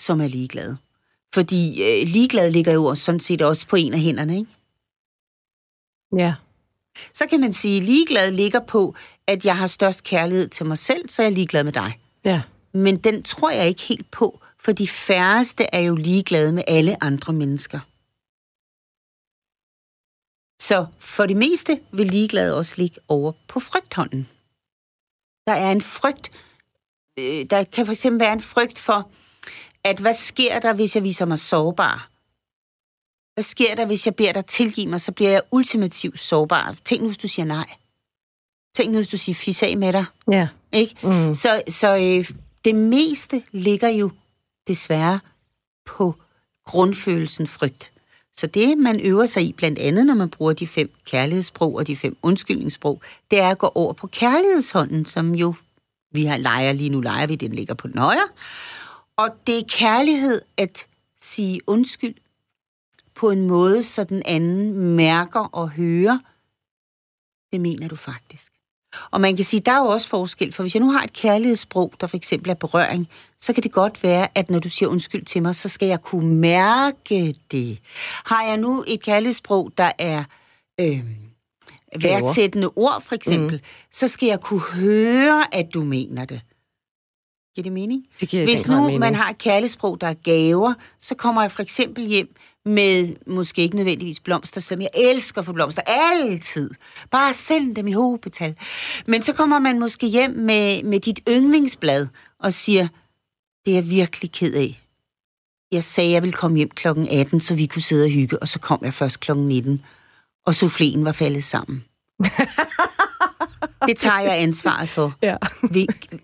som 0.00 0.20
er 0.20 0.28
ligeglade. 0.28 0.76
Fordi 1.34 1.82
øh, 1.82 2.08
ligeglad 2.08 2.50
ligger 2.50 2.72
jo 2.72 2.94
sådan 2.94 3.20
set 3.20 3.42
også 3.42 3.66
på 3.66 3.76
en 3.76 3.92
af 3.92 4.00
hænderne, 4.00 4.38
ikke? 4.38 4.50
Ja. 6.16 6.34
Så 7.14 7.26
kan 7.26 7.40
man 7.40 7.52
sige, 7.52 7.76
at 7.76 7.82
ligeglad 7.82 8.30
ligger 8.30 8.60
på, 8.60 8.94
at 9.26 9.44
jeg 9.44 9.56
har 9.56 9.66
størst 9.66 10.02
kærlighed 10.02 10.48
til 10.48 10.66
mig 10.66 10.78
selv, 10.78 11.08
så 11.08 11.22
er 11.22 11.26
jeg 11.26 11.32
ligeglad 11.32 11.64
med 11.64 11.72
dig. 11.72 11.98
Ja. 12.24 12.42
Men 12.72 12.96
den 12.96 13.22
tror 13.22 13.50
jeg 13.50 13.68
ikke 13.68 13.82
helt 13.82 14.10
på, 14.10 14.40
for 14.60 14.72
de 14.72 14.88
færreste 14.88 15.66
er 15.72 15.80
jo 15.80 15.94
ligeglade 15.94 16.52
med 16.52 16.64
alle 16.66 17.02
andre 17.04 17.32
mennesker. 17.32 17.80
Så 20.62 20.86
for 20.98 21.26
det 21.26 21.36
meste 21.36 21.80
vil 21.92 22.06
ligeglade 22.06 22.56
også 22.56 22.74
ligge 22.76 23.00
over 23.08 23.32
på 23.48 23.60
frygthånden. 23.60 24.28
Der 25.46 25.52
er 25.52 25.72
en 25.72 25.82
frygt, 25.82 26.30
øh, 27.18 27.44
der 27.50 27.64
kan 27.64 27.86
for 27.86 27.92
eksempel 27.92 28.20
være 28.20 28.32
en 28.32 28.40
frygt 28.40 28.78
for, 28.78 29.10
at 29.84 29.98
hvad 29.98 30.14
sker 30.14 30.58
der, 30.58 30.72
hvis 30.72 30.96
jeg 30.96 31.04
viser 31.04 31.24
mig 31.24 31.38
sårbar? 31.38 32.10
Hvad 33.34 33.44
sker 33.44 33.74
der, 33.74 33.86
hvis 33.86 34.06
jeg 34.06 34.16
beder 34.16 34.32
dig 34.32 34.46
tilgive 34.46 34.86
mig, 34.86 35.00
så 35.00 35.12
bliver 35.12 35.30
jeg 35.30 35.42
ultimativt 35.50 36.20
sårbar. 36.20 36.76
Tænk 36.84 37.02
nu, 37.02 37.08
hvis 37.08 37.18
du 37.18 37.28
siger 37.28 37.46
nej. 37.46 37.66
Tænk 38.76 38.92
nu, 38.92 38.98
hvis 38.98 39.08
du 39.08 39.16
siger 39.16 39.34
fis 39.34 39.62
af 39.62 39.76
med 39.76 39.92
dig. 39.92 40.04
Ja. 40.30 40.48
Ikke? 40.72 41.06
Mm. 41.06 41.34
Så, 41.34 41.62
så 41.68 41.96
øh, 41.96 42.30
det 42.64 42.74
meste 42.74 43.42
ligger 43.52 43.88
jo 43.88 44.10
desværre 44.70 45.20
på 45.86 46.14
grundfølelsen 46.66 47.46
frygt. 47.46 47.92
Så 48.36 48.46
det, 48.46 48.78
man 48.78 49.00
øver 49.00 49.26
sig 49.26 49.42
i, 49.42 49.52
blandt 49.52 49.78
andet 49.78 50.06
når 50.06 50.14
man 50.14 50.30
bruger 50.30 50.52
de 50.52 50.66
fem 50.66 50.90
kærlighedssprog 51.04 51.74
og 51.74 51.86
de 51.86 51.96
fem 51.96 52.16
undskyldningssprog, 52.22 53.02
det 53.30 53.40
er 53.40 53.48
at 53.48 53.58
gå 53.58 53.72
over 53.74 53.92
på 53.92 54.06
kærlighedshånden, 54.06 55.04
som 55.04 55.34
jo 55.34 55.54
vi 56.12 56.24
har 56.24 56.36
leger 56.36 56.72
lige 56.72 56.90
nu, 56.90 57.00
leger 57.00 57.26
vi, 57.26 57.36
den 57.36 57.52
ligger 57.52 57.74
på 57.74 57.88
den 57.88 57.98
højre. 57.98 58.28
Og 59.16 59.28
det 59.46 59.58
er 59.58 59.62
kærlighed 59.68 60.42
at 60.56 60.88
sige 61.20 61.60
undskyld 61.66 62.14
på 63.14 63.30
en 63.30 63.46
måde, 63.46 63.82
så 63.82 64.04
den 64.04 64.22
anden 64.26 64.72
mærker 64.96 65.40
og 65.40 65.70
hører, 65.70 66.18
det 67.52 67.60
mener 67.60 67.88
du 67.88 67.96
faktisk. 67.96 68.52
Og 69.10 69.20
man 69.20 69.36
kan 69.36 69.44
sige, 69.44 69.60
der 69.60 69.72
er 69.72 69.78
jo 69.78 69.86
også 69.86 70.08
forskel, 70.08 70.52
for 70.52 70.62
hvis 70.62 70.74
jeg 70.74 70.80
nu 70.80 70.90
har 70.90 71.02
et 71.02 71.12
kærlighedssprog, 71.12 71.92
der 72.00 72.06
for 72.06 72.16
eksempel 72.16 72.50
er 72.50 72.54
berøring, 72.54 73.08
så 73.38 73.52
kan 73.52 73.62
det 73.62 73.72
godt 73.72 74.02
være, 74.02 74.28
at 74.34 74.50
når 74.50 74.58
du 74.58 74.68
siger 74.68 74.88
undskyld 74.88 75.24
til 75.24 75.42
mig, 75.42 75.54
så 75.54 75.68
skal 75.68 75.88
jeg 75.88 76.02
kunne 76.02 76.34
mærke 76.34 77.34
det. 77.50 77.78
Har 78.24 78.44
jeg 78.44 78.56
nu 78.56 78.84
et 78.86 79.02
kærlighedssprog, 79.02 79.72
der 79.78 79.92
er 79.98 80.24
øh, 80.80 81.00
værdsættende 82.02 82.70
ord, 82.76 83.02
for 83.02 83.14
eksempel, 83.14 83.56
mm. 83.56 83.64
så 83.92 84.08
skal 84.08 84.26
jeg 84.26 84.40
kunne 84.40 84.60
høre, 84.60 85.54
at 85.54 85.74
du 85.74 85.84
mener 85.84 86.24
det. 86.24 86.40
Giver 87.54 87.62
det 87.62 87.72
mening? 87.72 88.06
Det 88.20 88.28
giver 88.28 88.44
Hvis 88.44 88.66
nu 88.66 88.80
mening. 88.80 89.00
man 89.00 89.14
har 89.14 89.30
et 89.30 89.38
kærlighedssprog, 89.38 90.00
der 90.00 90.06
er 90.06 90.14
gaver, 90.14 90.74
så 91.00 91.14
kommer 91.14 91.42
jeg 91.42 91.52
for 91.52 91.62
eksempel 91.62 92.06
hjem 92.06 92.34
med 92.64 93.16
måske 93.26 93.62
ikke 93.62 93.76
nødvendigvis 93.76 94.20
blomster, 94.20 94.60
selvom 94.60 94.82
jeg 94.82 94.90
elsker 94.94 95.42
få 95.42 95.52
blomster 95.52 95.82
altid. 95.86 96.70
Bare 97.10 97.34
send 97.34 97.76
dem 97.76 97.86
i 97.86 97.92
hovedbetal. 97.92 98.54
Men 99.06 99.22
så 99.22 99.32
kommer 99.32 99.58
man 99.58 99.78
måske 99.78 100.06
hjem 100.06 100.30
med, 100.30 100.82
med 100.82 101.00
dit 101.00 101.20
yndlingsblad 101.28 102.06
og 102.40 102.52
siger, 102.52 102.88
det 103.64 103.70
er 103.70 103.74
jeg 103.74 103.90
virkelig 103.90 104.32
ked 104.32 104.54
af. 104.54 104.82
Jeg 105.72 105.84
sagde, 105.84 106.10
jeg 106.10 106.22
ville 106.22 106.32
komme 106.32 106.56
hjem 106.56 106.70
klokken 106.70 107.08
18, 107.08 107.40
så 107.40 107.54
vi 107.54 107.66
kunne 107.66 107.82
sidde 107.82 108.04
og 108.04 108.10
hygge, 108.10 108.38
og 108.38 108.48
så 108.48 108.58
kom 108.58 108.78
jeg 108.82 108.94
først 108.94 109.20
klokken 109.20 109.46
19, 109.46 109.82
og 110.46 110.52
souffléen 110.52 111.04
var 111.04 111.12
faldet 111.12 111.44
sammen. 111.44 111.84
det 113.86 113.96
tager 113.96 114.20
jeg 114.20 114.38
ansvaret 114.38 114.88
for. 114.88 115.14
Ja. 115.22 115.36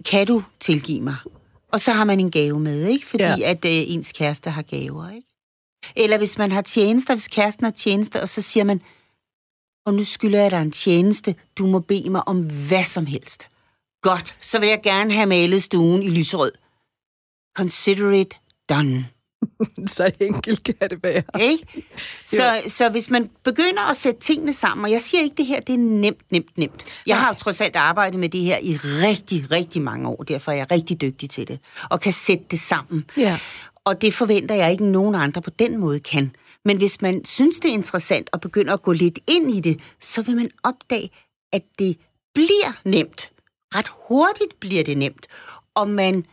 kan 0.04 0.26
du 0.26 0.42
tilgive 0.60 1.00
mig? 1.00 1.16
Og 1.72 1.80
så 1.80 1.92
har 1.92 2.04
man 2.04 2.20
en 2.20 2.30
gave 2.30 2.60
med, 2.60 2.86
ikke? 2.86 3.06
Fordi 3.06 3.24
ja. 3.24 3.50
at 3.50 3.64
øh, 3.64 3.70
ens 3.72 4.12
kæreste 4.12 4.50
har 4.50 4.62
gaver, 4.62 5.10
ikke? 5.10 5.25
Eller 5.96 6.18
hvis 6.18 6.38
man 6.38 6.52
har 6.52 6.62
tjenester, 6.62 7.14
hvis 7.14 7.28
kæresten 7.28 7.64
har 7.64 7.70
tjenester, 7.70 8.20
og 8.20 8.28
så 8.28 8.42
siger 8.42 8.64
man, 8.64 8.80
og 9.86 9.94
nu 9.94 10.04
skylder 10.04 10.40
jeg 10.42 10.50
dig 10.50 10.62
en 10.62 10.70
tjeneste, 10.72 11.34
du 11.58 11.66
må 11.66 11.78
bede 11.78 12.10
mig 12.10 12.28
om 12.28 12.40
hvad 12.68 12.84
som 12.84 13.06
helst. 13.06 13.48
Godt, 14.02 14.36
så 14.40 14.58
vil 14.60 14.68
jeg 14.68 14.80
gerne 14.82 15.12
have 15.12 15.26
malet 15.26 15.62
stuen 15.62 16.02
i 16.02 16.08
lyserød. 16.08 16.52
Consider 17.56 18.10
it 18.10 18.34
done. 18.68 19.06
så 19.96 20.10
enkelt 20.20 20.64
kan 20.64 20.90
det 20.90 21.02
være. 21.02 21.22
Ikke? 21.40 21.84
Så, 22.24 22.62
så 22.66 22.88
hvis 22.88 23.10
man 23.10 23.30
begynder 23.44 23.90
at 23.90 23.96
sætte 23.96 24.20
tingene 24.20 24.54
sammen, 24.54 24.84
og 24.84 24.90
jeg 24.90 25.00
siger 25.00 25.22
ikke, 25.22 25.36
det 25.36 25.46
her 25.46 25.60
det 25.60 25.72
er 25.72 25.78
nemt, 25.78 26.32
nemt, 26.32 26.58
nemt. 26.58 26.84
Jeg 27.06 27.14
Nej. 27.14 27.22
har 27.22 27.28
jo 27.28 27.34
trods 27.34 27.60
alt 27.60 27.76
arbejdet 27.76 28.20
med 28.20 28.28
det 28.28 28.40
her 28.40 28.58
i 28.58 28.76
rigtig, 28.76 29.50
rigtig 29.50 29.82
mange 29.82 30.08
år, 30.08 30.22
derfor 30.22 30.52
er 30.52 30.56
jeg 30.56 30.70
rigtig 30.70 31.00
dygtig 31.00 31.30
til 31.30 31.48
det, 31.48 31.58
og 31.90 32.00
kan 32.00 32.12
sætte 32.12 32.44
det 32.50 32.60
sammen. 32.60 33.04
Ja. 33.16 33.38
Og 33.86 34.02
det 34.02 34.14
forventer 34.14 34.54
jeg 34.54 34.72
ikke, 34.72 34.84
nogen 34.84 35.14
andre 35.14 35.42
på 35.42 35.50
den 35.50 35.78
måde 35.78 36.00
kan. 36.00 36.34
Men 36.64 36.76
hvis 36.76 37.02
man 37.02 37.24
synes, 37.24 37.60
det 37.60 37.68
er 37.68 37.74
interessant 37.74 38.30
og 38.32 38.40
begynder 38.40 38.72
at 38.72 38.82
gå 38.82 38.92
lidt 38.92 39.18
ind 39.26 39.50
i 39.50 39.60
det, 39.60 39.80
så 40.00 40.22
vil 40.22 40.36
man 40.36 40.50
opdage, 40.64 41.10
at 41.52 41.62
det 41.78 41.98
bliver 42.34 42.80
nemt. 42.84 43.30
Ret 43.74 43.90
hurtigt 44.08 44.60
bliver 44.60 44.84
det 44.84 44.98
nemt. 44.98 45.26
Og 45.74 45.88
man 45.88 46.26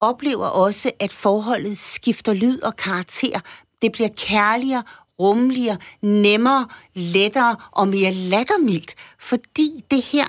oplever 0.00 0.46
også, 0.46 0.90
at 1.00 1.12
forholdet 1.12 1.78
skifter 1.78 2.34
lyd 2.34 2.60
og 2.60 2.76
karakter. 2.76 3.40
Det 3.82 3.92
bliver 3.92 4.08
kærligere, 4.16 4.82
rummeligere, 5.20 5.78
nemmere, 6.02 6.68
lettere 6.94 7.56
og 7.70 7.88
mere 7.88 8.12
lattermildt. 8.12 8.94
Fordi 9.18 9.84
det 9.90 10.02
her, 10.02 10.26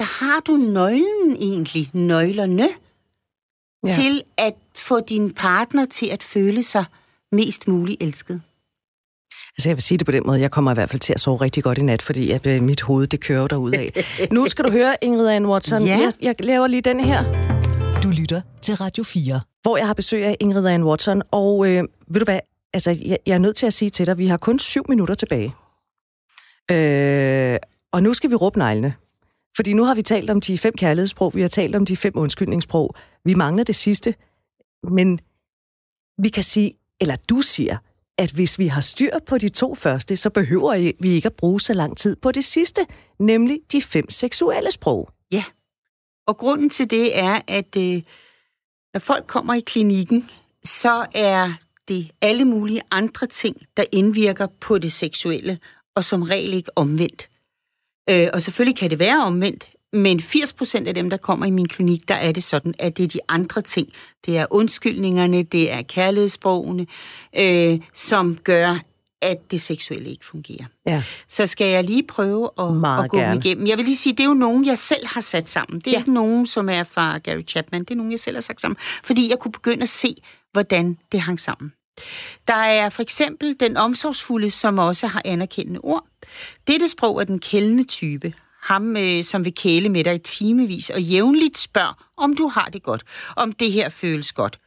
der 0.00 0.24
har 0.24 0.40
du 0.40 0.56
nøglen 0.56 1.36
egentlig, 1.36 1.90
nøglerne, 1.92 2.68
ja. 3.86 3.94
til 3.94 4.22
at 4.36 4.54
få 4.74 5.00
din 5.00 5.34
partner 5.34 5.84
til 5.84 6.06
at 6.06 6.22
føle 6.22 6.62
sig 6.62 6.84
mest 7.32 7.68
muligt 7.68 8.02
elsket? 8.02 8.42
Altså 9.56 9.68
jeg 9.68 9.76
vil 9.76 9.82
sige 9.82 9.98
det 9.98 10.06
på 10.06 10.12
den 10.12 10.22
måde, 10.26 10.40
jeg 10.40 10.50
kommer 10.50 10.70
i 10.70 10.74
hvert 10.74 10.90
fald 10.90 11.00
til 11.00 11.12
at 11.12 11.20
sove 11.20 11.36
rigtig 11.36 11.62
godt 11.62 11.78
i 11.78 11.82
nat, 11.82 12.02
fordi 12.02 12.30
at, 12.30 12.46
øh, 12.46 12.62
mit 12.62 12.80
hoved 12.80 13.06
det 13.06 13.20
kører 13.20 13.46
derud 13.46 13.72
af. 13.72 14.04
nu 14.32 14.48
skal 14.48 14.64
du 14.64 14.70
høre, 14.70 14.96
Ingrid 15.02 15.28
Ann 15.28 15.46
Watson, 15.46 15.86
ja. 15.86 15.98
jeg, 15.98 16.12
jeg 16.22 16.34
laver 16.38 16.66
lige 16.66 16.82
den 16.82 17.00
her. 17.00 17.24
Du 18.02 18.08
lytter 18.08 18.40
til 18.62 18.74
Radio 18.74 19.04
4. 19.04 19.40
Hvor 19.62 19.76
jeg 19.76 19.86
har 19.86 19.94
besøg 19.94 20.24
af 20.24 20.36
Ingrid 20.40 20.66
Ann 20.66 20.84
Watson, 20.84 21.22
og 21.30 21.66
øh, 21.68 21.84
ved 22.08 22.20
du 22.20 22.24
hvad, 22.24 22.40
altså 22.74 22.90
jeg, 22.90 23.18
jeg 23.26 23.34
er 23.34 23.38
nødt 23.38 23.56
til 23.56 23.66
at 23.66 23.72
sige 23.72 23.90
til 23.90 24.06
dig, 24.06 24.18
vi 24.18 24.26
har 24.26 24.36
kun 24.36 24.58
syv 24.58 24.84
minutter 24.88 25.14
tilbage. 25.14 25.54
Øh, 26.70 27.58
og 27.92 28.02
nu 28.02 28.14
skal 28.14 28.30
vi 28.30 28.34
råbe 28.34 28.58
neglene. 28.58 28.94
Fordi 29.60 29.72
nu 29.72 29.84
har 29.84 29.94
vi 29.94 30.02
talt 30.02 30.30
om 30.30 30.40
de 30.40 30.58
fem 30.58 30.74
kærlighedssprog, 30.78 31.34
vi 31.34 31.40
har 31.40 31.48
talt 31.48 31.74
om 31.76 31.86
de 31.86 31.96
fem 31.96 32.12
undskyldningssprog. 32.16 32.94
Vi 33.24 33.34
mangler 33.34 33.64
det 33.64 33.76
sidste, 33.76 34.14
men 34.90 35.20
vi 36.22 36.28
kan 36.28 36.42
sige, 36.42 36.72
eller 37.00 37.16
du 37.16 37.40
siger, 37.40 37.78
at 38.18 38.30
hvis 38.32 38.58
vi 38.58 38.66
har 38.66 38.80
styr 38.80 39.18
på 39.26 39.38
de 39.38 39.48
to 39.48 39.74
første, 39.74 40.16
så 40.16 40.30
behøver 40.30 40.92
vi 41.00 41.08
ikke 41.08 41.26
at 41.26 41.34
bruge 41.34 41.60
så 41.60 41.74
lang 41.74 41.96
tid 41.96 42.16
på 42.16 42.32
det 42.32 42.44
sidste, 42.44 42.86
nemlig 43.18 43.60
de 43.72 43.82
fem 43.82 44.10
seksuelle 44.10 44.70
sprog. 44.70 45.10
Ja, 45.32 45.44
og 46.26 46.36
grunden 46.36 46.70
til 46.70 46.90
det 46.90 47.18
er, 47.18 47.40
at 47.48 47.76
øh, 47.76 48.02
når 48.94 49.00
folk 49.00 49.26
kommer 49.26 49.54
i 49.54 49.60
klinikken, 49.60 50.30
så 50.64 51.06
er 51.14 51.52
det 51.88 52.10
alle 52.20 52.44
mulige 52.44 52.82
andre 52.90 53.26
ting, 53.26 53.56
der 53.76 53.84
indvirker 53.92 54.46
på 54.60 54.78
det 54.78 54.92
seksuelle, 54.92 55.58
og 55.96 56.04
som 56.04 56.22
regel 56.22 56.52
ikke 56.52 56.78
omvendt. 56.78 57.29
Øh, 58.10 58.28
og 58.32 58.42
selvfølgelig 58.42 58.76
kan 58.76 58.90
det 58.90 58.98
være 58.98 59.24
omvendt, 59.24 59.68
men 59.92 60.20
80 60.20 60.52
procent 60.52 60.88
af 60.88 60.94
dem, 60.94 61.10
der 61.10 61.16
kommer 61.16 61.46
i 61.46 61.50
min 61.50 61.68
klinik, 61.68 62.08
der 62.08 62.14
er 62.14 62.32
det 62.32 62.42
sådan, 62.42 62.74
at 62.78 62.96
det 62.96 63.04
er 63.04 63.08
de 63.08 63.20
andre 63.28 63.60
ting. 63.60 63.88
Det 64.26 64.38
er 64.38 64.46
undskyldningerne, 64.50 65.42
det 65.42 65.72
er 65.72 65.82
kærlighedssprogene, 65.82 66.86
øh, 67.36 67.80
som 67.94 68.38
gør, 68.44 68.76
at 69.22 69.50
det 69.50 69.60
seksuelle 69.60 70.10
ikke 70.10 70.24
fungerer. 70.24 70.64
Ja. 70.86 71.02
Så 71.28 71.46
skal 71.46 71.66
jeg 71.66 71.84
lige 71.84 72.02
prøve 72.02 72.50
at, 72.58 73.04
at 73.04 73.10
gå 73.10 73.18
gerne. 73.18 73.40
igennem. 73.40 73.66
Jeg 73.66 73.76
vil 73.76 73.84
lige 73.84 73.96
sige, 73.96 74.12
det 74.12 74.20
er 74.20 74.28
jo 74.28 74.34
nogen, 74.34 74.66
jeg 74.66 74.78
selv 74.78 75.06
har 75.06 75.20
sat 75.20 75.48
sammen. 75.48 75.80
Det 75.80 75.86
er 75.86 75.90
ja. 75.90 75.98
ikke 75.98 76.12
nogen, 76.12 76.46
som 76.46 76.68
er 76.68 76.84
fra 76.84 77.18
Gary 77.18 77.42
Chapman. 77.46 77.80
Det 77.80 77.90
er 77.90 77.94
nogen, 77.94 78.12
jeg 78.12 78.20
selv 78.20 78.36
har 78.36 78.40
sat 78.42 78.60
sammen. 78.60 78.76
Fordi 79.04 79.30
jeg 79.30 79.38
kunne 79.38 79.52
begynde 79.52 79.82
at 79.82 79.88
se, 79.88 80.14
hvordan 80.52 80.98
det 81.12 81.20
hang 81.20 81.40
sammen. 81.40 81.72
Der 82.48 82.54
er 82.54 82.88
for 82.88 83.02
eksempel 83.02 83.56
den 83.60 83.76
omsorgsfulde, 83.76 84.50
som 84.50 84.78
også 84.78 85.06
har 85.06 85.22
anerkendende 85.24 85.80
ord. 85.80 86.06
Dette 86.66 86.88
sprog 86.88 87.20
er 87.20 87.24
den 87.24 87.38
kældende 87.38 87.84
type. 87.84 88.34
Ham, 88.62 88.96
øh, 88.96 89.24
som 89.24 89.44
vil 89.44 89.54
kæle 89.54 89.88
med 89.88 90.04
dig 90.04 90.14
i 90.14 90.18
timevis 90.18 90.90
og 90.90 91.02
jævnligt 91.02 91.58
spørger, 91.58 92.06
om 92.16 92.36
du 92.36 92.48
har 92.48 92.68
det 92.72 92.82
godt, 92.82 93.04
om 93.36 93.52
det 93.52 93.72
her 93.72 93.88
føles 93.88 94.32
godt. 94.32 94.58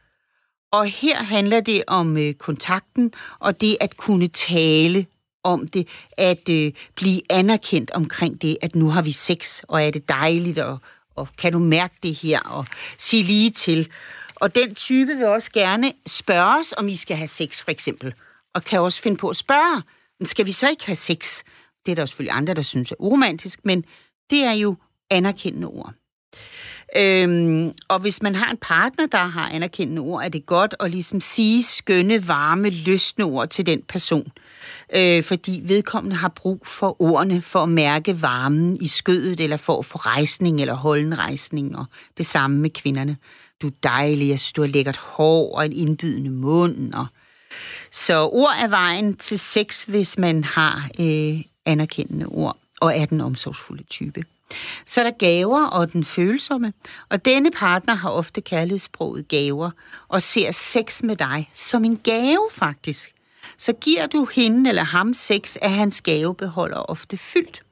Og 0.72 0.86
her 0.86 1.22
handler 1.22 1.60
det 1.60 1.82
om 1.86 2.16
øh, 2.16 2.34
kontakten 2.34 3.12
og 3.38 3.60
det 3.60 3.76
at 3.80 3.96
kunne 3.96 4.28
tale 4.28 5.06
om 5.44 5.68
det, 5.68 5.88
at 6.16 6.48
øh, 6.48 6.72
blive 6.94 7.20
anerkendt 7.30 7.90
omkring 7.90 8.42
det, 8.42 8.58
at 8.62 8.74
nu 8.74 8.90
har 8.90 9.02
vi 9.02 9.12
sex, 9.12 9.62
og 9.68 9.82
er 9.86 9.90
det 9.90 10.08
dejligt, 10.08 10.58
og, 10.58 10.78
og 11.16 11.28
kan 11.38 11.52
du 11.52 11.58
mærke 11.58 11.94
det 12.02 12.14
her, 12.14 12.40
og 12.40 12.66
sige 12.98 13.22
lige 13.22 13.50
til. 13.50 13.88
Og 14.44 14.54
den 14.54 14.74
type 14.74 15.16
vil 15.16 15.26
også 15.26 15.50
gerne 15.52 15.92
spørge 16.06 16.58
os, 16.58 16.74
om 16.76 16.88
I 16.88 16.96
skal 16.96 17.16
have 17.16 17.26
sex, 17.26 17.62
for 17.62 17.70
eksempel. 17.70 18.14
Og 18.54 18.64
kan 18.64 18.80
også 18.80 19.02
finde 19.02 19.16
på 19.16 19.28
at 19.28 19.36
spørge, 19.36 19.82
men 20.18 20.26
skal 20.26 20.46
vi 20.46 20.52
så 20.52 20.70
ikke 20.70 20.86
have 20.86 20.96
sex? 20.96 21.42
Det 21.86 21.92
er 21.92 21.96
der 21.96 22.06
selvfølgelig 22.06 22.36
andre, 22.36 22.54
der 22.54 22.62
synes 22.62 22.92
er 22.92 22.96
uromantisk, 22.98 23.60
men 23.64 23.84
det 24.30 24.44
er 24.44 24.52
jo 24.52 24.76
anerkendende 25.10 25.68
ord. 25.68 25.94
Øhm, 26.96 27.72
og 27.88 27.98
hvis 27.98 28.22
man 28.22 28.34
har 28.34 28.50
en 28.50 28.56
partner, 28.56 29.06
der 29.06 29.24
har 29.24 29.48
anerkendende 29.48 30.02
ord, 30.02 30.24
er 30.24 30.28
det 30.28 30.46
godt 30.46 30.74
at 30.80 30.90
ligesom 30.90 31.20
sige 31.20 31.62
skønne, 31.62 32.28
varme, 32.28 32.70
løsne 32.70 33.24
ord 33.24 33.48
til 33.48 33.66
den 33.66 33.82
person. 33.82 34.32
Øh, 34.94 35.22
fordi 35.22 35.60
vedkommende 35.64 36.16
har 36.16 36.32
brug 36.36 36.66
for 36.66 37.02
ordene 37.02 37.42
for 37.42 37.62
at 37.62 37.68
mærke 37.68 38.22
varmen 38.22 38.76
i 38.80 38.88
skødet, 38.88 39.40
eller 39.40 39.56
for 39.56 39.78
at 39.78 39.84
få 39.84 39.98
rejsning 39.98 40.60
eller 40.60 40.74
holde 40.74 41.16
rejsning, 41.16 41.78
og 41.78 41.84
det 42.18 42.26
samme 42.26 42.58
med 42.58 42.70
kvinderne. 42.70 43.16
Du 43.62 43.66
er 43.66 43.72
dejlig, 43.82 44.28
jeg 44.28 44.40
synes, 44.40 44.52
du 44.52 44.60
har 44.60 44.68
lækkert 44.68 44.96
hår 44.96 45.56
og 45.56 45.64
en 45.64 45.72
indbydende 45.72 46.30
mund. 46.30 46.94
Og... 46.94 47.06
Så 47.90 48.28
ord 48.28 48.54
er 48.58 48.68
vejen 48.68 49.16
til 49.16 49.38
sex, 49.38 49.84
hvis 49.84 50.18
man 50.18 50.44
har 50.44 50.90
øh, 50.98 51.40
anerkendende 51.64 52.26
ord 52.26 52.58
og 52.80 52.98
er 52.98 53.04
den 53.04 53.20
omsorgsfulde 53.20 53.82
type. 53.82 54.24
Så 54.86 55.00
er 55.00 55.04
der 55.04 55.10
gaver 55.18 55.66
og 55.66 55.92
den 55.92 56.04
følsomme, 56.04 56.72
og 57.08 57.24
denne 57.24 57.50
partner 57.50 57.94
har 57.94 58.10
ofte 58.10 58.40
kærlighedssproget 58.40 59.28
gaver 59.28 59.70
og 60.08 60.22
ser 60.22 60.50
sex 60.50 61.02
med 61.02 61.16
dig 61.16 61.50
som 61.54 61.84
en 61.84 61.96
gave 61.96 62.48
faktisk. 62.52 63.14
Så 63.58 63.72
giver 63.72 64.06
du 64.06 64.28
hende 64.34 64.70
eller 64.70 64.82
ham 64.82 65.14
sex, 65.14 65.56
er 65.62 65.68
hans 65.68 66.00
gavebeholder 66.00 66.76
ofte 66.76 67.16
fyldt. 67.16 67.62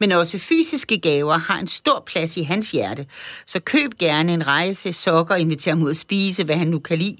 Men 0.00 0.12
også 0.12 0.38
fysiske 0.38 0.98
gaver 0.98 1.38
har 1.38 1.58
en 1.58 1.66
stor 1.66 2.02
plads 2.06 2.36
i 2.36 2.42
hans 2.42 2.70
hjerte. 2.70 3.06
Så 3.46 3.60
køb 3.60 3.90
gerne 3.98 4.32
en 4.32 4.46
rejse, 4.46 4.92
sokker, 4.92 5.34
inviter 5.34 5.70
ham 5.70 5.82
ud 5.82 5.90
at 5.90 5.96
spise, 5.96 6.44
hvad 6.44 6.56
han 6.56 6.66
nu 6.66 6.78
kan 6.78 6.98
lide. 6.98 7.16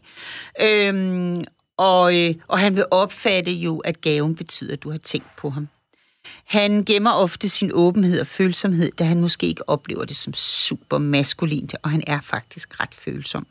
Øhm, 0.61 1.45
og, 1.77 2.17
øh, 2.17 2.35
og 2.49 2.59
han 2.59 2.77
vil 2.77 2.85
opfatte 2.91 3.53
jo, 3.53 3.79
at 3.79 4.01
gaven 4.01 4.37
betyder, 4.37 4.73
at 4.73 4.83
du 4.83 4.91
har 4.91 4.99
tænkt 4.99 5.37
på 5.37 5.51
ham. 5.51 5.69
Han 6.45 6.85
gemmer 6.85 7.13
ofte 7.13 7.49
sin 7.49 7.71
åbenhed 7.75 8.21
og 8.21 8.27
følsomhed, 8.27 8.93
da 8.99 9.05
han 9.05 9.21
måske 9.21 9.47
ikke 9.47 9.69
oplever 9.69 10.05
det 10.05 10.17
som 10.17 10.35
super 10.35 10.99
maskulint, 10.99 11.75
og 11.83 11.91
han 11.91 12.03
er 12.07 12.21
faktisk 12.21 12.81
ret 12.81 12.95
følsom. 12.95 13.47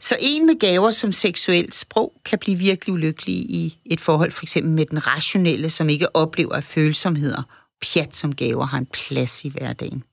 Så 0.00 0.16
en 0.20 0.46
med 0.46 0.58
gaver 0.58 0.90
som 0.90 1.12
seksuelt 1.12 1.74
sprog 1.74 2.12
kan 2.24 2.38
blive 2.38 2.58
virkelig 2.58 2.92
ulykkelig 2.92 3.34
i 3.34 3.78
et 3.84 4.00
forhold, 4.00 4.32
for 4.32 4.42
eksempel 4.44 4.72
med 4.72 4.86
den 4.86 5.06
rationelle, 5.06 5.70
som 5.70 5.88
ikke 5.88 6.16
oplever 6.16 6.60
følsomheder 6.60 7.42
pjat 7.80 8.16
som 8.16 8.34
gaver 8.34 8.64
har 8.64 8.78
en 8.78 8.86
plads 8.86 9.44
i 9.44 9.48
hverdagen. 9.48 10.04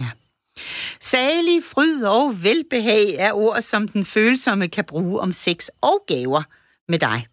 Ja. 0.00 0.08
Salig, 1.00 1.64
fryd 1.64 2.02
og 2.02 2.42
velbehag 2.42 3.14
er 3.18 3.32
ord, 3.32 3.62
som 3.62 3.88
den 3.88 4.04
følsomme 4.04 4.68
kan 4.68 4.84
bruge 4.84 5.20
om 5.20 5.32
sex 5.32 5.68
og 5.80 6.04
gaver 6.06 6.42
med 6.88 6.98
dig. 6.98 7.26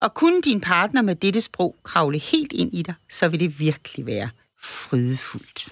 Og 0.00 0.14
kunne 0.14 0.42
din 0.42 0.60
partner 0.60 1.02
med 1.02 1.14
dette 1.14 1.40
sprog 1.40 1.76
kravle 1.84 2.18
helt 2.18 2.52
ind 2.52 2.74
i 2.74 2.82
dig, 2.82 2.94
så 3.10 3.28
vil 3.28 3.40
det 3.40 3.58
virkelig 3.58 4.06
være 4.06 4.30
frydefuldt. 4.62 5.68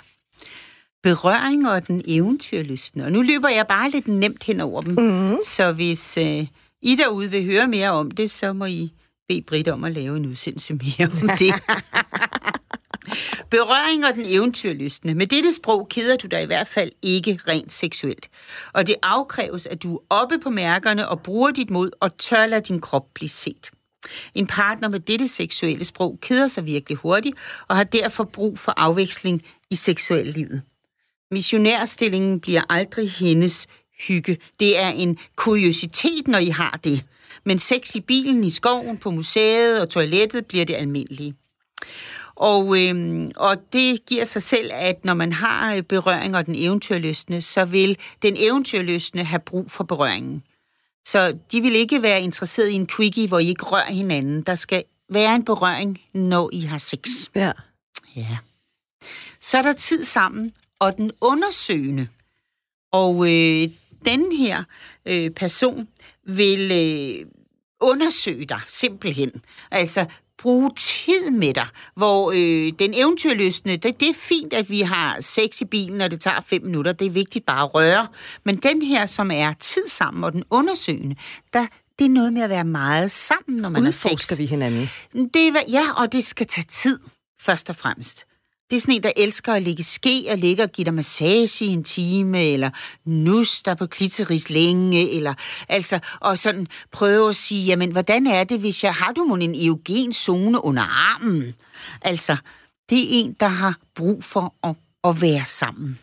Berøring 1.02 1.68
og 1.68 1.86
den 1.86 2.02
eventyrlystende. 2.06 3.04
Og 3.04 3.12
nu 3.12 3.22
løber 3.22 3.48
jeg 3.48 3.66
bare 3.66 3.90
lidt 3.90 4.08
nemt 4.08 4.44
hen 4.44 4.60
over 4.60 4.82
dem. 4.82 4.92
Mm-hmm. 4.92 5.36
Så 5.46 5.72
hvis 5.72 6.18
øh, 6.18 6.46
I 6.82 6.96
derude 6.96 7.30
vil 7.30 7.44
høre 7.44 7.66
mere 7.66 7.90
om 7.90 8.10
det, 8.10 8.30
så 8.30 8.52
må 8.52 8.64
I 8.64 8.92
bede 9.28 9.42
Britt 9.42 9.68
om 9.68 9.84
at 9.84 9.92
lave 9.92 10.16
en 10.16 10.26
udsendelse 10.26 10.74
mere 10.74 11.10
om 11.22 11.28
det. 11.38 11.54
Berøring 13.50 14.06
og 14.06 14.14
den 14.14 14.24
eventyrlystende. 14.26 15.14
Med 15.14 15.26
dette 15.26 15.52
sprog 15.52 15.88
keder 15.88 16.16
du 16.16 16.26
dig 16.26 16.42
i 16.42 16.46
hvert 16.46 16.68
fald 16.68 16.92
ikke 17.02 17.40
rent 17.48 17.72
seksuelt. 17.72 18.28
Og 18.72 18.86
det 18.86 18.96
afkræves, 19.02 19.66
at 19.66 19.82
du 19.82 19.96
er 19.96 20.00
oppe 20.10 20.38
på 20.38 20.50
mærkerne 20.50 21.08
og 21.08 21.22
bruger 21.22 21.50
dit 21.50 21.70
mod 21.70 21.90
og 22.00 22.18
tør 22.18 22.46
lade 22.46 22.60
din 22.60 22.80
krop 22.80 23.06
blive 23.14 23.28
set. 23.28 23.70
En 24.34 24.46
partner 24.46 24.88
med 24.88 25.00
dette 25.00 25.28
seksuelle 25.28 25.84
sprog 25.84 26.18
keder 26.22 26.46
sig 26.46 26.66
virkelig 26.66 26.98
hurtigt 26.98 27.36
og 27.68 27.76
har 27.76 27.84
derfor 27.84 28.24
brug 28.24 28.58
for 28.58 28.74
afveksling 28.76 29.42
i 29.70 29.74
seksuelt 29.74 30.36
livet. 30.36 30.62
Missionærstillingen 31.30 32.40
bliver 32.40 32.62
aldrig 32.68 33.10
hendes 33.10 33.66
hygge. 34.08 34.38
Det 34.60 34.78
er 34.78 34.88
en 34.88 35.18
kuriositet, 35.36 36.28
når 36.28 36.38
I 36.38 36.48
har 36.48 36.80
det. 36.84 37.04
Men 37.44 37.58
sex 37.58 37.94
i 37.94 38.00
bilen, 38.00 38.44
i 38.44 38.50
skoven, 38.50 38.98
på 38.98 39.10
museet 39.10 39.80
og 39.80 39.88
toilettet 39.88 40.46
bliver 40.46 40.64
det 40.64 40.74
almindelige. 40.74 41.34
Og, 42.36 42.82
øhm, 42.82 43.28
og 43.36 43.72
det 43.72 44.06
giver 44.06 44.24
sig 44.24 44.42
selv, 44.42 44.70
at 44.74 45.04
når 45.04 45.14
man 45.14 45.32
har 45.32 45.82
berøring 45.82 46.36
og 46.36 46.46
den 46.46 46.54
eventyrløsne, 46.54 47.40
så 47.40 47.64
vil 47.64 47.98
den 48.22 48.34
eventyrløsne 48.38 49.24
have 49.24 49.40
brug 49.40 49.70
for 49.70 49.84
berøringen. 49.84 50.42
Så 51.04 51.38
de 51.52 51.60
vil 51.60 51.76
ikke 51.76 52.02
være 52.02 52.20
interesseret 52.20 52.70
i 52.70 52.74
en 52.74 52.86
quickie, 52.86 53.28
hvor 53.28 53.38
I 53.38 53.48
ikke 53.48 53.64
rører 53.64 53.92
hinanden. 53.92 54.42
Der 54.42 54.54
skal 54.54 54.84
være 55.08 55.34
en 55.34 55.44
berøring, 55.44 56.00
når 56.14 56.50
I 56.52 56.60
har 56.60 56.78
sex. 56.78 57.08
Ja. 57.34 57.52
Ja. 58.16 58.38
Så 59.40 59.58
er 59.58 59.62
der 59.62 59.72
tid 59.72 60.04
sammen, 60.04 60.52
og 60.78 60.96
den 60.96 61.10
undersøgende. 61.20 62.08
Og 62.92 63.14
øh, 63.32 63.68
den 64.04 64.32
her 64.32 64.64
øh, 65.06 65.30
person 65.30 65.88
vil 66.26 66.70
øh, 66.72 67.26
undersøge 67.80 68.46
dig 68.46 68.60
simpelthen. 68.68 69.32
Altså, 69.70 70.06
bruge 70.44 70.70
tid 70.76 71.30
med 71.30 71.54
dig, 71.54 71.66
hvor 71.96 72.30
øh, 72.30 72.72
den 72.78 72.94
eventyrløsende, 72.94 73.76
det, 73.76 74.00
det 74.00 74.08
er 74.08 74.14
fint, 74.14 74.52
at 74.52 74.70
vi 74.70 74.80
har 74.80 75.20
sex 75.20 75.60
i 75.60 75.64
bilen, 75.64 76.00
og 76.00 76.10
det 76.10 76.20
tager 76.20 76.40
fem 76.46 76.62
minutter, 76.62 76.92
det 76.92 77.06
er 77.06 77.10
vigtigt 77.10 77.46
bare 77.46 77.62
at 77.62 77.74
røre, 77.74 78.06
men 78.44 78.56
den 78.56 78.82
her, 78.82 79.06
som 79.06 79.30
er 79.30 79.52
tid 79.60 79.88
sammen, 79.88 80.24
og 80.24 80.32
den 80.32 80.44
undersøgende, 80.50 81.16
der, 81.52 81.66
det 81.98 82.04
er 82.04 82.08
noget 82.08 82.32
med 82.32 82.42
at 82.42 82.50
være 82.50 82.64
meget 82.64 83.12
sammen, 83.12 83.60
når 83.60 83.68
man 83.68 83.82
Udforsker 83.82 84.08
har 84.08 84.16
sex. 84.18 84.38
vi 84.38 84.46
hinanden? 84.46 84.90
Det 85.12 85.48
er, 85.48 85.62
ja, 85.68 85.84
og 85.96 86.12
det 86.12 86.24
skal 86.24 86.46
tage 86.46 86.66
tid, 86.68 86.98
først 87.40 87.70
og 87.70 87.76
fremmest. 87.76 88.24
Det 88.74 88.78
er 88.78 88.82
sådan 88.82 88.94
en, 88.94 89.02
der 89.02 89.12
elsker 89.16 89.52
at 89.52 89.62
ligge 89.62 89.84
ske 89.84 90.26
og 90.30 90.38
ligge 90.38 90.62
og 90.62 90.70
give 90.70 90.84
dig 90.84 90.94
massage 90.94 91.64
i 91.64 91.68
en 91.68 91.84
time, 91.84 92.44
eller 92.44 92.70
nus 93.04 93.62
dig 93.62 93.76
på 93.76 93.86
klitoris 93.86 94.50
længe, 94.50 95.10
eller 95.10 95.34
altså, 95.68 95.98
og 96.20 96.38
sådan 96.38 96.66
prøve 96.92 97.28
at 97.28 97.36
sige, 97.36 97.64
jamen, 97.64 97.92
hvordan 97.92 98.26
er 98.26 98.44
det, 98.44 98.60
hvis 98.60 98.84
jeg 98.84 98.94
har 98.94 99.12
du 99.12 99.24
mon 99.24 99.42
en 99.42 99.54
eugen 99.54 100.12
zone 100.12 100.64
under 100.64 100.82
armen? 100.82 101.54
Altså, 102.02 102.36
det 102.90 102.98
er 102.98 103.06
en, 103.10 103.32
der 103.32 103.46
har 103.46 103.78
brug 103.94 104.24
for 104.24 104.54
at, 104.62 104.76
at 105.04 105.22
være 105.22 105.44
sammen. 105.44 105.98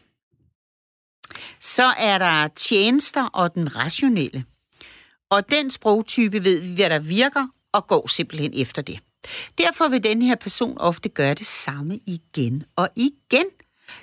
Så 1.59 1.93
er 1.97 2.17
der 2.17 2.47
tjenester 2.47 3.23
og 3.23 3.55
den 3.55 3.75
rationelle. 3.75 4.45
Og 5.29 5.49
den 5.49 5.69
sprogtype 5.69 6.43
ved 6.43 6.61
vi, 6.61 6.75
hvad 6.75 6.89
der 6.89 6.99
virker, 6.99 7.47
og 7.73 7.87
går 7.87 8.07
simpelthen 8.07 8.51
efter 8.53 8.81
det. 8.81 8.99
Derfor 9.57 9.87
vil 9.87 10.03
den 10.03 10.21
her 10.21 10.35
person 10.35 10.77
ofte 10.77 11.09
gøre 11.09 11.33
det 11.33 11.45
samme 11.45 11.99
igen 12.07 12.63
og 12.75 12.89
igen. 12.95 13.45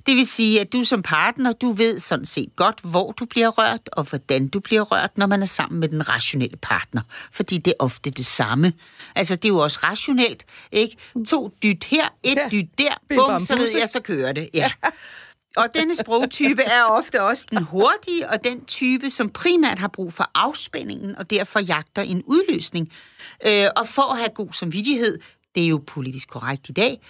Det 0.07 0.17
vil 0.17 0.27
sige, 0.27 0.61
at 0.61 0.73
du 0.73 0.85
som 0.85 1.03
partner, 1.03 1.53
du 1.53 1.73
ved 1.73 1.99
sådan 1.99 2.27
set 2.27 2.49
godt, 2.57 2.81
hvor 2.83 3.13
du 3.13 3.25
bliver 3.25 3.49
rørt, 3.49 3.89
og 3.93 4.05
hvordan 4.05 4.49
du 4.49 4.61
bliver 4.61 4.83
rørt, 4.83 5.19
når 5.19 5.27
man 5.27 5.43
er 5.43 5.47
sammen 5.47 5.81
med 5.81 5.89
den 5.89 6.09
rationelle 6.09 6.57
partner. 6.57 7.03
Fordi 7.33 7.59
det 7.59 7.71
er 7.71 7.85
ofte 7.85 8.11
det 8.11 8.27
samme. 8.27 8.73
Altså, 9.15 9.35
det 9.37 9.45
er 9.45 9.49
jo 9.49 9.59
også 9.59 9.79
rationelt, 9.83 10.45
ikke? 10.73 10.97
To 11.29 11.55
dyt 11.63 11.85
her, 11.85 12.09
et 12.23 12.35
Ja. 12.37 12.49
dyt 12.53 12.79
der, 12.79 12.95
bum, 13.09 13.41
så 13.41 13.57
ved 13.57 13.77
jeg, 13.79 13.89
så 13.89 14.01
kører 14.01 14.33
det. 14.33 14.49
Ja. 14.55 14.73
Og 15.57 15.67
denne 15.75 15.97
sprogtype 15.97 16.63
er 16.63 16.83
ofte 16.83 17.23
også 17.23 17.47
den 17.51 17.63
hurtige, 17.63 18.29
og 18.31 18.45
den 18.45 18.65
type, 18.65 19.11
som 19.11 19.31
primært 19.31 19.79
har 19.79 19.89
brug 19.89 20.13
for 20.13 20.31
afspændingen, 20.35 21.17
og 21.17 21.31
derfor 21.31 21.61
jagter 21.61 22.03
en 22.03 22.23
udløsning. 22.27 22.93
Øh, 23.47 23.67
og 23.77 23.89
for 23.89 24.13
at 24.13 24.19
have 24.19 24.31
god 24.35 24.53
samvittighed, 24.53 25.19
det 25.55 25.63
er 25.63 25.69
jo 25.69 25.83
politisk 25.87 26.29
korrekt 26.29 26.69
i 26.69 26.73
dag, 26.73 27.01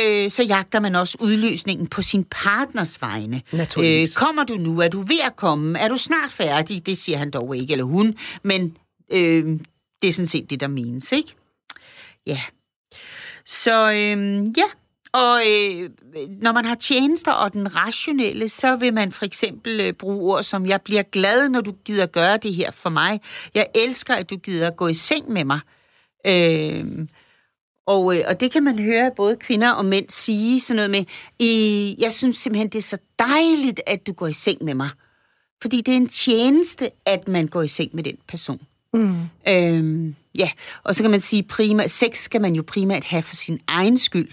øh, 0.00 0.30
så 0.30 0.42
jagter 0.42 0.80
man 0.80 0.94
også 0.94 1.18
udløsningen 1.20 1.86
på 1.86 2.02
sin 2.02 2.24
partners 2.24 3.02
vegne. 3.02 3.42
Naturligvis. 3.52 4.16
kommer 4.16 4.44
du 4.44 4.54
nu? 4.54 4.80
Er 4.80 4.88
du 4.88 5.02
ved 5.02 5.20
at 5.24 5.36
komme? 5.36 5.78
Er 5.78 5.88
du 5.88 5.96
snart 5.96 6.32
færdig? 6.32 6.86
Det 6.86 6.98
siger 6.98 7.18
han 7.18 7.30
dog 7.30 7.56
ikke, 7.56 7.72
eller 7.72 7.84
hun, 7.84 8.16
men 8.42 8.76
øh, 9.10 9.58
det 10.02 10.08
er 10.08 10.12
sådan 10.12 10.26
set 10.26 10.50
det, 10.50 10.60
der 10.60 10.68
menes, 10.68 11.12
ikke? 11.12 11.34
Ja. 12.26 12.40
Så 13.46 13.90
øh, 13.92 14.44
ja, 14.58 14.68
og 15.14 15.42
øh, 15.48 15.90
når 16.42 16.52
man 16.52 16.64
har 16.64 16.74
tjenester 16.74 17.32
og 17.32 17.52
den 17.52 17.76
rationelle, 17.76 18.48
så 18.48 18.76
vil 18.76 18.94
man 18.94 19.12
for 19.12 19.24
eksempel 19.24 19.80
øh, 19.80 19.92
bruge 19.92 20.32
ord 20.32 20.42
som, 20.42 20.66
jeg 20.66 20.82
bliver 20.82 21.02
glad, 21.02 21.48
når 21.48 21.60
du 21.60 21.72
gider 21.84 22.06
gøre 22.06 22.36
det 22.36 22.54
her 22.54 22.70
for 22.70 22.90
mig. 22.90 23.20
Jeg 23.54 23.66
elsker, 23.74 24.14
at 24.14 24.30
du 24.30 24.36
gider 24.36 24.70
gå 24.70 24.88
i 24.88 24.94
seng 24.94 25.32
med 25.32 25.44
mig. 25.44 25.60
Øh, 26.26 27.06
og, 27.86 28.16
øh, 28.16 28.24
og 28.28 28.40
det 28.40 28.50
kan 28.50 28.62
man 28.62 28.78
høre 28.78 29.10
både 29.16 29.36
kvinder 29.36 29.70
og 29.70 29.84
mænd 29.84 30.06
sige 30.08 30.60
sådan 30.60 30.76
noget 30.76 30.90
med, 30.90 31.04
øh, 31.42 32.00
jeg 32.00 32.12
synes 32.12 32.36
simpelthen, 32.36 32.68
det 32.68 32.78
er 32.78 32.82
så 32.82 32.98
dejligt, 33.18 33.80
at 33.86 34.06
du 34.06 34.12
går 34.12 34.26
i 34.26 34.32
seng 34.32 34.64
med 34.64 34.74
mig. 34.74 34.88
Fordi 35.62 35.80
det 35.80 35.92
er 35.92 35.96
en 35.96 36.08
tjeneste, 36.08 36.90
at 37.06 37.28
man 37.28 37.46
går 37.46 37.62
i 37.62 37.68
seng 37.68 37.90
med 37.92 38.04
den 38.04 38.16
person. 38.28 38.60
Mm. 38.94 39.20
Øhm, 39.48 40.14
ja, 40.34 40.50
og 40.84 40.94
så 40.94 41.02
kan 41.02 41.10
man 41.10 41.20
sige, 41.20 41.42
primært, 41.42 41.90
sex 41.90 42.16
skal 42.16 42.40
man 42.40 42.54
jo 42.54 42.62
primært 42.66 43.04
have 43.04 43.22
for 43.22 43.36
sin 43.36 43.60
egen 43.66 43.98
skyld. 43.98 44.28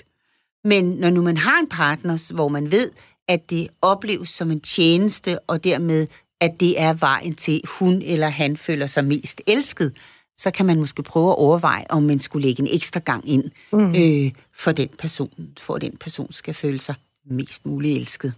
Men 0.63 0.85
når 0.85 1.09
nu 1.09 1.21
man 1.21 1.37
har 1.37 1.59
en 1.59 1.69
partner, 1.69 2.33
hvor 2.33 2.47
man 2.47 2.71
ved, 2.71 2.91
at 3.27 3.49
det 3.49 3.67
opleves 3.81 4.29
som 4.29 4.51
en 4.51 4.61
tjeneste, 4.61 5.39
og 5.39 5.63
dermed, 5.63 6.07
at 6.41 6.51
det 6.59 6.81
er 6.81 6.93
vejen 6.93 7.35
til, 7.35 7.61
hun 7.79 8.01
eller 8.01 8.27
han 8.27 8.57
føler 8.57 8.87
sig 8.87 9.05
mest 9.05 9.41
elsket, 9.47 9.93
så 10.35 10.51
kan 10.51 10.65
man 10.65 10.79
måske 10.79 11.03
prøve 11.03 11.29
at 11.29 11.37
overveje, 11.37 11.85
om 11.89 12.03
man 12.03 12.19
skulle 12.19 12.47
lægge 12.47 12.61
en 12.61 12.69
ekstra 12.71 12.99
gang 12.99 13.29
ind 13.29 13.43
mm. 13.73 13.95
øh, 13.95 14.31
for 14.57 14.71
den 14.71 14.89
person, 14.97 15.29
for 15.61 15.75
at 15.75 15.81
den 15.81 15.97
person 15.97 16.31
skal 16.31 16.53
føle 16.53 16.81
sig 16.81 16.95
mest 17.25 17.65
muligt 17.65 17.97
elsket. 17.97 18.33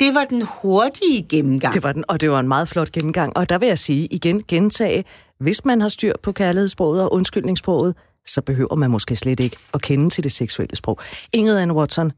Det 0.00 0.14
var 0.14 0.24
den 0.24 0.42
hurtige 0.42 1.26
gennemgang. 1.28 1.74
Det 1.74 1.82
var 1.82 1.92
den, 1.92 2.04
og 2.08 2.20
det 2.20 2.30
var 2.30 2.40
en 2.40 2.48
meget 2.48 2.68
flot 2.68 2.92
gennemgang. 2.92 3.36
Og 3.36 3.48
der 3.48 3.58
vil 3.58 3.68
jeg 3.68 3.78
sige 3.78 4.06
igen, 4.10 4.42
gentage, 4.48 5.04
hvis 5.38 5.64
man 5.64 5.80
har 5.80 5.88
styr 5.88 6.12
på 6.22 6.32
kærlighedssproget 6.32 7.02
og 7.02 7.12
undskyldningssproget, 7.12 7.94
så 8.28 8.40
behøver 8.42 8.74
man 8.74 8.90
måske 8.90 9.16
slet 9.16 9.40
ikke 9.40 9.56
at 9.74 9.82
kende 9.82 10.10
til 10.10 10.24
det 10.24 10.32
seksuelle 10.32 10.76
sprog. 10.76 10.98
Ingrid 11.32 11.58
Anne 11.58 11.74
Watson, 11.74 12.12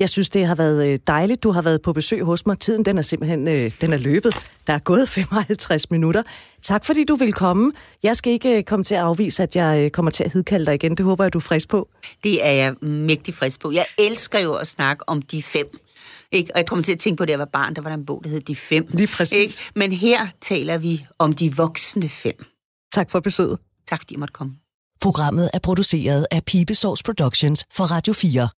jeg 0.00 0.08
synes, 0.10 0.30
det 0.30 0.46
har 0.46 0.54
været 0.54 0.92
øh, 0.92 0.98
dejligt, 1.06 1.42
du 1.42 1.50
har 1.50 1.62
været 1.62 1.82
på 1.82 1.92
besøg 1.92 2.24
hos 2.24 2.46
mig. 2.46 2.58
Tiden 2.58 2.84
den 2.84 2.98
er 2.98 3.02
simpelthen 3.02 3.48
øh, 3.48 3.70
den 3.80 3.92
er 3.92 3.96
løbet. 3.96 4.34
Der 4.66 4.72
er 4.72 4.78
gået 4.78 5.08
55 5.18 5.90
minutter. 5.90 6.22
Tak 6.62 6.84
fordi 6.84 7.04
du 7.04 7.14
vil 7.14 7.32
komme. 7.32 7.72
Jeg 8.02 8.16
skal 8.16 8.32
ikke 8.32 8.56
øh, 8.58 8.62
komme 8.62 8.84
til 8.84 8.94
at 8.94 9.00
afvise, 9.00 9.42
at 9.42 9.56
jeg 9.56 9.92
kommer 9.92 10.10
til 10.10 10.24
at 10.24 10.32
hidkalde 10.32 10.66
dig 10.66 10.74
igen. 10.74 10.96
Det 10.96 11.04
håber 11.04 11.24
jeg, 11.24 11.32
du 11.32 11.38
er 11.38 11.42
frisk 11.42 11.68
på. 11.68 11.88
Det 12.24 12.46
er 12.46 12.50
jeg 12.50 12.74
mægtig 12.82 13.34
frisk 13.34 13.60
på. 13.60 13.70
Jeg 13.70 13.86
elsker 13.98 14.38
jo 14.38 14.54
at 14.54 14.66
snakke 14.66 15.08
om 15.08 15.22
de 15.22 15.42
fem. 15.42 15.78
Ikke? 16.32 16.50
Og 16.54 16.58
jeg 16.58 16.66
kommer 16.66 16.82
til 16.82 16.92
at 16.92 16.98
tænke 16.98 17.16
på, 17.16 17.22
at 17.22 17.30
jeg 17.30 17.38
var 17.38 17.48
barn, 17.52 17.74
der 17.74 17.82
var 17.82 17.90
der 17.90 17.96
en 17.96 18.06
bog, 18.06 18.20
der 18.24 18.30
hed 18.30 18.40
De 18.40 18.56
Fem. 18.56 18.86
Lige 18.90 19.08
præcis. 19.08 19.36
Ikke? 19.60 19.72
Men 19.76 19.92
her 19.92 20.26
taler 20.40 20.78
vi 20.78 21.06
om 21.18 21.32
de 21.32 21.56
voksne 21.56 22.08
fem. 22.08 22.44
Tak 22.92 23.10
for 23.10 23.20
besøget. 23.20 23.58
Tak 23.88 24.00
fordi 24.00 24.14
I 24.14 24.16
måtte 24.16 24.32
komme. 24.32 24.54
Programmet 25.00 25.50
er 25.52 25.58
produceret 25.58 26.26
af 26.30 26.44
Pibesovs 26.44 27.02
Productions 27.02 27.64
for 27.72 27.84
Radio 27.84 28.12
4. 28.12 28.57